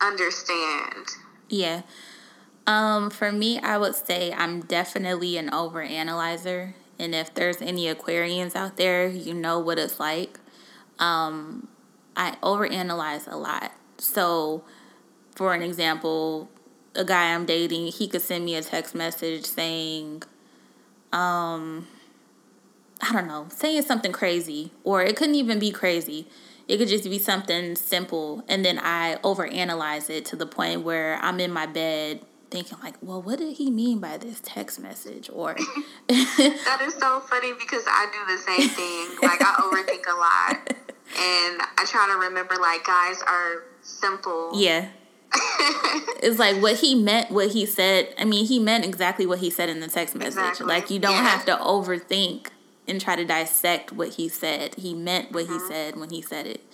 understand. 0.00 1.06
Yeah. 1.48 1.82
Um, 2.66 3.10
for 3.10 3.30
me, 3.30 3.60
I 3.60 3.78
would 3.78 3.94
say 3.94 4.32
I'm 4.32 4.62
definitely 4.62 5.36
an 5.36 5.50
overanalyzer. 5.50 6.74
And 6.98 7.14
if 7.14 7.32
there's 7.32 7.62
any 7.62 7.86
Aquarians 7.86 8.56
out 8.56 8.76
there, 8.76 9.06
you 9.06 9.34
know 9.34 9.58
what 9.60 9.78
it's 9.78 10.00
like. 10.00 10.38
Um, 10.98 11.68
I 12.20 12.36
overanalyze 12.42 13.26
a 13.32 13.36
lot. 13.36 13.72
So, 13.96 14.62
for 15.34 15.54
an 15.54 15.62
example, 15.62 16.50
a 16.94 17.02
guy 17.02 17.32
I'm 17.32 17.46
dating, 17.46 17.86
he 17.86 18.06
could 18.08 18.20
send 18.20 18.44
me 18.44 18.54
a 18.56 18.62
text 18.62 18.94
message 18.94 19.46
saying, 19.46 20.22
um, 21.14 21.88
I 23.00 23.12
don't 23.14 23.26
know, 23.26 23.46
saying 23.48 23.82
something 23.82 24.12
crazy, 24.12 24.70
or 24.84 25.02
it 25.02 25.16
couldn't 25.16 25.36
even 25.36 25.58
be 25.58 25.70
crazy. 25.70 26.28
It 26.68 26.76
could 26.76 26.88
just 26.88 27.04
be 27.04 27.18
something 27.18 27.74
simple, 27.74 28.44
and 28.46 28.66
then 28.66 28.78
I 28.78 29.16
overanalyze 29.24 30.10
it 30.10 30.26
to 30.26 30.36
the 30.36 30.46
point 30.46 30.82
where 30.82 31.18
I'm 31.22 31.40
in 31.40 31.50
my 31.50 31.64
bed 31.64 32.20
thinking 32.50 32.78
like, 32.82 32.96
well, 33.00 33.22
what 33.22 33.38
did 33.38 33.56
he 33.56 33.70
mean 33.70 33.98
by 33.98 34.18
this 34.18 34.40
text 34.44 34.78
message? 34.78 35.30
Or 35.32 35.54
that 36.08 36.78
is 36.82 36.94
so 36.94 37.20
funny 37.20 37.52
because 37.58 37.84
I 37.86 38.06
do 38.12 38.34
the 38.34 38.42
same 38.42 38.68
thing. 38.68 39.28
Like 39.28 39.40
I 39.40 39.54
overthink 39.62 40.04
a 40.06 40.16
lot, 40.18 40.74
and 41.18 41.60
I 41.78 41.84
try 41.86 42.06
to 42.12 42.28
remember 42.28 42.56
like 42.56 42.84
guys 42.84 43.22
are 43.26 43.64
simple. 43.82 44.52
Yeah 44.54 44.88
it's 46.22 46.38
like 46.38 46.60
what 46.60 46.76
he 46.76 46.94
meant, 46.94 47.30
what 47.30 47.50
he 47.50 47.64
said. 47.64 48.12
I 48.18 48.24
mean, 48.24 48.46
he 48.46 48.58
meant 48.58 48.84
exactly 48.84 49.26
what 49.26 49.38
he 49.38 49.50
said 49.50 49.68
in 49.68 49.80
the 49.80 49.88
text 49.88 50.14
message. 50.14 50.38
Exactly. 50.38 50.66
Like 50.66 50.90
you 50.90 50.98
don't 50.98 51.12
yeah. 51.12 51.28
have 51.28 51.44
to 51.46 51.56
overthink 51.56 52.48
and 52.88 53.00
try 53.00 53.16
to 53.16 53.24
dissect 53.24 53.92
what 53.92 54.14
he 54.14 54.28
said. 54.28 54.74
He 54.74 54.92
meant 54.92 55.32
what 55.32 55.44
mm-hmm. 55.44 55.54
he 55.54 55.60
said 55.60 55.96
when 55.96 56.10
he 56.10 56.20
said 56.20 56.46
it. 56.46 56.64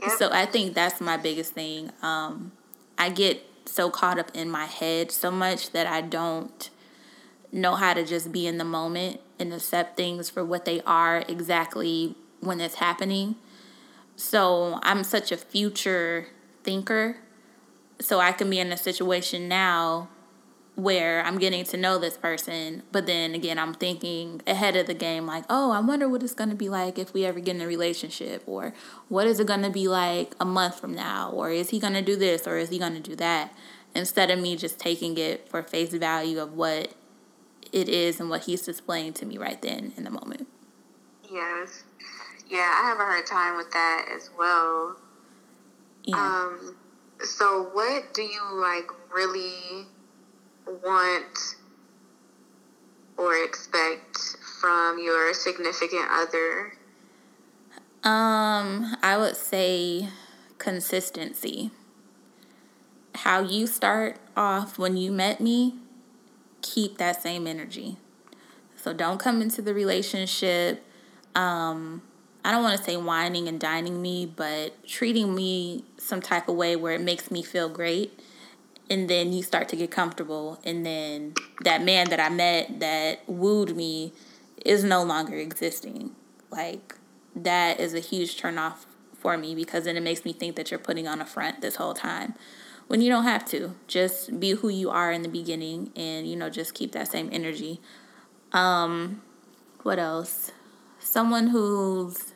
Yep. 0.00 0.10
So 0.18 0.30
I 0.30 0.46
think 0.46 0.74
that's 0.74 1.00
my 1.00 1.16
biggest 1.16 1.54
thing. 1.54 1.90
Um, 2.02 2.52
I 2.96 3.10
get 3.10 3.42
so 3.64 3.90
caught 3.90 4.18
up 4.18 4.30
in 4.34 4.48
my 4.50 4.66
head 4.66 5.10
so 5.10 5.30
much 5.30 5.70
that 5.70 5.86
I 5.86 6.00
don't 6.00 6.70
know 7.50 7.74
how 7.74 7.94
to 7.94 8.04
just 8.04 8.30
be 8.30 8.46
in 8.46 8.58
the 8.58 8.64
moment 8.64 9.20
and 9.38 9.52
accept 9.52 9.96
things 9.96 10.30
for 10.30 10.44
what 10.44 10.64
they 10.64 10.80
are 10.82 11.24
exactly 11.26 12.14
when 12.40 12.60
it's 12.60 12.76
happening. 12.76 13.34
So 14.16 14.80
I'm 14.82 15.04
such 15.04 15.30
a 15.30 15.36
future 15.36 16.28
thinker 16.64 17.18
so 18.00 18.18
I 18.18 18.32
can 18.32 18.50
be 18.50 18.58
in 18.58 18.72
a 18.72 18.76
situation 18.76 19.48
now 19.48 20.08
where 20.74 21.24
I'm 21.24 21.38
getting 21.38 21.64
to 21.64 21.76
know 21.78 21.98
this 21.98 22.18
person, 22.18 22.82
but 22.92 23.06
then 23.06 23.34
again, 23.34 23.58
I'm 23.58 23.72
thinking 23.72 24.42
ahead 24.46 24.76
of 24.76 24.86
the 24.86 24.92
game, 24.92 25.26
like, 25.26 25.44
oh, 25.48 25.70
I 25.70 25.80
wonder 25.80 26.06
what 26.06 26.22
it's 26.22 26.34
going 26.34 26.50
to 26.50 26.56
be 26.56 26.68
like 26.68 26.98
if 26.98 27.14
we 27.14 27.24
ever 27.24 27.40
get 27.40 27.56
in 27.56 27.62
a 27.62 27.66
relationship, 27.66 28.42
or 28.44 28.74
what 29.08 29.26
is 29.26 29.40
it 29.40 29.46
going 29.46 29.62
to 29.62 29.70
be 29.70 29.88
like 29.88 30.34
a 30.38 30.44
month 30.44 30.78
from 30.78 30.94
now, 30.94 31.30
or 31.30 31.50
is 31.50 31.70
he 31.70 31.80
going 31.80 31.94
to 31.94 32.02
do 32.02 32.14
this, 32.14 32.46
or 32.46 32.58
is 32.58 32.68
he 32.68 32.78
going 32.78 32.92
to 32.92 33.00
do 33.00 33.16
that, 33.16 33.54
instead 33.94 34.30
of 34.30 34.38
me 34.38 34.54
just 34.54 34.78
taking 34.78 35.16
it 35.16 35.48
for 35.48 35.62
face 35.62 35.94
value 35.94 36.38
of 36.38 36.52
what 36.52 36.92
it 37.72 37.88
is 37.88 38.20
and 38.20 38.28
what 38.28 38.44
he's 38.44 38.60
displaying 38.60 39.14
to 39.14 39.24
me 39.24 39.38
right 39.38 39.62
then 39.62 39.94
in 39.96 40.04
the 40.04 40.10
moment. 40.10 40.46
Yes. 41.32 41.84
Yeah, 42.48 42.58
I 42.80 42.88
have 42.88 42.98
a 42.98 43.04
hard 43.04 43.26
time 43.26 43.56
with 43.56 43.70
that 43.72 44.06
as 44.14 44.30
well. 44.38 44.96
Yeah. 46.04 46.16
Um, 46.16 46.76
so, 47.20 47.70
what 47.72 48.14
do 48.14 48.22
you 48.22 48.42
like 48.52 48.88
really 49.12 49.86
want 50.66 51.56
or 53.16 53.36
expect 53.42 54.18
from 54.60 54.98
your 54.98 55.32
significant 55.34 56.06
other? 56.10 56.72
Um, 58.04 58.96
I 59.02 59.16
would 59.16 59.36
say 59.36 60.08
consistency. 60.58 61.70
How 63.16 63.40
you 63.40 63.66
start 63.66 64.18
off 64.36 64.78
when 64.78 64.96
you 64.96 65.10
met 65.10 65.40
me, 65.40 65.74
keep 66.62 66.98
that 66.98 67.20
same 67.22 67.46
energy. 67.46 67.96
So 68.76 68.92
don't 68.92 69.18
come 69.18 69.42
into 69.42 69.62
the 69.62 69.74
relationship. 69.74 70.84
Um, 71.34 72.02
I 72.46 72.52
don't 72.52 72.62
want 72.62 72.78
to 72.78 72.84
say 72.84 72.96
wining 72.96 73.48
and 73.48 73.58
dining 73.58 74.00
me, 74.00 74.24
but 74.24 74.86
treating 74.86 75.34
me 75.34 75.82
some 75.98 76.20
type 76.20 76.48
of 76.48 76.54
way 76.54 76.76
where 76.76 76.92
it 76.92 77.00
makes 77.00 77.28
me 77.28 77.42
feel 77.42 77.68
great. 77.68 78.20
And 78.88 79.10
then 79.10 79.32
you 79.32 79.42
start 79.42 79.68
to 79.70 79.76
get 79.76 79.90
comfortable. 79.90 80.60
And 80.62 80.86
then 80.86 81.34
that 81.64 81.82
man 81.82 82.08
that 82.10 82.20
I 82.20 82.28
met 82.28 82.78
that 82.78 83.28
wooed 83.28 83.74
me 83.74 84.12
is 84.64 84.84
no 84.84 85.02
longer 85.02 85.34
existing. 85.34 86.12
Like, 86.48 86.94
that 87.34 87.80
is 87.80 87.94
a 87.94 87.98
huge 87.98 88.40
turnoff 88.40 88.86
for 89.12 89.36
me 89.36 89.56
because 89.56 89.82
then 89.82 89.96
it 89.96 90.04
makes 90.04 90.24
me 90.24 90.32
think 90.32 90.54
that 90.54 90.70
you're 90.70 90.78
putting 90.78 91.08
on 91.08 91.20
a 91.20 91.26
front 91.26 91.62
this 91.62 91.74
whole 91.74 91.94
time 91.94 92.34
when 92.86 93.00
you 93.00 93.10
don't 93.10 93.24
have 93.24 93.44
to. 93.46 93.74
Just 93.88 94.38
be 94.38 94.52
who 94.52 94.68
you 94.68 94.88
are 94.88 95.10
in 95.10 95.22
the 95.22 95.28
beginning 95.28 95.90
and, 95.96 96.28
you 96.28 96.36
know, 96.36 96.48
just 96.48 96.74
keep 96.74 96.92
that 96.92 97.08
same 97.08 97.28
energy. 97.32 97.80
Um, 98.52 99.20
what 99.82 99.98
else? 99.98 100.52
Someone 101.00 101.48
who's, 101.48 102.34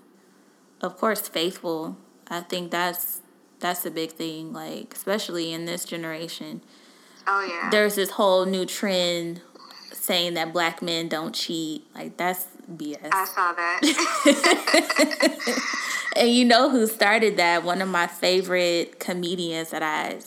of 0.80 0.96
course, 0.96 1.28
faithful. 1.28 1.96
I 2.28 2.40
think 2.40 2.70
that's 2.70 3.20
that's 3.58 3.84
a 3.84 3.90
big 3.90 4.12
thing. 4.12 4.52
Like 4.52 4.94
especially 4.94 5.52
in 5.52 5.64
this 5.66 5.84
generation. 5.84 6.62
Oh 7.26 7.46
yeah. 7.48 7.70
There's 7.70 7.94
this 7.96 8.10
whole 8.10 8.46
new 8.46 8.64
trend 8.64 9.42
saying 9.92 10.34
that 10.34 10.52
black 10.52 10.82
men 10.82 11.08
don't 11.08 11.34
cheat. 11.34 11.84
Like 11.94 12.16
that's 12.16 12.46
BS. 12.72 13.08
I 13.12 13.24
saw 13.24 13.52
that. 13.52 13.80
and 16.16 16.30
you 16.30 16.44
know 16.44 16.70
who 16.70 16.86
started 16.86 17.36
that? 17.36 17.64
One 17.64 17.82
of 17.82 17.88
my 17.88 18.06
favorite 18.06 18.98
comedians 19.00 19.70
that 19.70 19.82
I 19.82 20.20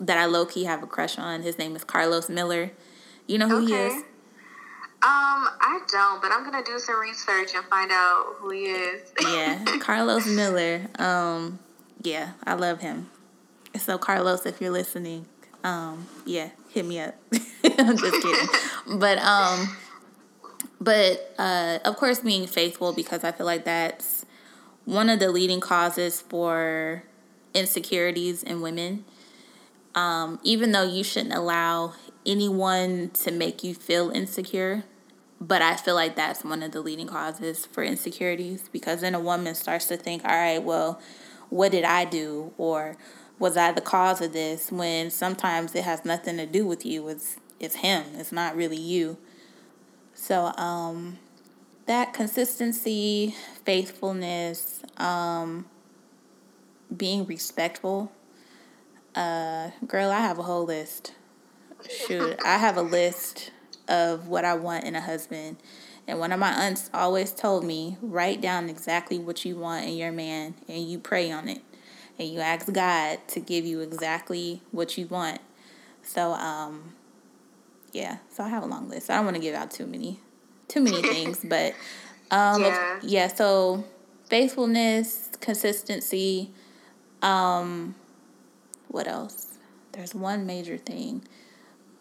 that 0.00 0.18
I 0.18 0.26
low 0.26 0.46
key 0.46 0.64
have 0.64 0.82
a 0.82 0.86
crush 0.86 1.18
on. 1.18 1.42
His 1.42 1.58
name 1.58 1.76
is 1.76 1.84
Carlos 1.84 2.28
Miller. 2.28 2.70
You 3.26 3.38
know 3.38 3.48
who 3.48 3.64
okay. 3.64 3.66
he 3.66 3.74
is? 3.74 4.04
Um, 5.00 5.48
I 5.60 5.80
don't, 5.88 6.20
but 6.20 6.32
I'm 6.32 6.42
gonna 6.42 6.64
do 6.64 6.78
some 6.80 6.98
research 6.98 7.54
and 7.54 7.64
find 7.66 7.92
out 7.92 8.34
who 8.38 8.50
he 8.50 8.64
is. 8.64 9.12
yeah, 9.22 9.64
Carlos 9.80 10.26
Miller. 10.26 10.88
Um, 10.98 11.60
yeah, 12.02 12.32
I 12.44 12.54
love 12.54 12.80
him. 12.80 13.08
So 13.76 13.96
Carlos, 13.96 14.44
if 14.44 14.60
you're 14.60 14.72
listening, 14.72 15.26
um, 15.62 16.08
yeah, 16.24 16.50
hit 16.70 16.84
me 16.84 16.98
up. 16.98 17.14
I'm 17.78 17.96
just 17.96 18.22
kidding, 18.22 18.98
but 18.98 19.18
um, 19.18 19.76
but 20.80 21.32
uh, 21.38 21.78
of 21.84 21.96
course, 21.96 22.18
being 22.18 22.48
faithful 22.48 22.92
because 22.92 23.22
I 23.22 23.30
feel 23.30 23.46
like 23.46 23.64
that's 23.64 24.26
one 24.84 25.08
of 25.08 25.20
the 25.20 25.30
leading 25.30 25.60
causes 25.60 26.20
for 26.22 27.04
insecurities 27.54 28.42
in 28.42 28.60
women. 28.60 29.04
Um, 29.94 30.38
even 30.42 30.72
though 30.72 30.84
you 30.84 31.04
shouldn't 31.04 31.34
allow 31.34 31.94
anyone 32.28 33.10
to 33.10 33.32
make 33.32 33.64
you 33.64 33.74
feel 33.74 34.10
insecure. 34.10 34.84
But 35.40 35.62
I 35.62 35.76
feel 35.76 35.94
like 35.94 36.16
that's 36.16 36.44
one 36.44 36.62
of 36.62 36.72
the 36.72 36.80
leading 36.80 37.06
causes 37.06 37.64
for 37.64 37.82
insecurities 37.82 38.68
because 38.72 39.00
then 39.00 39.14
a 39.14 39.20
woman 39.20 39.54
starts 39.54 39.86
to 39.86 39.96
think, 39.96 40.24
all 40.24 40.30
right, 40.30 40.62
well, 40.62 41.00
what 41.48 41.72
did 41.72 41.84
I 41.84 42.04
do? 42.04 42.52
Or 42.58 42.96
was 43.38 43.56
I 43.56 43.72
the 43.72 43.80
cause 43.80 44.20
of 44.20 44.32
this? 44.32 44.72
When 44.72 45.10
sometimes 45.10 45.74
it 45.74 45.84
has 45.84 46.04
nothing 46.04 46.36
to 46.38 46.46
do 46.46 46.66
with 46.66 46.84
you. 46.84 47.08
It's 47.08 47.36
it's 47.60 47.76
him. 47.76 48.04
It's 48.14 48.32
not 48.32 48.56
really 48.56 48.76
you. 48.76 49.16
So 50.14 50.52
um 50.56 51.18
that 51.86 52.12
consistency, 52.12 53.34
faithfulness, 53.64 54.82
um, 54.98 55.64
being 56.94 57.24
respectful. 57.24 58.12
Uh, 59.14 59.70
girl, 59.86 60.10
I 60.10 60.20
have 60.20 60.38
a 60.38 60.42
whole 60.42 60.66
list 60.66 61.14
shoot, 61.88 62.38
I 62.44 62.58
have 62.58 62.76
a 62.76 62.82
list 62.82 63.50
of 63.88 64.28
what 64.28 64.44
I 64.44 64.54
want 64.54 64.84
in 64.84 64.94
a 64.94 65.00
husband. 65.00 65.56
And 66.06 66.18
one 66.18 66.32
of 66.32 66.40
my 66.40 66.50
aunts 66.50 66.88
always 66.94 67.32
told 67.32 67.64
me, 67.64 67.98
write 68.00 68.40
down 68.40 68.68
exactly 68.68 69.18
what 69.18 69.44
you 69.44 69.56
want 69.56 69.86
in 69.86 69.94
your 69.94 70.12
man 70.12 70.54
and 70.66 70.88
you 70.88 70.98
pray 70.98 71.30
on 71.30 71.48
it. 71.48 71.62
And 72.18 72.28
you 72.28 72.40
ask 72.40 72.72
God 72.72 73.18
to 73.28 73.40
give 73.40 73.64
you 73.64 73.80
exactly 73.80 74.62
what 74.72 74.98
you 74.98 75.06
want. 75.06 75.40
So, 76.02 76.32
um, 76.32 76.94
yeah, 77.92 78.18
so 78.30 78.42
I 78.42 78.48
have 78.48 78.62
a 78.62 78.66
long 78.66 78.88
list. 78.88 79.10
I 79.10 79.16
don't 79.16 79.24
want 79.24 79.36
to 79.36 79.42
give 79.42 79.54
out 79.54 79.70
too 79.70 79.86
many, 79.86 80.18
too 80.66 80.80
many 80.80 81.02
things, 81.14 81.44
but, 81.44 81.74
um, 82.30 82.62
yeah. 82.62 82.98
yeah, 83.02 83.28
so 83.28 83.84
faithfulness, 84.28 85.30
consistency, 85.40 86.50
um, 87.22 87.94
what 88.88 89.06
else? 89.06 89.58
There's 89.92 90.14
one 90.14 90.46
major 90.46 90.78
thing. 90.78 91.22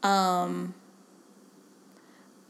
Um, 0.03 0.73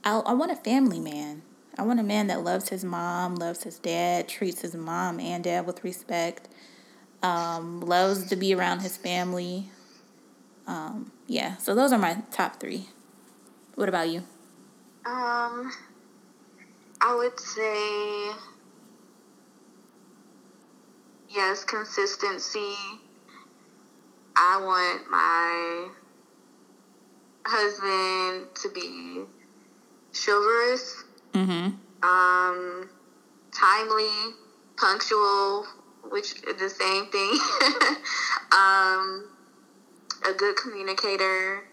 I, 0.04 0.20
I 0.20 0.34
want 0.34 0.52
a 0.52 0.56
family 0.56 1.00
man. 1.00 1.42
I 1.78 1.84
want 1.84 2.00
a 2.00 2.04
man 2.04 2.28
that 2.28 2.44
loves 2.44 2.70
his 2.70 2.84
mom, 2.84 3.36
loves 3.36 3.64
his 3.64 3.78
dad, 3.78 4.28
treats 4.28 4.62
his 4.62 4.74
mom 4.76 5.20
and 5.20 5.44
dad 5.44 5.68
with 5.68 5.84
respect, 5.84 6.50
um, 7.22 7.82
loves 7.82 8.30
to 8.30 8.36
be 8.36 8.54
around 8.56 8.80
his 8.80 8.98
family. 8.98 9.70
Um, 10.66 11.12
yeah, 11.28 11.58
so 11.58 11.76
those 11.76 11.92
are 11.92 12.00
my 12.00 12.24
top 12.32 12.60
three. 12.60 12.90
What 13.76 13.90
about 13.90 14.10
you? 14.10 14.20
Um, 15.06 15.72
I 17.00 17.16
would 17.16 17.40
say 17.40 18.32
yes, 21.30 21.64
consistency. 21.64 22.74
I 24.36 24.60
want 24.62 25.10
my 25.10 25.90
husband 27.48 28.48
to 28.56 28.70
be 28.70 29.24
chivalrous, 30.14 31.04
mm-hmm. 31.34 31.76
um, 32.08 32.90
timely, 33.52 34.36
punctual, 34.78 35.66
which 36.10 36.36
is 36.44 36.56
the 36.60 36.70
same 36.70 37.08
thing. 37.08 37.32
um, 38.58 39.30
a 40.28 40.34
good 40.36 40.56
communicator. 40.56 41.64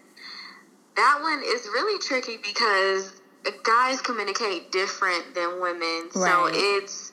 That 0.95 1.19
one 1.21 1.41
is 1.45 1.67
really 1.67 1.99
tricky 1.99 2.37
because 2.37 3.21
guys 3.63 4.01
communicate 4.01 4.71
different 4.71 5.35
than 5.35 5.59
women, 5.59 6.09
right. 6.15 6.31
so 6.31 6.49
it's 6.51 7.11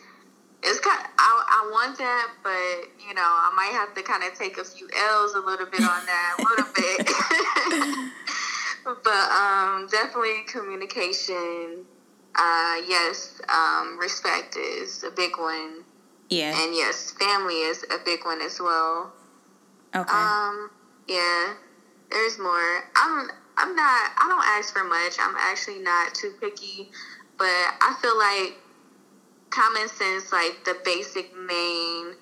it's 0.63 0.79
kind. 0.81 1.01
Of, 1.01 1.11
I 1.19 1.65
I 1.65 1.71
want 1.73 1.99
that, 1.99 2.31
but 2.43 3.07
you 3.07 3.15
know 3.15 3.23
I 3.23 3.53
might 3.57 3.73
have 3.73 3.95
to 3.95 4.03
kind 4.03 4.23
of 4.23 4.39
take 4.39 4.59
a 4.59 4.65
few 4.65 4.89
L's 4.97 5.35
a 5.35 5.41
little 5.41 5.67
bit 5.67 5.81
on 5.81 6.07
that, 6.07 6.37
a 6.39 6.43
little 6.43 6.73
bit. 6.75 8.09
but 8.85 9.31
um, 9.31 9.87
definitely 9.91 10.43
communication. 10.47 11.85
Uh, 12.35 12.77
yes, 12.87 13.41
um, 13.53 13.99
respect 13.99 14.57
is 14.57 15.05
a 15.05 15.11
big 15.11 15.39
one. 15.39 15.85
Yeah. 16.31 16.59
And 16.63 16.75
yes, 16.75 17.13
family 17.13 17.61
is 17.61 17.85
a 17.91 17.99
big 18.05 18.25
one 18.25 18.41
as 18.41 18.59
well. 18.61 19.13
Okay. 19.95 20.13
Um, 20.13 20.71
yeah. 21.07 21.55
There's 22.11 22.39
more. 22.39 22.85
I'm 22.97 23.31
I'm 23.57 23.77
not 23.77 24.11
I 24.17 24.27
don't 24.29 24.47
ask 24.47 24.73
for 24.73 24.85
much. 24.85 25.17
I'm 25.21 25.37
actually 25.39 25.79
not 25.81 26.15
too 26.15 26.33
picky, 26.41 26.91
but 27.39 27.47
I 27.47 27.97
feel 28.01 28.17
like 28.19 28.59
common 29.51 29.89
sense, 29.89 30.33
like 30.33 30.65
the 30.65 30.77
basic 30.85 31.37
main 31.37 32.17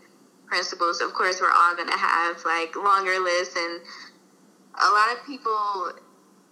principles. 0.47 1.01
Of 1.01 1.15
course, 1.15 1.41
we're 1.41 1.53
all 1.53 1.77
gonna 1.77 1.97
have 1.97 2.45
like 2.45 2.75
longer 2.77 3.19
lists, 3.21 3.57
and 3.57 3.81
a 4.75 4.91
lot 4.91 5.17
of 5.17 5.25
people 5.25 5.93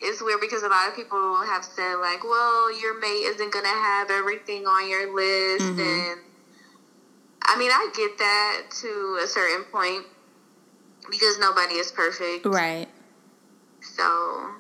it's 0.01 0.23
weird 0.23 0.41
because 0.41 0.63
a 0.63 0.69
lot 0.69 0.89
of 0.89 0.95
people 0.95 1.37
have 1.45 1.65
said 1.65 1.97
like, 1.97 2.23
well, 2.23 2.81
your 2.81 2.99
mate 3.01 3.27
isn't 3.35 3.53
gonna 3.53 3.69
have 3.69 4.11
everything 4.11 4.67
on 4.67 4.89
your 4.89 5.15
list, 5.15 5.65
mm-hmm. 5.65 5.81
and 5.81 6.21
I 7.43 7.59
mean, 7.59 7.71
I 7.71 7.91
get 7.95 8.19
that 8.19 8.63
to 8.83 9.21
a 9.23 9.27
certain 9.27 9.65
point 9.65 10.05
because 11.11 11.39
nobody 11.39 11.75
is 11.75 11.91
perfect, 11.91 12.47
right? 12.47 12.89
So, 13.81 14.51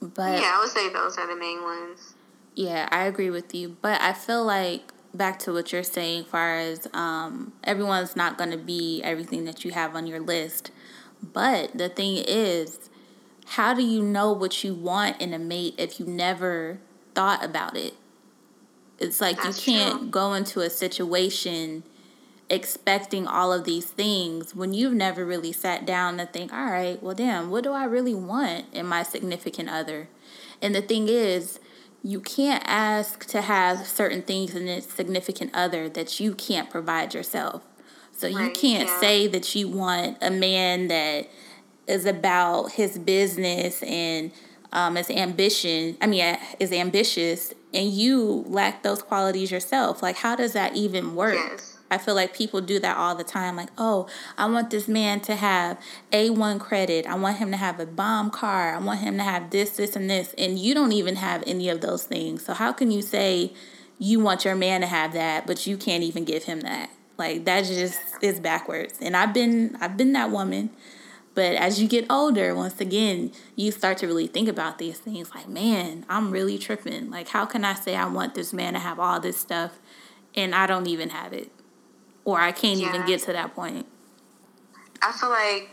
but 0.00 0.40
yeah, 0.40 0.56
I 0.56 0.60
would 0.62 0.70
say 0.70 0.92
those 0.92 1.16
are 1.18 1.26
the 1.26 1.36
main 1.36 1.62
ones. 1.62 2.14
Yeah, 2.54 2.88
I 2.90 3.04
agree 3.04 3.30
with 3.30 3.54
you, 3.54 3.76
but 3.82 4.00
I 4.00 4.12
feel 4.12 4.44
like 4.44 4.92
back 5.16 5.38
to 5.40 5.52
what 5.52 5.72
you're 5.72 5.82
saying, 5.82 6.24
far 6.24 6.58
as 6.58 6.86
um, 6.92 7.52
everyone's 7.64 8.16
not 8.16 8.38
going 8.38 8.50
to 8.50 8.58
be 8.58 9.02
everything 9.02 9.44
that 9.44 9.64
you 9.64 9.72
have 9.72 9.94
on 9.94 10.06
your 10.06 10.20
list. 10.20 10.70
But 11.22 11.76
the 11.76 11.88
thing 11.88 12.16
is, 12.16 12.85
how 13.46 13.74
do 13.74 13.82
you 13.82 14.02
know 14.02 14.32
what 14.32 14.64
you 14.64 14.74
want 14.74 15.20
in 15.20 15.32
a 15.32 15.38
mate 15.38 15.74
if 15.78 16.00
you 16.00 16.06
never 16.06 16.78
thought 17.14 17.44
about 17.44 17.76
it? 17.76 17.94
It's 18.98 19.20
like 19.20 19.42
That's 19.42 19.66
you 19.66 19.74
can't 19.74 19.98
true. 19.98 20.08
go 20.08 20.34
into 20.34 20.60
a 20.60 20.70
situation 20.70 21.82
expecting 22.48 23.26
all 23.26 23.52
of 23.52 23.64
these 23.64 23.86
things 23.86 24.54
when 24.54 24.72
you've 24.72 24.92
never 24.92 25.24
really 25.24 25.52
sat 25.52 25.84
down 25.84 26.20
and 26.20 26.30
think, 26.32 26.52
all 26.52 26.70
right, 26.70 27.02
well, 27.02 27.14
damn, 27.14 27.50
what 27.50 27.64
do 27.64 27.72
I 27.72 27.84
really 27.84 28.14
want 28.14 28.66
in 28.72 28.86
my 28.86 29.02
significant 29.02 29.68
other? 29.68 30.08
And 30.62 30.74
the 30.74 30.82
thing 30.82 31.08
is, 31.08 31.58
you 32.02 32.20
can't 32.20 32.62
ask 32.66 33.26
to 33.26 33.42
have 33.42 33.86
certain 33.86 34.22
things 34.22 34.54
in 34.54 34.68
a 34.68 34.80
significant 34.80 35.50
other 35.54 35.88
that 35.88 36.20
you 36.20 36.34
can't 36.34 36.70
provide 36.70 37.14
yourself. 37.14 37.62
So 38.12 38.28
right, 38.28 38.44
you 38.44 38.50
can't 38.50 38.88
yeah. 38.88 39.00
say 39.00 39.26
that 39.26 39.54
you 39.54 39.68
want 39.68 40.18
a 40.22 40.30
man 40.30 40.88
that 40.88 41.28
is 41.86 42.06
about 42.06 42.72
his 42.72 42.98
business 42.98 43.82
and 43.82 44.32
um, 44.72 44.96
is 44.96 45.10
ambition. 45.10 45.96
I 46.00 46.06
mean, 46.06 46.36
is 46.58 46.72
ambitious, 46.72 47.54
and 47.72 47.90
you 47.90 48.44
lack 48.46 48.82
those 48.82 49.02
qualities 49.02 49.50
yourself. 49.50 50.02
Like, 50.02 50.16
how 50.16 50.36
does 50.36 50.52
that 50.52 50.74
even 50.76 51.14
work? 51.14 51.34
Yes. 51.34 51.78
I 51.88 51.98
feel 51.98 52.16
like 52.16 52.34
people 52.34 52.60
do 52.60 52.80
that 52.80 52.96
all 52.96 53.14
the 53.14 53.22
time. 53.22 53.54
Like, 53.54 53.68
oh, 53.78 54.08
I 54.36 54.46
want 54.46 54.70
this 54.70 54.88
man 54.88 55.20
to 55.20 55.36
have 55.36 55.78
A1 56.12 56.58
credit. 56.58 57.06
I 57.06 57.14
want 57.14 57.36
him 57.36 57.52
to 57.52 57.56
have 57.56 57.78
a 57.78 57.86
bomb 57.86 58.30
car. 58.30 58.74
I 58.74 58.78
want 58.78 59.00
him 59.00 59.16
to 59.18 59.22
have 59.22 59.50
this, 59.50 59.76
this, 59.76 59.94
and 59.94 60.10
this. 60.10 60.34
And 60.36 60.58
you 60.58 60.74
don't 60.74 60.90
even 60.90 61.14
have 61.16 61.44
any 61.46 61.68
of 61.68 61.80
those 61.80 62.02
things. 62.02 62.44
So, 62.44 62.54
how 62.54 62.72
can 62.72 62.90
you 62.90 63.02
say 63.02 63.52
you 64.00 64.18
want 64.18 64.44
your 64.44 64.56
man 64.56 64.80
to 64.80 64.88
have 64.88 65.12
that, 65.12 65.46
but 65.46 65.66
you 65.66 65.76
can't 65.76 66.02
even 66.02 66.24
give 66.24 66.44
him 66.44 66.60
that? 66.60 66.90
Like 67.18 67.44
that 67.44 67.64
just 67.64 67.98
is 68.20 68.40
backwards. 68.40 68.98
And 69.00 69.16
I've 69.16 69.32
been 69.32 69.76
I've 69.80 69.96
been 69.96 70.12
that 70.12 70.30
woman. 70.30 70.70
But 71.36 71.56
as 71.56 71.78
you 71.82 71.86
get 71.86 72.10
older, 72.10 72.54
once 72.54 72.80
again, 72.80 73.30
you 73.56 73.70
start 73.70 73.98
to 73.98 74.06
really 74.06 74.26
think 74.26 74.48
about 74.48 74.78
these 74.78 74.98
things 74.98 75.34
like, 75.34 75.46
man, 75.46 76.06
I'm 76.08 76.30
really 76.30 76.56
tripping. 76.56 77.10
Like, 77.10 77.28
how 77.28 77.44
can 77.44 77.62
I 77.62 77.74
say 77.74 77.94
I 77.94 78.06
want 78.06 78.34
this 78.34 78.54
man 78.54 78.72
to 78.72 78.78
have 78.78 78.98
all 78.98 79.20
this 79.20 79.36
stuff 79.36 79.78
and 80.34 80.54
I 80.54 80.66
don't 80.66 80.86
even 80.86 81.10
have 81.10 81.34
it? 81.34 81.52
Or 82.24 82.40
I 82.40 82.52
can't 82.52 82.80
yeah. 82.80 82.88
even 82.88 83.04
get 83.04 83.20
to 83.24 83.34
that 83.34 83.54
point. 83.54 83.84
I 85.02 85.12
feel 85.12 85.28
like 85.28 85.68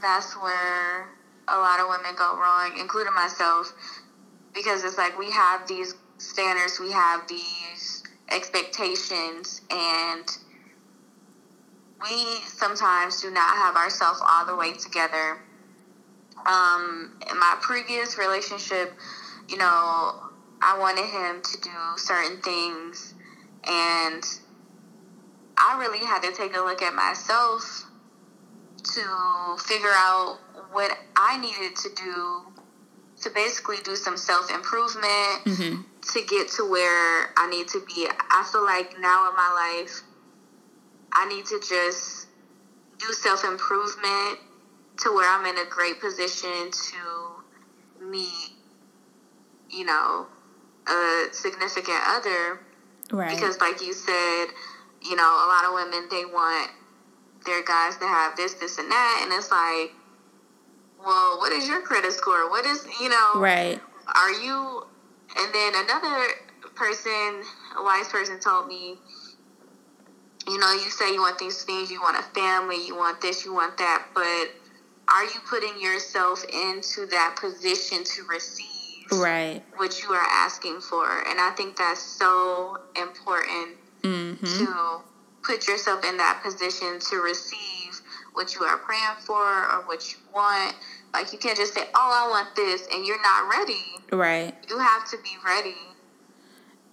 that's 0.00 0.32
where 0.40 1.10
a 1.46 1.58
lot 1.58 1.78
of 1.78 1.88
women 1.90 2.14
go 2.16 2.38
wrong, 2.38 2.72
including 2.80 3.12
myself, 3.12 3.74
because 4.54 4.82
it's 4.82 4.96
like 4.96 5.18
we 5.18 5.30
have 5.30 5.68
these 5.68 5.94
standards, 6.16 6.80
we 6.80 6.90
have 6.90 7.28
these 7.28 8.02
expectations, 8.30 9.60
and 9.70 10.26
we 12.02 12.40
sometimes 12.46 13.20
do 13.20 13.30
not 13.30 13.56
have 13.56 13.76
ourselves 13.76 14.20
all 14.26 14.46
the 14.46 14.56
way 14.56 14.72
together. 14.72 15.38
Um, 16.46 17.18
in 17.30 17.38
my 17.38 17.56
previous 17.60 18.16
relationship, 18.16 18.94
you 19.48 19.58
know, 19.58 20.14
I 20.62 20.78
wanted 20.78 21.06
him 21.06 21.42
to 21.42 21.60
do 21.60 21.70
certain 21.96 22.40
things, 22.40 23.14
and 23.64 24.22
I 25.58 25.78
really 25.78 26.04
had 26.04 26.22
to 26.22 26.32
take 26.32 26.56
a 26.56 26.60
look 26.60 26.82
at 26.82 26.94
myself 26.94 27.84
to 28.82 29.56
figure 29.58 29.92
out 29.92 30.38
what 30.72 30.96
I 31.16 31.38
needed 31.38 31.76
to 31.76 31.88
do 31.94 32.50
to 33.22 33.30
basically 33.30 33.76
do 33.84 33.96
some 33.96 34.16
self 34.16 34.50
improvement 34.50 35.44
mm-hmm. 35.44 35.82
to 36.12 36.26
get 36.26 36.48
to 36.52 36.68
where 36.70 37.32
I 37.36 37.48
need 37.50 37.68
to 37.68 37.84
be. 37.86 38.08
I 38.08 38.48
feel 38.50 38.64
like 38.64 38.98
now 38.98 39.28
in 39.28 39.36
my 39.36 39.76
life, 39.82 40.02
I 41.12 41.26
need 41.26 41.46
to 41.46 41.60
just 41.60 42.28
do 42.98 43.12
self 43.12 43.44
improvement 43.44 44.38
to 44.98 45.12
where 45.12 45.28
I'm 45.28 45.46
in 45.46 45.58
a 45.58 45.68
great 45.68 46.00
position 46.00 46.70
to 46.70 48.04
meet, 48.04 48.50
you 49.70 49.84
know, 49.84 50.26
a 50.86 51.26
significant 51.32 52.00
other. 52.06 52.60
Right. 53.12 53.34
Because, 53.34 53.58
like 53.58 53.80
you 53.80 53.92
said, 53.92 54.46
you 55.02 55.16
know, 55.16 55.22
a 55.22 55.48
lot 55.48 55.64
of 55.64 55.74
women, 55.74 56.08
they 56.10 56.24
want 56.24 56.70
their 57.46 57.62
guys 57.64 57.96
to 57.96 58.06
have 58.06 58.36
this, 58.36 58.54
this, 58.54 58.78
and 58.78 58.90
that. 58.90 59.20
And 59.24 59.32
it's 59.32 59.50
like, 59.50 59.92
well, 61.04 61.38
what 61.38 61.52
is 61.52 61.66
your 61.66 61.80
credit 61.82 62.12
score? 62.12 62.48
What 62.50 62.66
is, 62.66 62.86
you 63.00 63.08
know, 63.08 63.40
right? 63.40 63.80
Are 64.14 64.32
you, 64.32 64.86
and 65.36 65.54
then 65.54 65.72
another 65.84 66.26
person, 66.74 67.42
a 67.78 67.82
wise 67.82 68.08
person 68.08 68.38
told 68.38 68.68
me, 68.68 68.98
you 70.50 70.58
know, 70.58 70.72
you 70.72 70.90
say 70.90 71.12
you 71.12 71.20
want 71.20 71.38
these 71.38 71.62
things, 71.62 71.90
you 71.90 72.00
want 72.00 72.18
a 72.18 72.22
family, 72.34 72.84
you 72.86 72.96
want 72.96 73.20
this, 73.20 73.44
you 73.44 73.54
want 73.54 73.78
that, 73.78 74.06
but 74.14 74.48
are 75.08 75.24
you 75.24 75.40
putting 75.48 75.80
yourself 75.80 76.44
into 76.44 77.06
that 77.06 77.36
position 77.40 78.04
to 78.04 78.22
receive 78.24 78.66
right 79.12 79.62
what 79.76 80.02
you 80.02 80.10
are 80.10 80.26
asking 80.28 80.80
for? 80.80 81.06
And 81.28 81.40
I 81.40 81.52
think 81.56 81.76
that's 81.76 82.02
so 82.02 82.78
important 83.00 83.76
mm-hmm. 84.02 84.44
to 84.44 85.00
put 85.42 85.68
yourself 85.68 86.04
in 86.04 86.16
that 86.16 86.40
position 86.44 86.98
to 87.10 87.16
receive 87.16 88.00
what 88.32 88.54
you 88.54 88.62
are 88.62 88.78
praying 88.78 89.20
for 89.20 89.36
or 89.36 89.86
what 89.86 90.12
you 90.12 90.18
want. 90.34 90.74
Like 91.12 91.32
you 91.32 91.38
can't 91.38 91.56
just 91.56 91.74
say, 91.74 91.82
"Oh, 91.94 92.26
I 92.26 92.30
want 92.30 92.54
this," 92.54 92.86
and 92.92 93.04
you're 93.04 93.22
not 93.22 93.48
ready. 93.50 93.84
Right. 94.12 94.54
You 94.68 94.78
have 94.78 95.08
to 95.10 95.16
be 95.22 95.36
ready. 95.44 95.76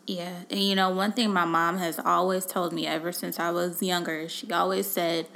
Yeah. 0.08 0.44
And 0.50 0.62
you 0.62 0.74
know, 0.74 0.90
one 0.90 1.12
thing 1.12 1.32
my 1.32 1.46
mom 1.46 1.78
has 1.78 2.00
always 2.00 2.46
told 2.46 2.72
me 2.72 2.88
ever 2.88 3.12
since 3.12 3.40
I 3.40 3.52
was 3.52 3.84
younger, 3.84 4.30
she 4.30 4.52
always 4.52 4.88
said, 4.88 5.28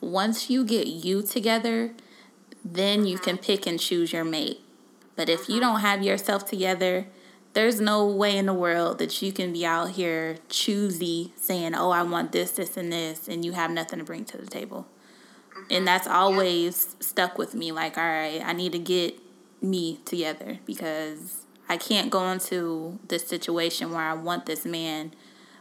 once 0.00 0.50
you 0.50 0.64
get 0.64 0.88
you 0.88 1.22
together, 1.22 1.92
then 2.64 3.06
you 3.06 3.18
can 3.18 3.38
pick 3.38 3.66
and 3.66 3.78
choose 3.78 4.12
your 4.12 4.24
mate. 4.24 4.60
But 5.14 5.28
if 5.28 5.48
you 5.48 5.56
mm-hmm. 5.56 5.60
don't 5.60 5.80
have 5.80 6.02
yourself 6.02 6.44
together, 6.46 7.06
there's 7.52 7.80
no 7.80 8.06
way 8.06 8.36
in 8.36 8.46
the 8.46 8.54
world 8.54 8.98
that 8.98 9.22
you 9.22 9.32
can 9.32 9.52
be 9.52 9.64
out 9.64 9.90
here 9.90 10.36
choosy 10.48 11.32
saying, 11.36 11.74
oh, 11.74 11.90
I 11.90 12.02
want 12.02 12.32
this, 12.32 12.52
this, 12.52 12.76
and 12.76 12.92
this, 12.92 13.28
and 13.28 13.44
you 13.44 13.52
have 13.52 13.70
nothing 13.70 14.00
to 14.00 14.04
bring 14.04 14.24
to 14.26 14.36
the 14.36 14.46
table. 14.46 14.86
And 15.54 15.64
mm-hmm. 15.70 15.84
that's 15.84 16.08
always 16.08 16.96
stuck 17.00 17.38
with 17.38 17.54
me. 17.54 17.70
Like, 17.70 17.96
all 17.96 18.04
right, 18.04 18.42
I 18.44 18.52
need 18.52 18.72
to 18.72 18.78
get 18.78 19.18
me 19.62 20.00
together 20.04 20.58
because 20.66 21.44
I 21.68 21.76
can't 21.76 22.10
go 22.10 22.30
into 22.30 22.98
this 23.08 23.26
situation 23.26 23.92
where 23.92 24.02
I 24.02 24.14
want 24.14 24.46
this 24.46 24.64
man, 24.64 25.12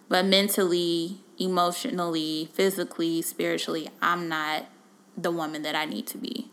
but 0.08 0.26
mentally, 0.26 1.20
emotionally, 1.38 2.50
physically, 2.54 3.22
spiritually, 3.22 3.90
I'm 4.02 4.30
not 4.30 4.66
the 5.18 5.32
woman 5.32 5.64
that 5.64 5.76
I 5.76 5.86
need 5.86 6.08
to 6.08 6.18
be. 6.18 6.50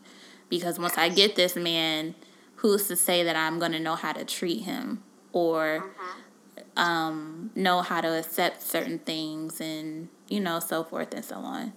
Because 0.49 0.77
once 0.77 0.97
I 0.97 1.09
get 1.09 1.35
this 1.35 1.55
man, 1.55 2.15
who's 2.55 2.87
to 2.87 2.95
say 2.95 3.23
that 3.23 3.35
I'm 3.35 3.59
going 3.59 3.71
to 3.71 3.79
know 3.79 3.95
how 3.95 4.13
to 4.13 4.25
treat 4.25 4.63
him 4.63 5.03
or 5.31 5.83
mm-hmm. 5.83 6.79
um, 6.79 7.51
know 7.55 7.81
how 7.81 8.01
to 8.01 8.19
accept 8.19 8.61
certain 8.61 8.99
things 8.99 9.59
and, 9.61 10.09
you 10.27 10.39
know, 10.39 10.59
so 10.59 10.83
forth 10.83 11.13
and 11.13 11.23
so 11.23 11.35
on. 11.35 11.73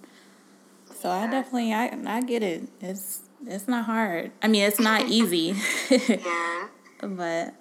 So 0.99 1.09
I 1.09 1.27
definitely 1.27 1.73
I 1.73 1.97
I 2.05 2.21
get 2.21 2.43
it. 2.43 2.67
It's 2.81 3.21
it's 3.45 3.67
not 3.69 3.85
hard. 3.85 4.31
I 4.41 4.47
mean, 4.47 4.63
it's 4.63 4.79
not 4.79 5.03
easy. 5.07 5.55
yeah. 5.89 6.67
But 7.01 7.55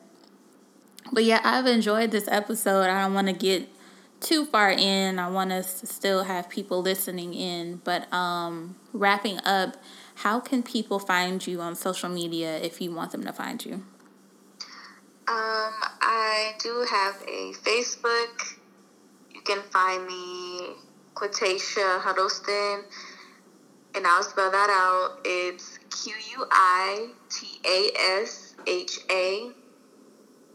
but 1.13 1.25
yeah, 1.25 1.41
I've 1.45 1.67
enjoyed 1.67 2.11
this 2.11 2.29
episode. 2.29 2.85
I 2.85 3.03
don't 3.03 3.15
want 3.15 3.29
to 3.29 3.33
get 3.33 3.69
too 4.21 4.45
far 4.45 4.71
in. 4.71 5.19
I 5.19 5.29
want 5.29 5.53
us 5.53 5.81
to 5.81 5.87
still 5.87 6.25
have 6.25 6.49
people 6.49 6.83
listening 6.83 7.35
in. 7.35 7.81
But 7.85 8.13
um, 8.13 8.77
wrapping 8.93 9.39
up, 9.45 9.77
how 10.17 10.41
can 10.41 10.63
people 10.63 10.99
find 10.99 11.47
you 11.47 11.61
on 11.61 11.77
social 11.77 12.09
media 12.09 12.59
if 12.59 12.81
you 12.81 12.93
want 12.93 13.13
them 13.13 13.25
to 13.25 13.33
find 13.33 13.65
you? 13.65 13.85
Um, 15.29 15.75
I 16.01 16.53
do 16.63 16.87
have 16.91 17.23
a 17.23 17.53
Facebook. 17.53 18.57
You 19.35 19.43
can 19.43 19.63
find 19.71 20.07
me 20.07 20.71
Quitasha 21.15 22.01
Huddleston, 22.01 22.85
and 23.95 24.07
I'll 24.07 24.23
spell 24.23 24.51
that 24.51 24.71
out. 24.71 25.21
It's 25.25 25.79
Q 25.91 26.15
U 26.39 26.47
I 26.51 27.09
T 27.29 27.61
A 27.65 28.23
S 28.23 28.55
H 28.67 29.01
A 29.11 29.51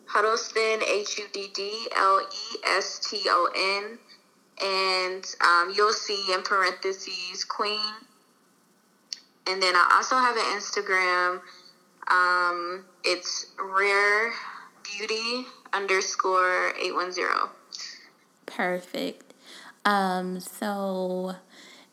Huddleston, 0.06 0.82
H 0.88 1.18
U 1.18 1.26
D 1.34 1.50
D 1.54 1.88
L 1.96 2.22
E 2.22 2.58
S 2.66 3.00
T 3.00 3.22
O 3.28 3.50
N. 3.56 4.00
And 4.64 5.26
um, 5.42 5.74
you'll 5.76 5.94
see 5.94 6.32
in 6.34 6.44
parentheses 6.44 7.44
Queen. 7.44 7.80
And 9.48 9.62
then 9.62 9.76
I 9.76 9.92
also 9.96 10.16
have 10.16 10.38
an 10.38 10.44
Instagram. 10.58 11.42
Um, 12.10 12.86
it's 13.04 13.48
Rare 13.60 14.32
Beauty 14.84 15.46
underscore 15.74 16.74
810. 16.80 17.50
Perfect. 18.46 19.34
Um, 19.86 20.40
so 20.40 21.36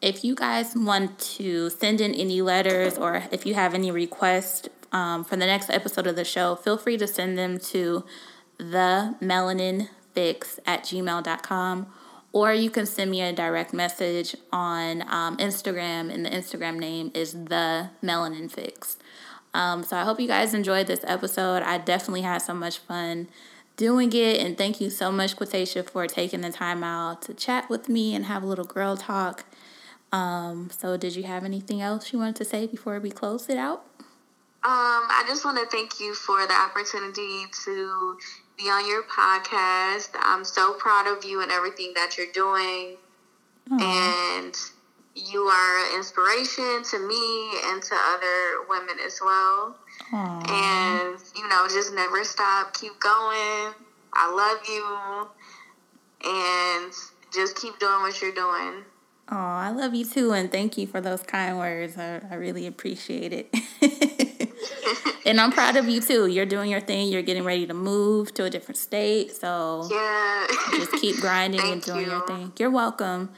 if 0.00 0.24
you 0.24 0.34
guys 0.34 0.74
want 0.76 1.18
to 1.18 1.70
send 1.70 2.00
in 2.00 2.14
any 2.14 2.42
letters 2.42 2.98
or 2.98 3.24
if 3.32 3.44
you 3.46 3.54
have 3.54 3.74
any 3.74 3.90
requests 3.90 4.68
um, 4.93 5.24
for 5.24 5.36
the 5.36 5.47
next 5.47 5.70
episode 5.70 6.07
of 6.07 6.16
the 6.16 6.24
show, 6.24 6.57
feel 6.57 6.76
free 6.76 6.97
to 6.99 7.07
send 7.07 7.38
them 7.38 7.59
to 7.59 8.05
the 8.59 9.16
melanin 9.20 9.88
fix 10.14 10.61
at 10.66 10.82
gmail.com 10.82 11.86
or 12.32 12.53
you 12.53 12.70
can 12.70 12.86
send 12.86 13.11
me 13.11 13.22
a 13.22 13.32
direct 13.32 13.72
message 13.72 14.36
on 14.53 15.03
um, 15.09 15.36
Instagram, 15.38 16.12
and 16.12 16.24
the 16.24 16.30
Instagram 16.30 16.78
name 16.78 17.11
is 17.14 17.32
the 17.32 17.91
Melanin 18.03 18.51
Fix. 18.51 18.99
Um, 19.53 19.82
so 19.82 19.97
I 19.97 20.05
hope 20.05 20.20
you 20.20 20.28
guys 20.28 20.55
enjoyed 20.55 20.86
this 20.86 21.01
episode. 21.05 21.62
I 21.62 21.78
definitely 21.78 22.20
had 22.20 22.38
so 22.38 22.55
much 22.55 22.78
fun 22.78 23.28
doing 23.76 24.12
it, 24.12 24.38
and 24.38 24.57
thank 24.57 24.80
you 24.80 24.91
so 24.91 25.11
much, 25.11 25.36
Quitasha, 25.36 25.88
for 25.91 26.07
taking 26.07 26.43
the 26.43 26.53
time 26.53 26.84
out 26.84 27.22
to 27.22 27.34
chat 27.34 27.68
with 27.68 27.88
me 27.88 28.14
and 28.14 28.26
have 28.26 28.45
a 28.45 28.47
little 28.47 28.64
girl 28.64 28.97
talk. 28.97 29.45
Um, 30.12 30.70
so, 30.70 30.97
did 30.97 31.16
you 31.16 31.24
have 31.24 31.45
anything 31.45 31.80
else 31.80 32.12
you 32.12 32.18
wanted 32.20 32.36
to 32.36 32.45
say 32.45 32.66
before 32.66 33.01
we 33.01 33.11
close 33.11 33.49
it 33.49 33.57
out? 33.57 33.89
Um, 34.62 35.08
I 35.08 35.24
just 35.26 35.42
want 35.44 35.56
to 35.58 35.64
thank 35.74 36.00
you 36.00 36.12
for 36.12 36.46
the 36.46 36.52
opportunity 36.52 37.46
to 37.64 38.18
be 38.58 38.64
on 38.68 38.86
your 38.86 39.02
podcast. 39.04 40.11
I'm 40.14 40.44
so 40.44 40.74
proud 40.74 41.06
of 41.06 41.24
you 41.24 41.40
and 41.40 41.50
everything 41.50 41.92
that 41.94 42.18
you're 42.18 42.30
doing. 42.34 42.98
Aww. 43.70 43.80
And 43.80 44.54
you 45.14 45.40
are 45.44 45.86
an 45.86 45.96
inspiration 45.96 46.82
to 46.90 46.98
me 46.98 47.52
and 47.70 47.82
to 47.82 47.94
other 47.94 48.66
women 48.68 48.96
as 49.04 49.18
well. 49.24 49.76
Aww. 50.12 50.50
And, 50.50 51.18
you 51.34 51.48
know, 51.48 51.66
just 51.66 51.94
never 51.94 52.22
stop. 52.22 52.74
Keep 52.74 53.00
going. 53.00 53.72
I 54.12 54.30
love 54.30 54.61
you. 54.68 55.28
And 56.30 56.92
just 57.32 57.56
keep 57.56 57.78
doing 57.78 58.02
what 58.02 58.20
you're 58.20 58.34
doing. 58.34 58.84
Oh, 59.32 59.36
I 59.36 59.70
love 59.70 59.94
you 59.94 60.04
too, 60.04 60.32
and 60.32 60.50
thank 60.50 60.76
you 60.76 60.88
for 60.88 61.00
those 61.00 61.22
kind 61.22 61.56
words. 61.56 61.96
I, 61.96 62.20
I 62.30 62.34
really 62.34 62.66
appreciate 62.66 63.32
it. 63.32 64.16
and 65.30 65.40
I'm 65.40 65.52
proud 65.52 65.76
of 65.76 65.88
you 65.88 66.00
too. 66.00 66.26
You're 66.26 66.44
doing 66.44 66.70
your 66.70 66.80
thing. 66.80 67.08
You're 67.08 67.22
getting 67.22 67.44
ready 67.44 67.64
to 67.64 67.72
move 67.72 68.34
to 68.34 68.44
a 68.44 68.50
different 68.50 68.78
state. 68.78 69.30
So 69.30 69.88
yeah, 69.88 70.46
just 70.72 70.92
keep 71.00 71.16
grinding 71.16 71.60
and 71.60 71.80
doing 71.80 72.06
you. 72.06 72.10
your 72.10 72.26
thing. 72.26 72.52
You're 72.58 72.70
welcome. 72.70 73.30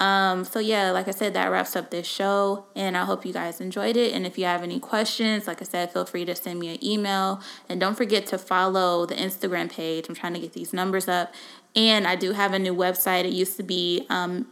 Um, 0.00 0.44
so 0.44 0.58
yeah, 0.58 0.90
like 0.90 1.06
I 1.06 1.12
said, 1.12 1.34
that 1.34 1.46
wraps 1.46 1.76
up 1.76 1.90
this 1.90 2.06
show, 2.06 2.66
and 2.74 2.96
I 2.96 3.04
hope 3.04 3.24
you 3.24 3.32
guys 3.32 3.60
enjoyed 3.60 3.96
it. 3.96 4.12
And 4.12 4.26
if 4.26 4.36
you 4.36 4.44
have 4.44 4.62
any 4.62 4.80
questions, 4.80 5.46
like 5.46 5.62
I 5.62 5.64
said, 5.64 5.92
feel 5.92 6.04
free 6.04 6.24
to 6.26 6.34
send 6.34 6.58
me 6.58 6.74
an 6.74 6.84
email, 6.84 7.40
and 7.68 7.80
don't 7.80 7.94
forget 7.94 8.26
to 8.26 8.38
follow 8.38 9.06
the 9.06 9.14
Instagram 9.14 9.72
page. 9.72 10.06
I'm 10.08 10.14
trying 10.14 10.34
to 10.34 10.40
get 10.40 10.52
these 10.52 10.74
numbers 10.74 11.08
up, 11.08 11.32
and 11.74 12.06
I 12.06 12.16
do 12.16 12.32
have 12.32 12.52
a 12.52 12.58
new 12.58 12.74
website. 12.74 13.24
It 13.24 13.32
used 13.32 13.56
to 13.56 13.62
be 13.62 14.04
um, 14.10 14.48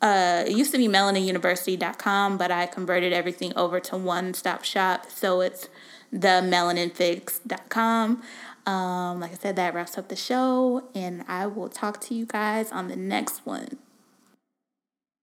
uh, 0.00 0.44
it 0.46 0.56
used 0.56 0.72
to 0.72 0.78
be 0.78 0.88
melaninuniversity.com, 0.88 2.38
but 2.38 2.50
I 2.50 2.66
converted 2.66 3.12
everything 3.12 3.52
over 3.56 3.80
to 3.80 3.96
one 3.96 4.32
stop 4.34 4.64
shop. 4.64 5.10
So 5.10 5.40
it's 5.40 5.68
the 6.12 6.42
melaninfix.com. 6.42 8.22
Um, 8.66 9.20
like 9.20 9.30
I 9.30 9.34
said, 9.34 9.56
that 9.56 9.74
wraps 9.74 9.96
up 9.96 10.08
the 10.08 10.16
show, 10.16 10.88
and 10.94 11.24
I 11.28 11.46
will 11.46 11.68
talk 11.68 12.00
to 12.02 12.14
you 12.14 12.26
guys 12.26 12.72
on 12.72 12.88
the 12.88 12.96
next 12.96 13.46
one. 13.46 13.78